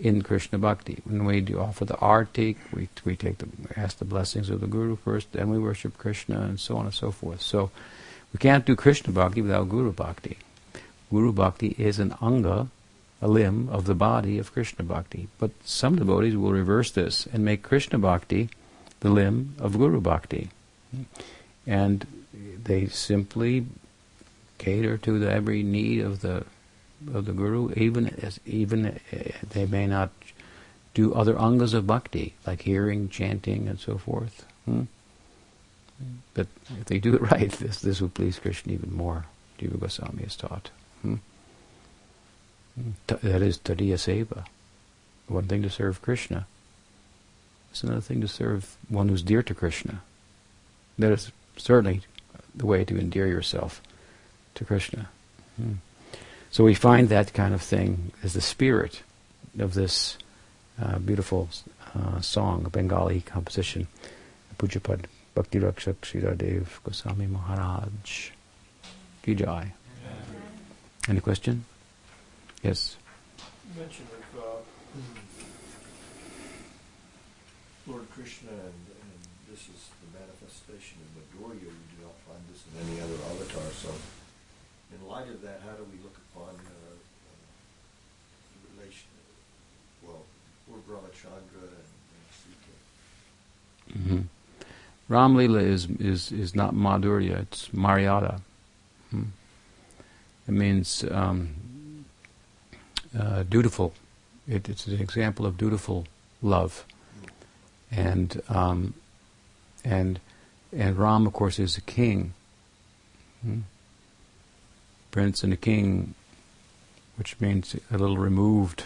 in 0.00 0.22
Krishna 0.22 0.56
Bhakti. 0.56 1.02
When 1.04 1.26
we 1.26 1.42
do 1.42 1.60
offer 1.60 1.84
the 1.84 1.98
artik, 1.98 2.56
we, 2.72 2.88
we 3.04 3.14
take 3.14 3.36
the, 3.38 3.48
ask 3.76 3.98
the 3.98 4.06
blessings 4.06 4.48
of 4.48 4.62
the 4.62 4.66
Guru 4.66 4.96
first, 4.96 5.32
then 5.32 5.50
we 5.50 5.58
worship 5.58 5.98
Krishna, 5.98 6.40
and 6.40 6.58
so 6.58 6.78
on 6.78 6.86
and 6.86 6.94
so 6.94 7.10
forth. 7.10 7.42
So 7.42 7.70
we 8.32 8.38
can't 8.38 8.64
do 8.64 8.74
Krishna 8.74 9.12
Bhakti 9.12 9.42
without 9.42 9.68
Guru 9.68 9.92
Bhakti. 9.92 10.38
Guru 11.10 11.30
Bhakti 11.30 11.74
is 11.76 11.98
an 11.98 12.14
anga, 12.22 12.68
a 13.22 13.28
limb 13.28 13.68
of 13.70 13.84
the 13.84 13.94
body 13.94 14.38
of 14.38 14.52
Krishna 14.52 14.84
Bhakti. 14.84 15.28
But 15.38 15.50
some 15.64 15.96
devotees 15.96 16.36
will 16.36 16.52
reverse 16.52 16.90
this 16.90 17.26
and 17.32 17.44
make 17.44 17.62
Krishna 17.62 17.98
Bhakti 17.98 18.48
the 19.00 19.10
limb 19.10 19.54
of 19.58 19.78
Guru 19.78 20.00
Bhakti. 20.00 20.50
And 21.66 22.06
they 22.64 22.86
simply 22.86 23.66
cater 24.58 24.96
to 24.98 25.18
the 25.18 25.30
every 25.30 25.62
need 25.62 26.00
of 26.00 26.20
the 26.20 26.44
of 27.14 27.24
the 27.24 27.32
Guru, 27.32 27.72
even 27.76 28.08
as 28.22 28.40
even 28.44 28.86
uh, 28.86 29.16
they 29.50 29.66
may 29.66 29.86
not 29.86 30.10
do 30.92 31.14
other 31.14 31.34
angas 31.34 31.72
of 31.72 31.86
bhakti, 31.86 32.34
like 32.46 32.62
hearing, 32.62 33.08
chanting, 33.08 33.68
and 33.68 33.78
so 33.78 33.96
forth. 33.96 34.44
Hmm? 34.66 34.82
But 36.34 36.48
if 36.78 36.86
they 36.86 36.98
do 36.98 37.14
it 37.14 37.22
right, 37.30 37.50
this 37.50 37.80
this 37.80 38.00
will 38.00 38.08
please 38.08 38.38
Krishna 38.38 38.72
even 38.72 38.94
more. 38.94 39.26
Jiva 39.58 39.78
Goswami 39.78 40.22
has 40.24 40.36
taught. 40.36 40.70
Hmm? 41.02 41.16
That 43.06 43.42
is 43.42 43.58
tadiya 43.58 43.94
seva. 43.94 44.44
One 45.28 45.46
thing 45.46 45.62
to 45.62 45.70
serve 45.70 46.02
Krishna. 46.02 46.46
It's 47.70 47.82
another 47.82 48.00
thing 48.00 48.20
to 48.20 48.28
serve 48.28 48.76
one 48.88 49.08
who's 49.08 49.22
dear 49.22 49.42
to 49.42 49.54
Krishna. 49.54 50.02
That 50.98 51.12
is 51.12 51.30
certainly 51.56 52.02
the 52.54 52.66
way 52.66 52.84
to 52.84 52.98
endear 52.98 53.26
yourself 53.26 53.80
to 54.54 54.64
Krishna. 54.64 55.08
Hmm. 55.56 55.74
So 56.50 56.64
we 56.64 56.74
find 56.74 57.08
that 57.08 57.32
kind 57.32 57.54
of 57.54 57.62
thing 57.62 58.12
as 58.24 58.34
the 58.34 58.40
spirit 58.40 59.02
of 59.58 59.74
this 59.74 60.18
uh, 60.82 60.98
beautiful 60.98 61.48
uh, 61.94 62.20
song, 62.20 62.66
Bengali 62.72 63.20
composition, 63.20 63.86
Pujapad 64.58 65.04
Bhakti 65.34 65.60
Rakshak 65.60 66.38
Dev 66.38 66.80
Goswami 66.82 67.26
Maharaj. 67.26 68.30
Ki 69.22 69.34
Jai. 69.34 69.72
Any 71.08 71.20
question? 71.20 71.64
Yes. 72.62 72.96
You 73.38 73.80
mentioned 73.80 74.08
of 74.12 74.40
uh, 74.40 74.60
Lord 77.86 78.10
Krishna, 78.10 78.50
and, 78.50 78.58
and, 78.60 79.18
this 79.50 79.66
is 79.66 79.90
the 79.98 80.18
manifestation 80.18 80.98
of 81.02 81.10
Madhurya. 81.18 81.66
We 81.66 81.86
do 81.90 81.98
not 82.04 82.14
find 82.22 82.38
this 82.52 82.62
in 82.70 82.78
any 82.86 83.00
other 83.00 83.18
avatar. 83.34 83.68
So, 83.72 83.90
in 84.94 85.08
light 85.08 85.28
of 85.28 85.42
that, 85.42 85.60
how 85.66 85.72
do 85.72 85.84
we 85.90 85.98
look 86.00 86.16
upon 86.30 86.54
uh, 86.54 86.70
uh, 86.70 86.94
the 88.62 88.78
relation? 88.78 89.08
Well, 90.04 90.22
Lord 90.68 90.86
Ramachandra 90.86 91.66
and, 91.66 91.88
and 92.14 92.28
Sita. 92.30 93.98
Mm-hmm. 93.98 94.20
Ram 95.08 95.34
Lila 95.34 95.58
is, 95.58 95.88
is, 95.98 96.30
is 96.30 96.54
not 96.54 96.72
Madhurya, 96.72 97.40
it's 97.42 97.68
Maryada. 97.70 98.40
Hmm. 99.10 99.24
It 100.46 100.52
means 100.52 101.04
um, 101.10 101.54
uh, 103.18 103.42
dutiful. 103.44 103.94
It, 104.48 104.68
it's 104.68 104.86
an 104.86 105.00
example 105.00 105.46
of 105.46 105.56
dutiful 105.56 106.06
love. 106.42 106.84
And, 107.90 108.40
um, 108.48 108.94
and, 109.84 110.20
and 110.76 110.96
Ram, 110.96 111.26
of 111.26 111.32
course, 111.32 111.58
is 111.58 111.76
a 111.76 111.80
king. 111.80 112.34
Hmm. 113.42 113.60
Prince 115.10 115.42
and 115.42 115.52
a 115.52 115.56
king, 115.56 116.14
which 117.16 117.40
means 117.40 117.74
a 117.90 117.98
little 117.98 118.18
removed 118.18 118.84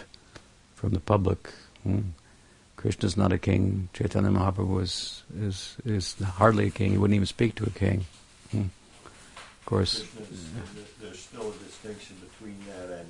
from 0.75 0.91
the 0.91 0.99
public. 0.99 1.53
Hmm. 1.83 1.99
Krishna 2.77 3.07
is 3.07 3.17
not 3.17 3.31
a 3.31 3.37
king. 3.37 3.89
Chaitanya 3.93 4.29
Mahaprabhu 4.29 4.81
is, 4.81 5.23
is, 5.39 5.75
is 5.85 6.15
hardly 6.21 6.67
a 6.67 6.71
king. 6.71 6.91
He 6.91 6.97
wouldn't 6.97 7.15
even 7.15 7.25
speak 7.25 7.55
to 7.55 7.65
a 7.65 7.69
king. 7.69 8.05
Hmm. 8.51 8.65
Of 9.65 9.65
course. 9.65 10.03
there's 11.01 11.19
still 11.19 11.49
a 11.49 11.65
distinction 11.65 12.17
between 12.17 12.57
that 12.67 12.99
and, 12.99 13.07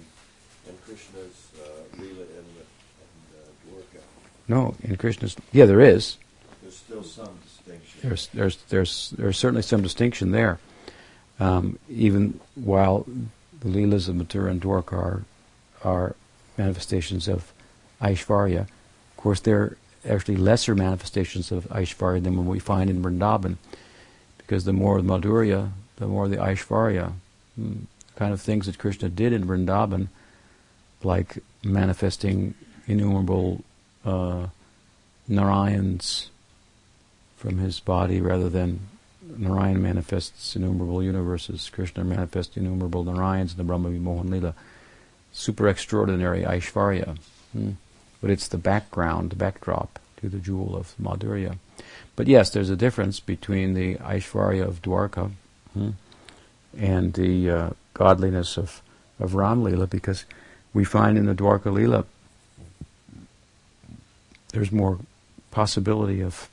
and 0.67 0.81
Krishna's 0.85 1.49
uh, 1.59 1.97
Leela 1.97 2.21
and, 2.21 2.47
and 2.47 3.25
uh, 3.33 3.69
Dwarka. 3.69 4.01
No, 4.47 4.75
in 4.83 4.95
Krishna's. 4.97 5.35
Yeah, 5.51 5.65
there 5.65 5.81
is. 5.81 6.17
There's 6.61 6.75
still 6.75 7.03
some 7.03 7.37
distinction. 7.43 7.99
There's, 8.01 8.27
there's, 8.27 8.57
there's, 8.69 9.09
there's 9.17 9.37
certainly 9.37 9.61
some 9.61 9.81
distinction 9.81 10.31
there. 10.31 10.59
Um, 11.39 11.79
even 11.89 12.39
while 12.55 13.05
the 13.59 13.69
Leelas 13.69 14.07
of 14.07 14.15
Mathura 14.15 14.51
and 14.51 14.61
Dwarka 14.61 14.93
are, 14.93 15.23
are 15.83 16.15
manifestations 16.57 17.27
of 17.27 17.51
Aishvarya, 18.01 18.61
of 18.61 19.17
course, 19.17 19.39
they're 19.41 19.77
actually 20.07 20.37
lesser 20.37 20.75
manifestations 20.75 21.51
of 21.51 21.65
Aishvarya 21.65 22.23
than 22.23 22.37
what 22.37 22.45
we 22.45 22.59
find 22.59 22.89
in 22.89 23.01
Vrindavan, 23.01 23.57
because 24.37 24.65
the 24.65 24.73
more 24.73 25.01
the 25.01 25.07
Madhurya, 25.07 25.71
the 25.97 26.07
more 26.07 26.27
the 26.27 26.37
Aishvarya, 26.37 27.13
hmm, 27.55 27.73
kind 28.15 28.33
of 28.33 28.41
things 28.41 28.67
that 28.67 28.77
Krishna 28.77 29.09
did 29.09 29.33
in 29.33 29.45
Vrindavan, 29.45 30.07
like 31.03 31.37
manifesting 31.63 32.53
innumerable 32.87 33.63
uh, 34.03 34.47
Narayans 35.29 36.27
from 37.37 37.57
his 37.57 37.79
body 37.79 38.21
rather 38.21 38.49
than 38.49 38.79
Narayan 39.37 39.81
manifests 39.81 40.55
innumerable 40.55 41.01
universes, 41.01 41.69
Krishna 41.69 42.03
manifests 42.03 42.55
innumerable 42.57 43.03
Narayans 43.03 43.51
in 43.51 43.57
the 43.57 43.63
Brahma 43.63 43.89
Vimohan 43.89 44.29
Lila. 44.29 44.53
Super 45.33 45.67
extraordinary 45.67 46.43
Aishvarya. 46.43 47.17
Hmm 47.51 47.71
but 48.25 48.31
it's 48.31 48.47
the 48.47 48.57
background, 48.57 49.29
the 49.29 49.35
backdrop 49.35 49.99
to 50.17 50.27
the 50.27 50.39
jewel 50.39 50.75
of 50.75 50.95
Madhurya. 50.99 51.59
But 52.15 52.25
yes, 52.25 52.49
there's 52.49 52.71
a 52.71 52.75
difference 52.75 53.19
between 53.19 53.75
the 53.75 53.97
Aishwarya 53.97 54.67
of 54.67 54.81
Dwarka 54.81 55.29
hmm, 55.73 55.91
and 56.75 57.13
the 57.13 57.49
uh, 57.51 57.69
godliness 57.93 58.57
of, 58.57 58.81
of 59.19 59.35
Ram 59.35 59.63
Lila 59.63 59.85
because 59.85 60.25
we 60.75 60.83
find 60.83 61.17
in 61.17 61.25
the 61.25 61.33
Dwarka 61.33 61.73
Lila 61.73 62.05
there's 64.49 64.71
more 64.71 64.99
possibility 65.49 66.21
of 66.21 66.49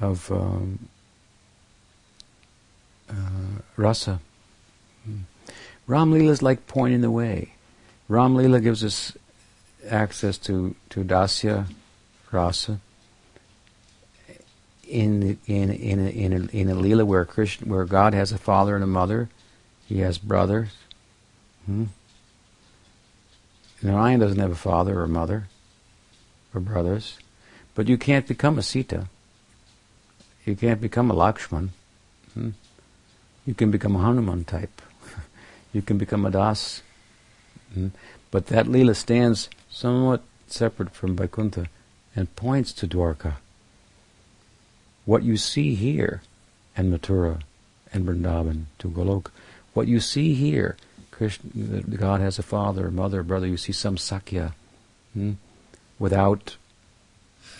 of 0.00 0.30
um, 0.32 0.88
uh, 3.08 3.62
rasa. 3.76 4.18
Ram 5.86 6.10
Lila 6.10 6.32
is 6.32 6.42
like 6.42 6.66
pointing 6.66 7.02
the 7.02 7.10
way. 7.10 7.52
Ram 8.08 8.34
Lila 8.34 8.60
gives 8.60 8.84
us 8.84 9.16
access 9.88 10.38
to, 10.38 10.74
to 10.90 11.04
dasya 11.04 11.66
rasa 12.30 12.80
in 14.88 15.38
in 15.46 15.70
in 15.70 15.98
a, 16.00 16.08
in 16.08 16.32
a, 16.32 16.56
in 16.56 16.68
a 16.68 16.74
lila 16.74 17.04
where 17.04 17.24
Krishna, 17.24 17.66
where 17.66 17.84
God 17.84 18.12
has 18.12 18.32
a 18.32 18.38
father 18.38 18.74
and 18.74 18.84
a 18.84 18.88
mother, 18.88 19.28
He 19.86 20.00
has 20.00 20.18
brothers. 20.18 20.70
Hmm? 21.66 21.84
Narayan 23.82 24.20
doesn't 24.20 24.38
have 24.38 24.52
a 24.52 24.56
father 24.56 25.00
or 25.00 25.08
mother 25.08 25.48
or 26.54 26.60
brothers, 26.60 27.18
but 27.74 27.88
you 27.88 27.98
can't 27.98 28.26
become 28.26 28.58
a 28.58 28.62
Sita. 28.62 29.08
You 30.44 30.56
can't 30.56 30.80
become 30.80 31.10
a 31.10 31.14
Lakshman. 31.14 31.70
Hmm? 32.34 32.50
You 33.46 33.54
can 33.54 33.70
become 33.70 33.96
a 33.96 34.00
Hanuman 34.00 34.44
type. 34.44 34.82
you 35.72 35.82
can 35.82 35.98
become 35.98 36.24
a 36.24 36.30
Das. 36.30 36.82
Hmm? 37.74 37.88
But 38.30 38.46
that 38.46 38.66
lila 38.66 38.94
stands 38.94 39.48
somewhat 39.70 40.22
separate 40.46 40.94
from 40.94 41.16
Vaikuntha 41.16 41.66
and 42.14 42.34
points 42.36 42.72
to 42.74 42.86
Dwarka. 42.86 43.34
What 45.04 45.22
you 45.22 45.36
see 45.36 45.74
here, 45.74 46.22
and 46.76 46.92
Mathura, 46.92 47.42
and 47.92 48.06
Vrindavan, 48.06 48.64
to 48.78 48.88
Golok, 48.88 49.30
what 49.74 49.88
you 49.88 50.00
see 50.00 50.34
here, 50.34 50.76
Krishna, 51.22 51.82
God 51.82 52.20
has 52.20 52.40
a 52.40 52.42
father, 52.42 52.90
mother, 52.90 53.22
brother, 53.22 53.46
you 53.46 53.56
see 53.56 53.70
some 53.70 53.96
Sakya. 53.96 54.54
Hmm? 55.12 55.34
Without 56.00 56.56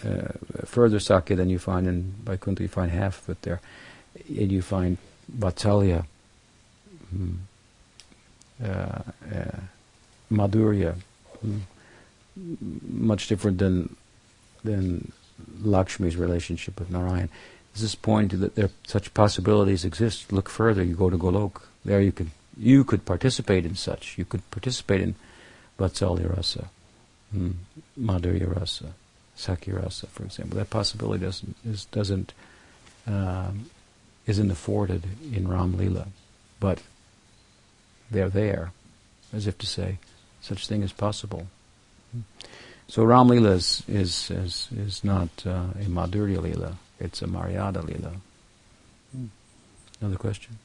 uh, 0.04 0.32
further 0.64 0.98
Sakya 0.98 1.36
than 1.36 1.48
you 1.48 1.60
find 1.60 1.86
in 1.86 2.12
Vaikuntha, 2.24 2.64
you 2.64 2.68
find 2.68 2.90
half 2.90 3.22
of 3.22 3.28
it 3.30 3.42
there. 3.42 3.60
And 4.26 4.50
you 4.50 4.62
find 4.62 4.98
Vatsalya, 5.38 6.06
hmm? 7.10 7.34
uh, 8.64 8.66
uh, 8.66 9.60
Madhurya, 10.28 10.96
hmm? 11.40 11.58
much 12.88 13.28
different 13.28 13.58
than 13.58 13.94
than 14.64 15.12
Lakshmi's 15.62 16.16
relationship 16.16 16.80
with 16.80 16.90
Narayan. 16.90 17.28
This 17.74 17.82
is 17.82 17.94
pointing 17.94 18.40
that 18.40 18.56
there 18.56 18.70
such 18.88 19.14
possibilities 19.14 19.84
exist. 19.84 20.32
Look 20.32 20.48
further. 20.48 20.82
You 20.82 20.96
go 20.96 21.10
to 21.10 21.16
Golok. 21.16 21.62
There 21.84 22.00
you 22.00 22.10
could 22.10 22.30
you 22.56 22.84
could 22.84 23.04
participate 23.04 23.64
in 23.64 23.74
such. 23.74 24.16
You 24.18 24.24
could 24.24 24.48
participate 24.50 25.00
in 25.00 25.14
Vatsalya 25.78 26.36
rasa, 26.36 26.68
hmm, 27.32 27.52
Madhurya 27.98 28.54
rasa, 28.54 28.94
Sakya 29.36 29.74
rasa, 29.74 30.06
for 30.08 30.24
example. 30.24 30.58
That 30.58 30.70
possibility 30.70 31.24
doesn't 31.24 31.56
is, 31.64 31.86
doesn't 31.86 32.32
um, 33.06 33.70
isn't 34.26 34.50
afforded 34.50 35.04
in 35.32 35.48
Ram 35.48 35.76
Lila, 35.76 36.08
but 36.60 36.82
they're 38.10 38.28
there, 38.28 38.72
as 39.32 39.46
if 39.46 39.58
to 39.58 39.66
say, 39.66 39.98
such 40.40 40.68
thing 40.68 40.82
is 40.82 40.92
possible. 40.92 41.48
So 42.88 43.02
Ram 43.04 43.28
Lila 43.28 43.52
is, 43.52 43.82
is, 43.88 44.30
is, 44.30 44.68
is 44.76 45.02
not 45.02 45.28
uh, 45.46 45.70
a 45.80 45.86
Madhurya 45.86 46.42
Lila, 46.42 46.76
it's 47.00 47.22
a 47.22 47.26
Maryada 47.26 47.82
Lila. 47.82 48.12
Another 50.00 50.16
question? 50.16 50.58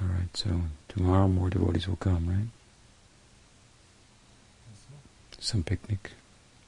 All 0.00 0.08
right, 0.08 0.23
so 0.34 0.50
tomorrow 0.88 1.28
more 1.28 1.50
devotees 1.50 1.88
will 1.88 1.96
come, 1.96 2.28
right? 2.28 2.48
some 5.44 5.62
picnic. 5.62 6.12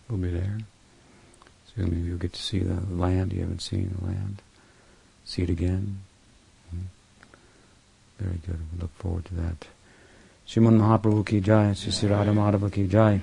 We'll 0.09 0.19
be 0.19 0.31
there. 0.31 0.59
So 1.67 1.83
maybe 1.83 1.97
you'll 1.97 2.19
get 2.19 2.35
to 2.35 2.43
see 2.43 2.59
the 2.59 2.81
land 2.95 3.33
you 3.33 3.41
haven't 3.41 3.63
seen 3.63 3.97
the 3.99 4.07
land. 4.07 4.43
See 5.25 5.43
it 5.43 5.51
again. 5.51 5.99
Mm. 6.75 6.83
Very 8.19 8.39
good. 8.47 8.61
We 8.73 8.83
look 8.83 8.95
forward 8.99 9.25
to 9.27 9.35
that. 9.37 9.67
Shriman 10.47 10.79
Mahaprabhu 10.79 11.27
ki 11.27 11.41
jai, 11.41 11.73
Sri 11.73 12.09
Radha 12.09 12.31
Madhava 12.31 12.71
ki 12.73 12.87
jai, 12.87 13.21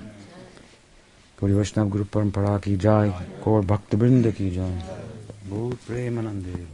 Gauri 1.40 1.52
Vaishnav 1.52 1.88
Guru 1.88 2.04
Parampara 2.04 2.60
ki 2.60 2.76
jai, 2.76 3.14
Gaur 3.42 3.62
Bhakta 3.62 3.96
Brinda 3.96 4.34
ki 4.34 4.50
jai. 4.50 4.82
Bhut 5.48 5.76
Premanande. 5.86 6.66